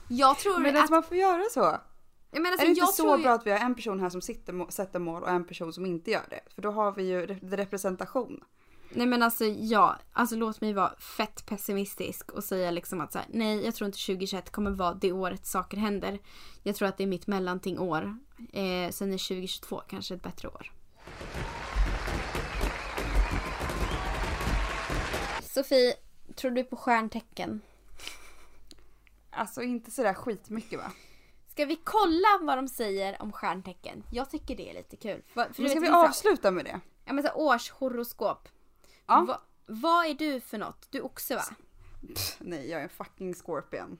jag 0.07 0.39
tror 0.39 0.59
Men 0.59 0.77
att... 0.77 0.83
att 0.83 0.89
man 0.89 1.03
får 1.03 1.17
göra 1.17 1.43
så. 1.51 1.77
Jag 2.31 2.41
menar, 2.41 2.57
är 2.57 2.61
det 2.61 2.67
inte 2.67 2.85
så 2.85 3.17
ju- 3.17 3.23
bra 3.23 3.31
att 3.33 3.45
vi 3.47 3.51
har 3.51 3.59
en 3.59 3.75
person 3.75 3.99
här 3.99 4.09
som 4.09 4.21
sitter, 4.21 4.71
sätter 4.71 4.99
mål 4.99 5.23
och 5.23 5.29
en 5.29 5.43
person 5.47 5.73
som 5.73 5.85
inte 5.85 6.11
gör 6.11 6.25
det? 6.29 6.39
För 6.55 6.61
då 6.61 6.71
har 6.71 6.91
vi 6.91 7.03
ju 7.03 7.25
re- 7.25 7.49
representation. 7.55 8.43
Nej 8.93 9.07
men 9.07 9.23
alltså 9.23 9.45
ja, 9.45 9.95
alltså 10.13 10.35
låt 10.35 10.61
mig 10.61 10.73
vara 10.73 10.95
fett 10.99 11.45
pessimistisk 11.45 12.31
och 12.31 12.43
säga 12.43 12.71
liksom 12.71 13.01
att 13.01 13.11
så 13.11 13.17
här, 13.19 13.27
nej 13.29 13.65
jag 13.65 13.75
tror 13.75 13.85
inte 13.85 14.05
2021 14.05 14.51
kommer 14.51 14.71
vara 14.71 14.93
det 14.93 15.11
året 15.11 15.45
saker 15.45 15.77
händer. 15.77 16.19
Jag 16.63 16.75
tror 16.75 16.87
att 16.87 16.97
det 16.97 17.03
är 17.03 17.07
mitt 17.07 17.27
mellanting 17.27 17.79
år. 17.79 18.17
Eh, 18.53 18.91
sen 18.91 19.13
är 19.13 19.17
2022 19.27 19.81
kanske 19.87 20.13
ett 20.15 20.23
bättre 20.23 20.47
år. 20.47 20.71
Sofie, 25.41 25.93
tror 26.35 26.51
du 26.51 26.63
på 26.63 26.75
stjärntecken? 26.75 27.61
Alltså 29.29 29.61
inte 29.61 29.91
sådär 29.91 30.13
skitmycket 30.13 30.79
va? 30.79 30.91
Ska 31.47 31.65
vi 31.65 31.75
kolla 31.75 32.27
vad 32.41 32.57
de 32.57 32.67
säger 32.67 33.21
om 33.21 33.31
stjärntecken? 33.31 34.03
Jag 34.11 34.29
tycker 34.29 34.55
det 34.55 34.69
är 34.69 34.73
lite 34.73 34.95
kul. 34.97 35.21
För, 35.33 35.43
för 35.43 35.53
du 35.53 35.61
Men 35.61 35.69
ska 35.71 35.79
vi 35.79 35.87
vissa- 35.87 36.07
avsluta 36.07 36.51
med 36.51 36.65
det? 36.65 36.79
Ja 37.05 37.13
men 37.13 37.23
så 37.23 37.31
årshoroskop. 37.33 38.49
Ja. 39.07 39.21
Va, 39.27 39.41
vad 39.65 40.05
är 40.05 40.13
du 40.13 40.39
för 40.41 40.57
något? 40.57 40.87
Du 40.91 40.97
är 40.97 41.05
oxe 41.05 41.35
va? 41.35 41.43
Pff, 42.15 42.37
nej, 42.39 42.69
jag 42.69 42.79
är 42.79 42.83
en 42.83 42.89
fucking 42.89 43.33
scorpion. 43.33 43.97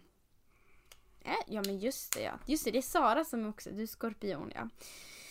Äh, 1.21 1.33
ja 1.47 1.61
men 1.65 1.79
just 1.79 2.13
det 2.13 2.21
ja. 2.21 2.33
Just 2.45 2.65
det, 2.65 2.71
det 2.71 2.77
är 2.77 2.81
Sara 2.81 3.25
som 3.25 3.45
är 3.45 3.49
oxe. 3.49 3.71
Du 3.71 3.81
är 3.83 3.87
skorpion 3.87 4.51
ja. 4.55 4.69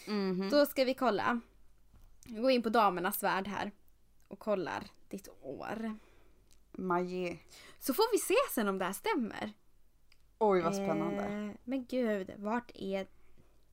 Mhm. 0.07 0.49
Då 0.51 0.67
ska 0.67 0.85
vi 0.85 0.95
kolla. 0.95 1.41
Vi 2.25 2.41
går 2.41 2.51
in 2.51 2.63
på 2.63 2.69
damernas 2.69 3.23
värld 3.23 3.49
här. 3.49 3.73
Och 4.29 4.39
kollar 4.39 4.85
ditt 5.09 5.29
år. 5.43 5.95
Maje. 6.73 7.39
Så 7.79 7.95
får 7.95 8.13
vi 8.13 8.19
se 8.19 8.35
sen 8.55 8.69
om 8.69 8.79
det 8.79 8.85
här 8.85 8.93
stämmer. 8.93 9.53
Oj 10.39 10.63
vad 10.63 10.75
spännande. 10.75 11.23
Eh, 11.23 11.51
men 11.65 11.85
gud, 11.85 12.35
vart 12.39 12.71
är... 12.75 13.07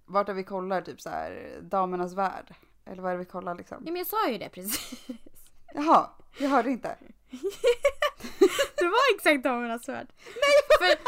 Vart 0.06 0.30
är 0.30 0.34
vi 0.34 0.44
kollar 0.44 0.82
typ 0.82 1.02
så 1.02 1.10
här 1.10 1.60
damernas 1.62 2.14
värld? 2.14 2.56
Eller 2.86 3.02
vad 3.02 3.12
är 3.12 3.16
det 3.16 3.24
vi 3.24 3.30
kollar 3.30 3.56
liksom? 3.56 3.78
Ja 3.86 3.92
men 3.92 3.96
jag 4.00 4.08
sa 4.08 4.30
ju 4.30 4.38
det 4.38 4.50
precis. 4.50 5.08
Jaha, 5.74 6.10
jag 6.40 6.50
hörde 6.50 6.70
inte. 6.70 6.98
Det 8.78 8.86
var 8.86 9.16
exakt 9.16 9.44
damernas 9.44 9.90
värld. 9.90 10.08
Nej! 10.26 10.78
För, 10.80 11.00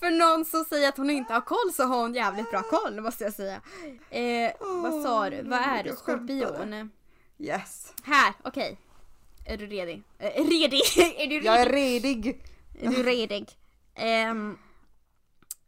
för 0.00 0.10
någon 0.10 0.44
som 0.44 0.64
säger 0.64 0.88
att 0.88 0.96
hon 0.96 1.10
inte 1.10 1.32
har 1.32 1.40
koll 1.40 1.72
så 1.74 1.84
har 1.84 2.00
hon 2.00 2.14
jävligt 2.14 2.50
bra 2.50 2.62
koll 2.62 3.00
måste 3.00 3.24
jag 3.24 3.32
säga. 3.32 3.60
Eh, 4.10 4.52
vad 4.60 5.02
sa 5.02 5.30
du? 5.30 5.42
Vad 5.42 5.58
är 5.58 5.82
du? 5.84 5.90
Skorpion? 5.96 6.90
Yes. 7.38 7.94
Här, 8.02 8.34
okej. 8.44 8.78
Är 9.46 9.56
du 9.56 9.66
redig? 9.66 10.02
Eh, 10.18 10.44
redig? 10.48 10.80
är 11.16 11.26
du 11.26 11.40
redig? 11.40 11.44
Jag 11.44 11.60
är 11.60 11.70
redig. 11.70 12.42
Är 12.80 12.88
du 12.90 13.02
redig? 13.02 13.48
Ehm, 13.94 14.58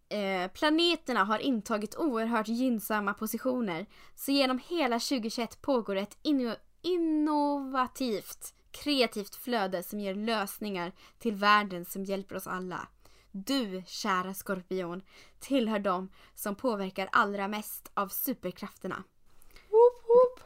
eh, 0.09 0.51
planeterna 0.51 1.25
har 1.25 1.39
intagit 1.39 1.97
oerhört 1.97 2.49
gynnsamma 2.49 3.15
positioner. 3.15 3.87
Så 4.15 4.33
genom 4.33 4.61
hela 4.69 4.99
2021 4.99 5.63
pågår 5.63 5.97
ett 5.97 6.17
inno- 6.23 6.57
innovativt, 6.83 8.55
kreativt 8.71 9.35
flöde 9.37 9.83
som 9.83 10.01
ger 10.01 10.15
lösningar 10.15 10.93
till 11.19 11.35
världen 11.35 11.85
som 11.85 12.05
hjälper 12.05 12.37
oss 12.37 12.47
alla. 12.47 12.89
Du, 13.31 13.83
kära 13.87 14.35
skorpion, 14.35 15.03
tillhör 15.39 15.79
dem 15.79 16.13
som 16.35 16.55
påverkar 16.55 17.09
allra 17.13 17.49
mest 17.49 17.91
av 17.95 18.09
superkrafterna. 18.09 19.05
Woop, 19.69 20.03
woop. 20.09 20.41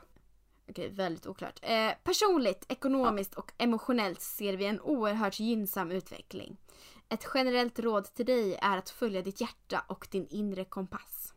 Okej, 0.71 0.91
väldigt 0.91 1.27
oklart. 1.27 1.59
Eh, 1.63 1.93
personligt, 2.05 2.67
ekonomiskt 2.69 3.35
och 3.35 3.53
emotionellt 3.59 4.21
ser 4.21 4.57
vi 4.57 4.65
en 4.65 4.81
oerhört 4.81 5.41
gynnsam 5.41 5.91
utveckling. 5.91 6.57
Ett 7.09 7.27
generellt 7.35 7.79
råd 7.79 8.15
till 8.15 8.27
dig 8.27 8.55
är 8.55 8.79
att 8.79 8.91
följa 8.91 9.23
ditt 9.23 9.41
hjärta 9.41 9.85
och 9.89 10.09
din 10.11 10.27
inre 10.31 10.65
kompass. 10.65 11.35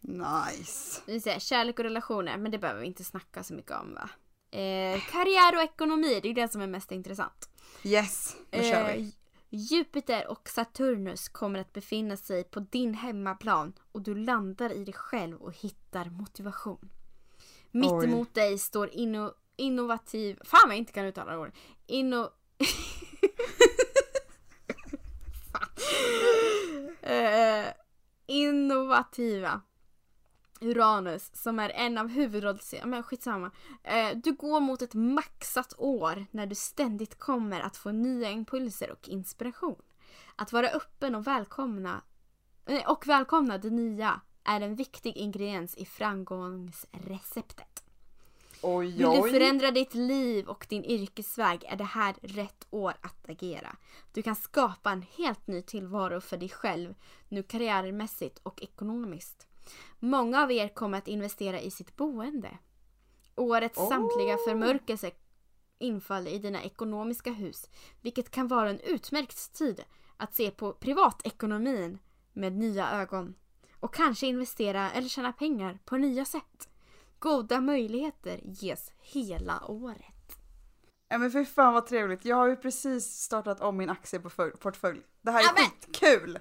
Nice. 0.00 1.02
Vill 1.06 1.22
säga 1.22 1.40
kärlek 1.40 1.78
och 1.78 1.84
relationer, 1.84 2.36
men 2.36 2.52
det 2.52 2.58
behöver 2.58 2.80
vi 2.80 2.86
inte 2.86 3.04
snacka 3.04 3.42
så 3.42 3.54
mycket 3.54 3.72
om 3.80 3.94
va? 3.94 4.10
Eh, 4.58 5.00
karriär 5.10 5.56
och 5.56 5.62
ekonomi, 5.62 6.20
det 6.22 6.28
är 6.28 6.34
det 6.34 6.48
som 6.48 6.60
är 6.60 6.66
mest 6.66 6.92
intressant. 6.92 7.48
Yes, 7.84 8.36
nu 8.50 8.62
kör 8.62 8.92
vi. 8.92 9.02
Eh, 9.02 9.08
Jupiter 9.52 10.30
och 10.30 10.48
Saturnus 10.48 11.28
kommer 11.28 11.58
att 11.58 11.72
befinna 11.72 12.16
sig 12.16 12.44
på 12.44 12.60
din 12.60 12.94
hemmaplan 12.94 13.72
och 13.92 14.02
du 14.02 14.14
landar 14.14 14.72
i 14.72 14.84
dig 14.84 14.94
själv 14.94 15.36
och 15.36 15.56
hittar 15.56 16.10
motivation. 16.10 16.90
Mitt 17.70 17.92
Oj. 17.92 18.04
emot 18.04 18.34
dig 18.34 18.58
står 18.58 18.90
inno, 18.90 19.32
innovativ... 19.56 20.38
Fan 20.44 20.60
vad 20.64 20.72
jag 20.72 20.78
inte 20.78 20.92
kan 20.92 21.04
uttala 21.04 21.38
ordet. 21.38 21.54
Inno... 21.86 22.28
Eh, 27.02 27.66
innovativa 28.26 29.60
Uranus 30.60 31.30
som 31.34 31.58
är 31.58 31.70
en 31.70 31.98
av 31.98 32.08
huvudrolls... 32.08 32.74
Men 32.84 33.02
skitsamma. 33.02 33.50
Eh, 33.82 34.16
du 34.16 34.32
går 34.32 34.60
mot 34.60 34.82
ett 34.82 34.94
maxat 34.94 35.74
år 35.78 36.26
när 36.30 36.46
du 36.46 36.54
ständigt 36.54 37.18
kommer 37.18 37.60
att 37.60 37.76
få 37.76 37.92
nya 37.92 38.30
impulser 38.30 38.90
och 38.90 39.08
inspiration. 39.08 39.82
Att 40.36 40.52
vara 40.52 40.68
öppen 40.68 41.14
och 41.14 41.26
välkomna 41.26 42.02
och 42.86 43.06
välkomna 43.06 43.58
det 43.58 43.70
nya 43.70 44.20
är 44.44 44.60
en 44.60 44.74
viktig 44.74 45.16
ingrediens 45.16 45.74
i 45.74 45.84
framgångsreceptet. 45.84 47.84
Oj, 48.62 48.86
Vill 48.86 48.98
du 48.98 49.20
oj. 49.20 49.30
förändra 49.30 49.70
ditt 49.70 49.94
liv 49.94 50.48
och 50.48 50.66
din 50.68 50.84
yrkesväg 50.84 51.64
är 51.64 51.76
det 51.76 51.84
här 51.84 52.14
rätt 52.22 52.66
år 52.70 52.94
att 53.00 53.30
agera. 53.30 53.76
Du 54.12 54.22
kan 54.22 54.36
skapa 54.36 54.90
en 54.90 55.04
helt 55.16 55.46
ny 55.46 55.62
tillvaro 55.62 56.20
för 56.20 56.36
dig 56.36 56.48
själv, 56.48 56.94
nu 57.28 57.42
karriärmässigt 57.42 58.40
och 58.42 58.62
ekonomiskt. 58.62 59.46
Många 59.98 60.42
av 60.42 60.52
er 60.52 60.68
kommer 60.68 60.98
att 60.98 61.08
investera 61.08 61.60
i 61.60 61.70
sitt 61.70 61.96
boende. 61.96 62.58
Årets 63.36 63.78
Oh. 63.78 63.88
samtliga 63.88 64.36
förmörkelse 64.48 65.10
infaller 65.78 66.30
i 66.30 66.38
dina 66.38 66.62
ekonomiska 66.62 67.30
hus, 67.32 67.68
vilket 68.00 68.30
kan 68.30 68.48
vara 68.48 68.70
en 68.70 68.80
utmärkt 68.80 69.52
tid 69.52 69.84
att 70.16 70.34
se 70.34 70.50
på 70.50 70.72
privatekonomin 70.72 71.98
med 72.32 72.52
nya 72.52 72.90
ögon. 72.90 73.34
Och 73.80 73.94
kanske 73.94 74.26
investera 74.26 74.90
eller 74.90 75.08
tjäna 75.08 75.32
pengar 75.32 75.78
på 75.84 75.96
nya 75.96 76.24
sätt. 76.24 76.68
Goda 77.18 77.60
möjligheter 77.60 78.40
ges 78.44 78.92
hela 79.00 79.64
året. 79.68 80.36
Ja 81.08 81.18
men 81.18 81.30
för 81.30 81.44
fan 81.44 81.74
vad 81.74 81.86
trevligt. 81.86 82.24
Jag 82.24 82.36
har 82.36 82.46
ju 82.48 82.56
precis 82.56 83.04
startat 83.22 83.60
om 83.60 83.76
min 83.76 83.90
aktieportfölj. 83.90 85.00
Det 85.22 85.30
här 85.30 85.40
är 85.40 85.44
Ja, 85.44 85.52
skitkul! 85.64 86.38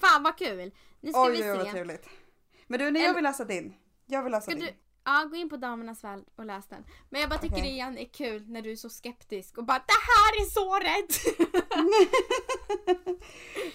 Fan 0.00 0.22
vad 0.22 0.38
kul! 0.38 0.70
Nu 1.00 1.12
ska 1.12 1.22
Oj, 1.24 1.32
vi 1.32 1.42
oj, 1.42 1.50
oj 1.50 1.56
vad 1.56 1.66
se. 1.66 1.72
trevligt. 1.72 2.08
Men 2.66 2.78
du, 2.80 2.90
när 2.90 3.00
jag 3.00 3.14
vill 3.14 3.22
läsa 3.24 3.44
din. 3.44 3.74
Jag 4.06 4.22
vill 4.22 4.32
läsa 4.32 4.50
din. 4.50 4.60
du, 4.60 4.72
ja, 5.04 5.26
gå 5.30 5.36
in 5.36 5.48
på 5.48 5.56
Damernas 5.56 6.04
Värld 6.04 6.24
och 6.36 6.44
läs 6.44 6.66
den. 6.66 6.84
Men 7.10 7.20
jag 7.20 7.30
bara 7.30 7.38
tycker 7.40 7.54
Okej. 7.54 7.64
det 7.64 7.70
igen 7.70 7.98
är 7.98 8.04
kul 8.04 8.48
när 8.50 8.62
du 8.62 8.72
är 8.72 8.76
så 8.76 8.90
skeptisk 8.90 9.58
och 9.58 9.64
bara 9.64 9.78
det 9.78 9.92
här 9.92 10.40
är 10.40 10.50
så 10.50 10.74
rätt! 10.78 11.14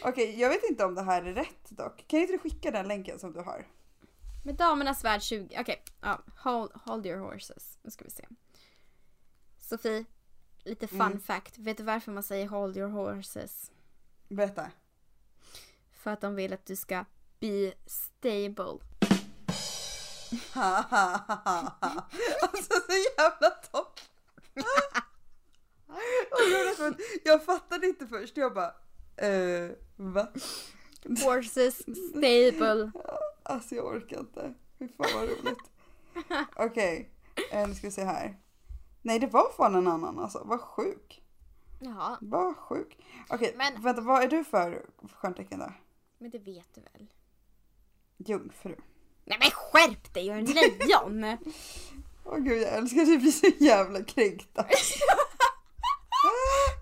Okej, 0.03 0.39
jag 0.39 0.49
vet 0.49 0.63
inte 0.69 0.85
om 0.85 0.95
det 0.95 1.01
här 1.01 1.23
är 1.23 1.33
rätt 1.33 1.69
dock. 1.69 2.07
Kan 2.07 2.19
inte 2.19 2.33
du 2.33 2.39
skicka 2.39 2.71
den 2.71 2.87
länken 2.87 3.19
som 3.19 3.33
du 3.33 3.39
har? 3.39 3.67
Med 4.45 4.55
Damernas 4.55 5.03
Värld 5.03 5.21
20, 5.21 5.57
okej. 5.61 5.83
ja, 6.01 6.21
hold, 6.37 6.71
hold 6.73 7.05
your 7.05 7.17
horses. 7.17 7.77
Nu 7.81 7.91
ska 7.91 8.03
vi 8.05 8.11
se. 8.11 8.25
Sofie, 9.59 10.05
lite 10.63 10.87
fun 10.87 11.01
Mm. 11.01 11.19
fact. 11.21 11.57
Vet 11.57 11.77
du 11.77 11.83
varför 11.83 12.11
man 12.11 12.23
säger 12.23 12.47
hold 12.47 12.77
your 12.77 12.89
horses? 12.89 13.71
Berätta. 14.27 14.71
För 15.91 16.11
att 16.11 16.21
de 16.21 16.35
vill 16.35 16.53
att 16.53 16.65
du 16.65 16.75
ska 16.75 17.05
be 17.39 17.73
stable. 17.85 18.79
alltså 22.41 22.73
så 22.87 22.93
jävla 23.17 23.49
topp. 23.49 23.99
Jag, 27.23 27.45
fattade 27.45 27.87
inte 27.87 28.07
först. 28.07 28.37
Jag 28.37 28.53
bara, 28.53 28.73
eh, 29.17 29.69
va? 29.95 30.27
Horses 31.23 31.77
stable. 32.09 32.91
Alltså 33.43 33.75
jag 33.75 33.85
orkar 33.85 34.19
inte. 34.19 34.53
Fy 34.79 34.87
fan 34.87 35.07
vad 35.13 35.23
roligt. 35.29 35.59
Okej, 36.55 37.09
eh, 37.51 37.67
nu 37.67 37.75
ska 37.75 37.87
vi 37.87 37.91
se 37.91 38.03
här. 38.03 38.37
Nej 39.01 39.19
det 39.19 39.27
var 39.27 39.51
fan 39.57 39.75
en 39.75 39.87
annan 39.87 40.19
alltså. 40.19 40.41
Vad 40.45 40.61
sjuk. 40.61 41.23
Jaha, 41.79 42.17
Vad 42.21 42.57
sjuk. 42.57 42.97
Okej, 43.29 43.53
Men- 43.57 43.81
vänta 43.81 44.01
vad 44.01 44.23
är 44.23 44.27
du 44.27 44.43
för 44.43 44.85
stjärntecken 45.13 45.59
då? 45.59 45.73
men 46.17 46.31
det 46.31 46.39
vet 46.39 46.75
du 46.75 46.81
väl? 46.81 47.07
Jungfru. 48.25 48.75
Nej 49.25 49.37
men 49.39 49.51
skärp 49.51 50.13
dig, 50.13 50.25
jag 50.25 50.37
är 50.37 50.39
en 50.39 50.45
lejon! 50.45 51.23
Åh 52.25 52.37
gud 52.37 52.61
jag 52.61 52.73
älskar 52.73 53.01
att 53.01 53.07
vi 53.07 53.17
blir 53.17 53.31
så 53.31 53.47
jävla 53.59 54.03
kränkta. 54.03 54.63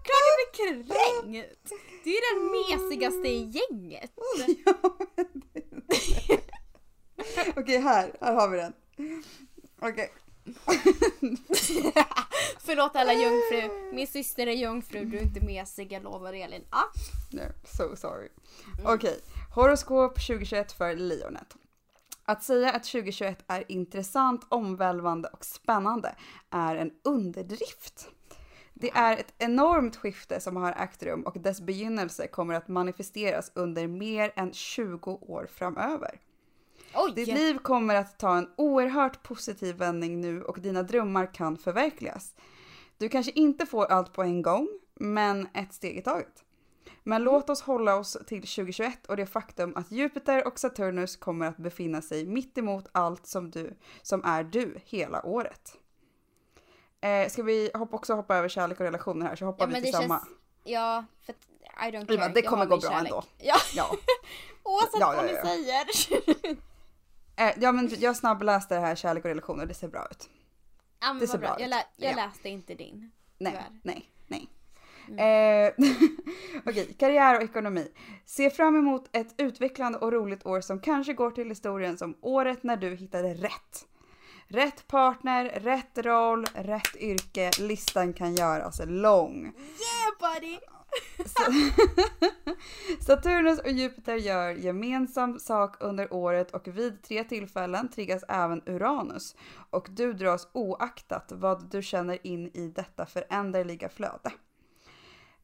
Klart 0.03 0.23
du 0.27 0.33
blir 0.37 0.51
kränkt! 0.53 1.71
Du 2.03 2.09
är 2.09 2.21
den 2.33 2.41
mesigaste 2.51 3.27
i 3.27 3.43
gänget. 3.43 4.11
Okej 7.55 7.77
här, 7.77 8.17
här 8.21 8.33
har 8.33 8.49
vi 8.49 8.57
den. 8.57 8.73
Okej. 9.81 10.13
Förlåt 12.59 12.95
alla 12.95 13.13
jungfru. 13.13 13.91
Min 13.93 14.07
syster 14.07 14.47
är 14.47 14.51
jungfru, 14.51 15.05
du 15.05 15.17
är 15.17 15.21
inte 15.21 15.41
mesig, 15.41 15.91
jag 15.91 16.03
lovar 16.03 16.33
Elin. 16.33 16.65
Ah. 16.69 16.83
No, 17.31 17.41
so 17.65 17.95
sorry. 17.95 18.29
Okej, 18.85 19.19
horoskop 19.55 20.13
2021 20.13 20.71
för 20.71 20.95
lejonet. 20.95 21.55
Att 22.25 22.43
säga 22.43 22.71
att 22.71 22.83
2021 22.83 23.43
är 23.47 23.71
intressant, 23.71 24.45
omvälvande 24.49 25.29
och 25.29 25.45
spännande 25.45 26.15
är 26.49 26.75
en 26.75 26.91
underdrift. 27.03 28.09
Det 28.73 28.89
är 28.93 29.17
ett 29.17 29.33
enormt 29.37 29.95
skifte 29.95 30.39
som 30.39 30.55
har 30.55 30.71
ägt 30.71 31.03
rum 31.03 31.21
och 31.21 31.39
dess 31.39 31.61
begynnelse 31.61 32.27
kommer 32.27 32.53
att 32.53 32.67
manifesteras 32.67 33.51
under 33.55 33.87
mer 33.87 34.31
än 34.35 34.53
20 34.53 35.11
år 35.11 35.47
framöver. 35.53 36.19
Oj! 36.95 37.13
Ditt 37.15 37.27
liv 37.27 37.57
kommer 37.57 37.95
att 37.95 38.19
ta 38.19 38.37
en 38.37 38.49
oerhört 38.55 39.23
positiv 39.23 39.75
vändning 39.75 40.21
nu 40.21 40.43
och 40.43 40.59
dina 40.59 40.83
drömmar 40.83 41.33
kan 41.33 41.57
förverkligas. 41.57 42.35
Du 42.97 43.09
kanske 43.09 43.31
inte 43.31 43.65
får 43.65 43.85
allt 43.85 44.13
på 44.13 44.23
en 44.23 44.41
gång, 44.41 44.67
men 44.95 45.47
ett 45.53 45.73
steg 45.73 45.97
i 45.97 46.01
taget. 46.01 46.43
Men 47.03 47.23
låt 47.23 47.49
oss 47.49 47.61
hålla 47.61 47.95
oss 47.95 48.17
till 48.27 48.41
2021 48.41 49.05
och 49.07 49.17
det 49.17 49.25
faktum 49.25 49.73
att 49.75 49.91
Jupiter 49.91 50.47
och 50.47 50.59
Saturnus 50.59 51.15
kommer 51.17 51.45
att 51.47 51.57
befinna 51.57 52.01
sig 52.01 52.25
mitt 52.25 52.57
emot 52.57 52.85
allt 52.91 53.27
som, 53.27 53.51
du, 53.51 53.77
som 54.01 54.23
är 54.25 54.43
du 54.43 54.77
hela 54.85 55.25
året. 55.25 55.77
Eh, 57.01 57.29
ska 57.29 57.43
vi 57.43 57.71
hoppa, 57.73 57.95
också 57.95 58.13
hoppa 58.13 58.35
över 58.35 58.49
kärlek 58.49 58.79
och 58.79 58.83
relationer 58.85 59.25
här 59.25 59.35
så 59.35 59.45
hoppar 59.45 59.67
Ja 59.67 59.73
vi 59.75 59.81
till 59.83 59.93
samma. 59.93 60.19
känns... 60.19 60.29
Ja, 60.63 61.05
för 61.25 61.33
I 61.33 61.91
don't 61.91 62.05
Vi 62.07 62.17
bara, 62.17 62.23
care. 62.25 62.33
det 62.33 62.39
Jag 62.39 62.49
kommer 62.49 62.65
gå 62.65 62.77
bra 62.77 62.89
kärlek. 62.89 63.11
ändå. 63.11 63.23
Ja, 63.37 63.55
Ja. 63.75 63.89
oavsett 64.63 64.99
Ja, 64.99 65.13
vad 65.15 65.25
ni 65.25 65.35
säger. 65.35 66.57
Eh, 67.39 67.53
ja 67.57 67.71
men 67.71 67.89
jag 67.99 68.15
snabbläste 68.17 68.75
det 68.75 68.81
här 68.81 68.95
kärlek 68.95 69.23
och 69.25 69.29
relationer, 69.29 69.65
det 69.65 69.73
ser 69.73 69.87
bra 69.87 70.07
ut. 70.11 70.29
ja, 70.99 71.07
men 71.07 71.19
Det 71.19 71.27
ser 71.27 71.37
bra. 71.37 71.47
bra 71.47 71.59
Jag, 71.59 71.65
ut. 71.67 71.69
lä- 71.69 71.85
jag 71.95 72.11
Ja. 72.11 72.15
läste 72.15 72.49
inte 72.49 72.73
din. 72.75 73.11
Nej, 73.37 73.51
Tyvärr. 73.51 73.79
nej, 73.83 74.09
nej. 74.27 74.49
Mm. 75.07 75.19
Eh, 75.19 75.73
Okej, 76.65 76.95
karriär 76.99 77.35
och 77.35 77.43
ekonomi. 77.43 77.87
Se 78.25 78.49
fram 78.49 78.75
emot 78.75 79.09
ett 79.11 79.35
utvecklande 79.37 79.97
och 79.97 80.11
roligt 80.11 80.45
år 80.45 80.61
som 80.61 80.79
kanske 80.79 81.13
går 81.13 81.31
till 81.31 81.49
historien 81.49 81.97
som 81.97 82.17
året 82.21 82.63
när 82.63 82.77
du 82.77 82.95
hittade 82.95 83.33
rätt. 83.33 83.87
Rätt 84.47 84.87
partner, 84.87 85.45
rätt 85.45 85.97
roll, 85.97 86.45
rätt 86.53 86.95
yrke. 86.95 87.51
Listan 87.59 88.13
kan 88.13 88.35
göras 88.35 88.81
lång. 88.85 89.43
Yeah 89.43 90.33
buddy! 90.33 90.57
Saturnus 92.99 93.59
och 93.59 93.71
Jupiter 93.71 94.15
gör 94.15 94.49
gemensam 94.49 95.39
sak 95.39 95.75
under 95.79 96.13
året 96.13 96.51
och 96.51 96.67
vid 96.67 97.03
tre 97.03 97.23
tillfällen 97.23 97.89
triggas 97.89 98.23
även 98.27 98.61
Uranus. 98.65 99.35
Och 99.69 99.87
du 99.89 100.13
dras 100.13 100.47
oaktat 100.51 101.31
vad 101.35 101.71
du 101.71 101.81
känner 101.81 102.27
in 102.27 102.47
i 102.47 102.67
detta 102.75 103.05
föränderliga 103.05 103.89
flöde. 103.89 104.31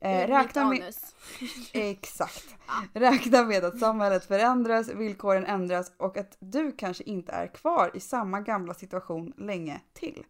Eh, 0.03 0.27
räkna 0.27 0.69
med... 0.69 0.93
Exakt. 1.73 2.55
Räkna 2.93 3.43
med 3.43 3.65
att 3.65 3.79
samhället 3.79 4.25
förändras, 4.25 4.89
villkoren 4.89 5.45
ändras 5.45 5.91
och 5.97 6.17
att 6.17 6.37
du 6.39 6.71
kanske 6.71 7.03
inte 7.03 7.31
är 7.31 7.47
kvar 7.47 7.91
i 7.93 7.99
samma 7.99 8.41
gamla 8.41 8.73
situation 8.73 9.33
länge 9.37 9.81
till. 9.93 10.25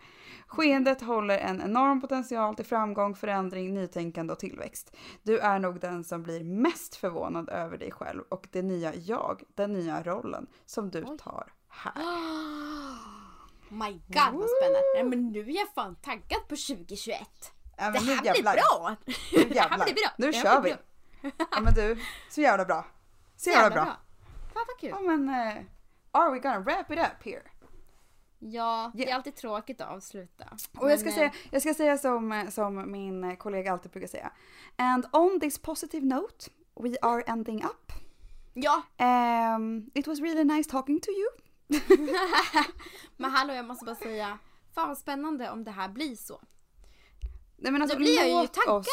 Skeendet 0.47 1.01
håller 1.01 1.37
en 1.37 1.61
enorm 1.61 2.01
potential 2.01 2.55
till 2.55 2.65
framgång, 2.65 3.15
förändring, 3.15 3.73
nytänkande 3.73 4.33
och 4.33 4.39
tillväxt. 4.39 4.95
Du 5.23 5.39
är 5.39 5.59
nog 5.59 5.79
den 5.79 6.03
som 6.03 6.23
blir 6.23 6.43
mest 6.43 6.95
förvånad 6.95 7.49
över 7.49 7.77
dig 7.77 7.91
själv 7.91 8.23
och 8.29 8.47
det 8.51 8.61
nya 8.61 8.95
jag, 8.95 9.43
den 9.55 9.73
nya 9.73 10.03
rollen 10.03 10.47
som 10.65 10.89
du 10.89 11.03
Oj. 11.03 11.17
tar 11.17 11.53
här. 11.67 11.93
My 13.69 13.91
god 13.91 14.33
vad 14.33 14.49
spännande. 14.49 14.93
Nej, 14.95 15.03
men 15.03 15.31
nu 15.31 15.39
är 15.39 15.55
jag 15.55 15.73
fan 15.75 15.95
taggad 15.95 16.47
på 16.49 16.55
2021. 16.55 17.19
Ja, 17.77 17.91
Det 17.91 17.99
här 17.99 18.21
blir 18.21 18.25
jävlar. 18.25 18.53
bra! 18.55 18.95
Nu 19.05 19.13
Det 19.31 19.59
här 19.59 19.69
jävlar. 19.69 19.85
blir 19.85 19.93
bra. 19.93 20.11
Nu 20.17 20.33
kör 20.33 20.61
blir 20.61 20.77
vi. 21.21 21.29
bra. 21.37 21.47
Ja 21.51 21.61
men 21.61 21.73
du, 21.73 21.97
så 22.29 22.41
jävla 22.41 22.65
bra. 22.65 22.85
Så 23.37 23.49
jävla 23.49 23.69
bra. 23.69 23.85
Fan 24.53 24.65
vad 24.67 24.79
kul. 24.79 24.89
Ja 24.89 24.99
men, 24.99 25.29
uh, 25.29 25.63
are 26.11 26.31
we 26.31 26.39
gonna 26.39 26.59
wrap 26.59 26.91
it 26.91 26.99
up 26.99 27.23
here? 27.25 27.41
Ja, 28.39 28.91
det 28.93 29.09
är 29.09 29.15
alltid 29.15 29.35
tråkigt 29.35 29.81
att 29.81 29.89
avsluta. 29.89 30.45
Och 30.77 30.91
jag 30.91 30.99
ska, 30.99 31.11
säga, 31.11 31.25
eh, 31.25 31.31
jag 31.51 31.61
ska 31.61 31.73
säga 31.73 31.97
som, 31.97 32.47
som 32.51 32.91
min 32.91 33.37
kollega 33.37 33.71
alltid 33.71 33.91
brukar 33.91 34.07
säga. 34.07 34.31
And 34.75 35.05
on 35.11 35.39
this 35.39 35.59
positive 35.59 36.05
note, 36.05 36.49
we 36.79 36.95
are 37.01 37.21
ending 37.21 37.63
up. 37.65 37.91
Ja, 38.53 38.81
Um, 39.55 39.91
it 39.93 40.07
was 40.07 40.19
really 40.19 40.43
nice 40.43 40.69
talking 40.69 40.99
to 40.99 41.09
you. 41.11 41.29
men 43.17 43.31
hallå 43.31 43.53
jag 43.53 43.65
måste 43.65 43.85
bara 43.85 43.95
säga. 43.95 44.37
Fan 44.75 44.87
vad 44.87 44.97
spännande 44.97 45.49
om 45.49 45.63
det 45.63 45.71
här 45.71 45.89
blir 45.89 46.15
så. 46.15 46.41
Nej, 47.63 47.71
men 47.71 47.81
alltså, 47.81 47.97
Då 47.97 48.03
blir 48.03 48.15
jag 48.15 48.41
ju 48.41 48.47
taggad. 48.47 48.75
Oss, 48.79 48.87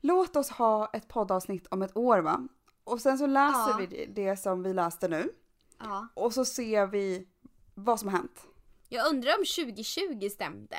låt 0.00 0.36
oss 0.36 0.50
ha 0.50 0.90
ett 0.92 1.08
poddavsnitt 1.08 1.66
om 1.70 1.82
ett 1.82 1.96
år 1.96 2.18
va? 2.18 2.48
Och 2.84 3.00
sen 3.00 3.18
så 3.18 3.26
läser 3.26 3.58
Ja. 3.70 3.76
vi 3.90 4.06
det- 4.06 4.36
som 4.36 4.62
vi 4.62 4.72
läste 4.74 5.08
nu. 5.08 5.32
Ja. 5.78 6.08
Och 6.14 6.34
så 6.34 6.44
ser 6.44 6.86
vi 6.86 7.28
vad 7.74 8.00
som 8.00 8.08
har 8.08 8.16
hänt. 8.16 8.46
Jag 8.88 9.06
undrar 9.08 9.38
om 9.38 9.44
2020 9.44 10.28
stämde. 10.30 10.76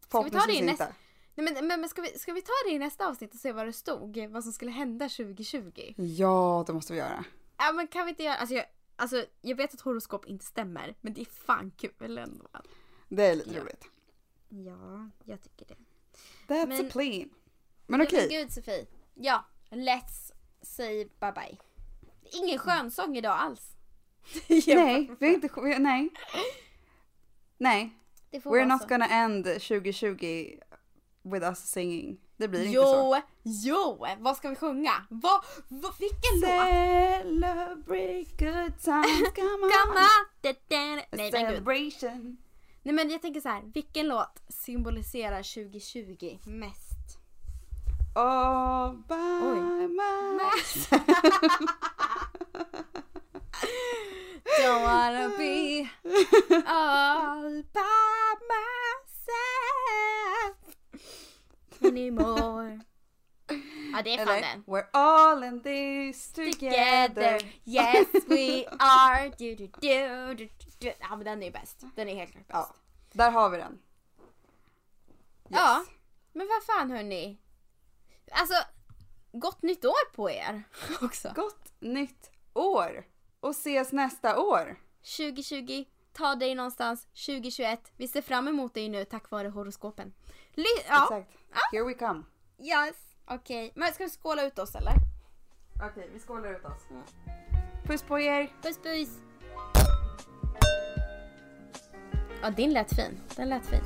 Ska 0.00 0.22
vi 0.22 0.30
ta 0.30 0.46
det 0.46 0.52
i 0.52 0.62
nästa- 0.62 0.84
inte. 0.84 0.94
Nej, 1.34 1.52
men, 1.54 1.66
men, 1.66 1.80
men 1.80 1.88
ska, 1.90 2.02
vi, 2.02 2.08
ska 2.18 2.32
vi 2.32 2.42
ta 2.42 2.52
det 2.66 2.70
i 2.74 2.78
nästa 2.78 3.08
avsnitt 3.08 3.34
och 3.34 3.40
se 3.40 3.52
vad 3.52 3.66
det 3.66 3.72
stod? 3.72 4.26
Vad 4.30 4.44
som 4.44 4.52
skulle 4.52 4.70
hända 4.70 5.08
2020? 5.08 5.94
Ja, 5.96 6.64
det 6.66 6.72
måste 6.72 6.92
vi 6.92 6.98
göra. 6.98 7.24
Ja 7.58 7.72
men 7.72 7.88
kan 7.88 8.04
vi 8.04 8.10
inte 8.10 8.22
göra, 8.22 8.34
alltså 8.36 8.54
jag, 8.54 8.64
alltså, 8.96 9.24
jag 9.40 9.56
vet 9.56 9.74
att 9.74 9.80
horoskop 9.80 10.26
inte 10.26 10.44
stämmer 10.44 10.94
men 11.00 11.14
det 11.14 11.20
är 11.20 11.24
fan 11.24 11.70
kul 11.70 12.18
ändå. 12.18 12.46
Det 13.08 13.24
är 13.26 13.34
lite 13.34 13.60
roligt. 13.60 13.84
Ja, 14.48 15.10
jag 15.24 15.42
tycker 15.42 15.66
det. 15.66 15.76
That's 16.54 16.66
Men- 16.66 16.86
a 16.86 16.90
plan. 16.90 17.30
Men 17.86 18.00
okej. 18.02 18.18
Men 18.20 18.28
gud 18.28 18.52
Sofie. 18.52 18.86
Ja, 19.14 19.44
let's 19.70 20.32
say 20.62 21.04
bye 21.20 21.32
bye. 21.32 21.58
Ingen 22.42 22.58
skönsång 22.58 23.16
idag 23.16 23.36
alls. 23.38 23.76
Nej, 24.66 25.10
vi 25.20 25.26
har 25.26 25.34
inte... 25.34 25.48
Vi, 25.62 25.78
nej. 25.78 26.10
Nej. 27.58 27.90
Det 28.30 28.40
får 28.40 28.50
We're 28.56 28.66
not 28.66 28.82
så. 28.82 28.88
gonna 28.88 29.06
end 29.08 29.44
2020 29.44 30.58
with 31.22 31.44
us 31.46 31.58
singing. 31.58 32.20
Det 32.36 32.48
blir 32.48 32.60
inte 32.64 32.72
så. 32.82 33.16
Jo, 33.16 33.22
jo, 33.42 34.06
vad 34.18 34.36
ska 34.36 34.48
vi 34.48 34.56
sjunga? 34.56 34.92
Vad, 35.10 35.44
vad 35.68 35.98
vilken 35.98 36.40
låt? 36.40 36.50
Celebrate 36.50 38.24
good 38.44 38.80
times, 38.80 39.32
come 39.34 39.64
on. 39.64 39.70
Come 39.70 40.00
on. 40.00 40.26
Da, 40.40 40.52
da, 40.52 40.96
da. 40.96 41.02
Nej 41.16 41.30
celebration. 41.30 42.36
Nej 42.88 42.94
men 42.94 43.10
jag 43.10 43.22
tänker 43.22 43.40
så 43.40 43.48
här, 43.48 43.62
vilken 43.74 44.08
låt 44.08 44.42
symboliserar 44.48 45.42
2020 45.66 46.38
mest? 46.44 47.18
All 48.14 48.96
by 48.96 49.14
Oj. 49.42 49.88
myself. 49.88 51.02
Don't 54.62 54.82
wanna 54.82 55.28
be 55.38 55.88
all 56.66 57.62
by 57.72 58.34
myself 58.52 59.36
anymore. 61.84 62.80
Ja 63.92 64.02
det 64.02 64.14
är 64.14 64.18
fan 64.26 64.28
Eller, 64.34 64.48
den. 64.48 64.64
We're 64.64 64.86
all 64.92 65.44
in 65.44 65.62
this 65.62 66.32
together. 66.32 67.08
Together, 67.08 67.52
yes 67.64 68.08
we 68.26 68.66
are. 68.78 69.32
Du, 69.38 69.54
du, 69.54 69.66
du, 69.80 70.34
du, 70.34 70.48
du. 70.78 70.92
Ja 71.00 71.08
men 71.16 71.24
den 71.24 71.42
är 71.42 71.46
ju 71.46 71.52
bäst. 71.52 71.84
Den 71.96 72.08
är 72.08 72.14
helt 72.14 72.32
klart 72.32 72.46
bäst. 72.48 72.70
Ja, 72.72 72.74
där 73.12 73.30
har 73.30 73.50
vi 73.50 73.56
den. 73.56 73.72
Yes. 73.72 75.60
Ja. 75.60 75.84
Men 76.32 76.48
vad 76.48 76.64
fan 76.76 76.90
hörni. 76.90 77.38
Alltså, 78.30 78.54
gott 79.32 79.62
nytt 79.62 79.84
år 79.84 80.12
på 80.14 80.30
er 80.30 80.62
också. 81.02 81.32
Gott 81.34 81.72
nytt 81.80 82.30
år. 82.52 83.06
Och 83.40 83.50
ses 83.50 83.92
nästa 83.92 84.40
år. 84.40 84.76
2020, 85.16 85.84
ta 86.12 86.34
dig 86.34 86.54
någonstans. 86.54 87.04
2021, 87.26 87.92
vi 87.96 88.08
ser 88.08 88.22
fram 88.22 88.48
emot 88.48 88.74
dig 88.74 88.88
nu 88.88 89.04
tack 89.04 89.30
vare 89.30 89.48
horoskopen. 89.48 90.12
Ly- 90.54 90.64
ja, 90.88 91.02
Exakt. 91.02 91.32
Here 91.72 91.84
we 91.84 91.94
come. 91.94 92.22
yes. 92.58 92.96
Okej, 93.30 93.72
men 93.74 93.92
ska 93.92 94.04
vi 94.04 94.10
skåla 94.10 94.46
ut 94.46 94.58
oss 94.58 94.74
eller? 94.74 94.94
Okej, 95.90 96.10
vi 96.12 96.18
skålar 96.18 96.50
ut 96.50 96.64
oss. 96.64 96.86
Puss 97.84 98.02
på 98.02 98.20
er. 98.20 98.52
Puss 98.62 98.78
puss! 98.78 99.18
Ja, 102.42 102.50
din 102.50 102.72
lät 102.72 102.94
fin. 102.94 103.20
Den 103.36 103.48
lät 103.48 103.66
fin. 103.66 103.80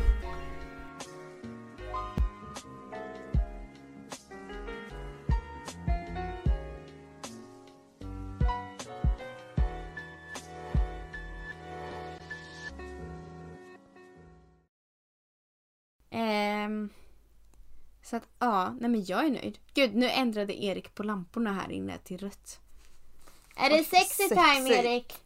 Ehm, 16.11 16.90
så 18.12 18.16
att 18.16 18.28
ja, 18.38 18.74
nej 18.80 18.90
men 18.90 19.04
jag 19.04 19.26
är 19.26 19.30
nöjd. 19.30 19.58
Gud, 19.74 19.94
nu 19.94 20.08
ändrade 20.10 20.64
Erik 20.64 20.94
på 20.94 21.02
lamporna 21.02 21.52
här 21.52 21.70
inne 21.70 21.98
till 21.98 22.18
rött. 22.18 22.60
Är 23.56 23.70
det 23.70 23.84
sexy 23.84 24.28
time 24.28 24.68
sexy. 24.68 24.74
Erik? 24.74 25.16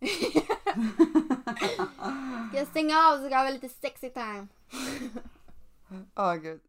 Ska 2.48 2.58
jag 2.58 2.68
stänga 2.68 2.98
av 2.98 3.16
så 3.16 3.24
ska 3.24 3.34
jag 3.34 3.44
ha 3.44 3.50
lite 3.50 3.68
sexy 3.68 4.10
time? 4.10 4.46
Åh 6.14 6.34
gud. 6.34 6.60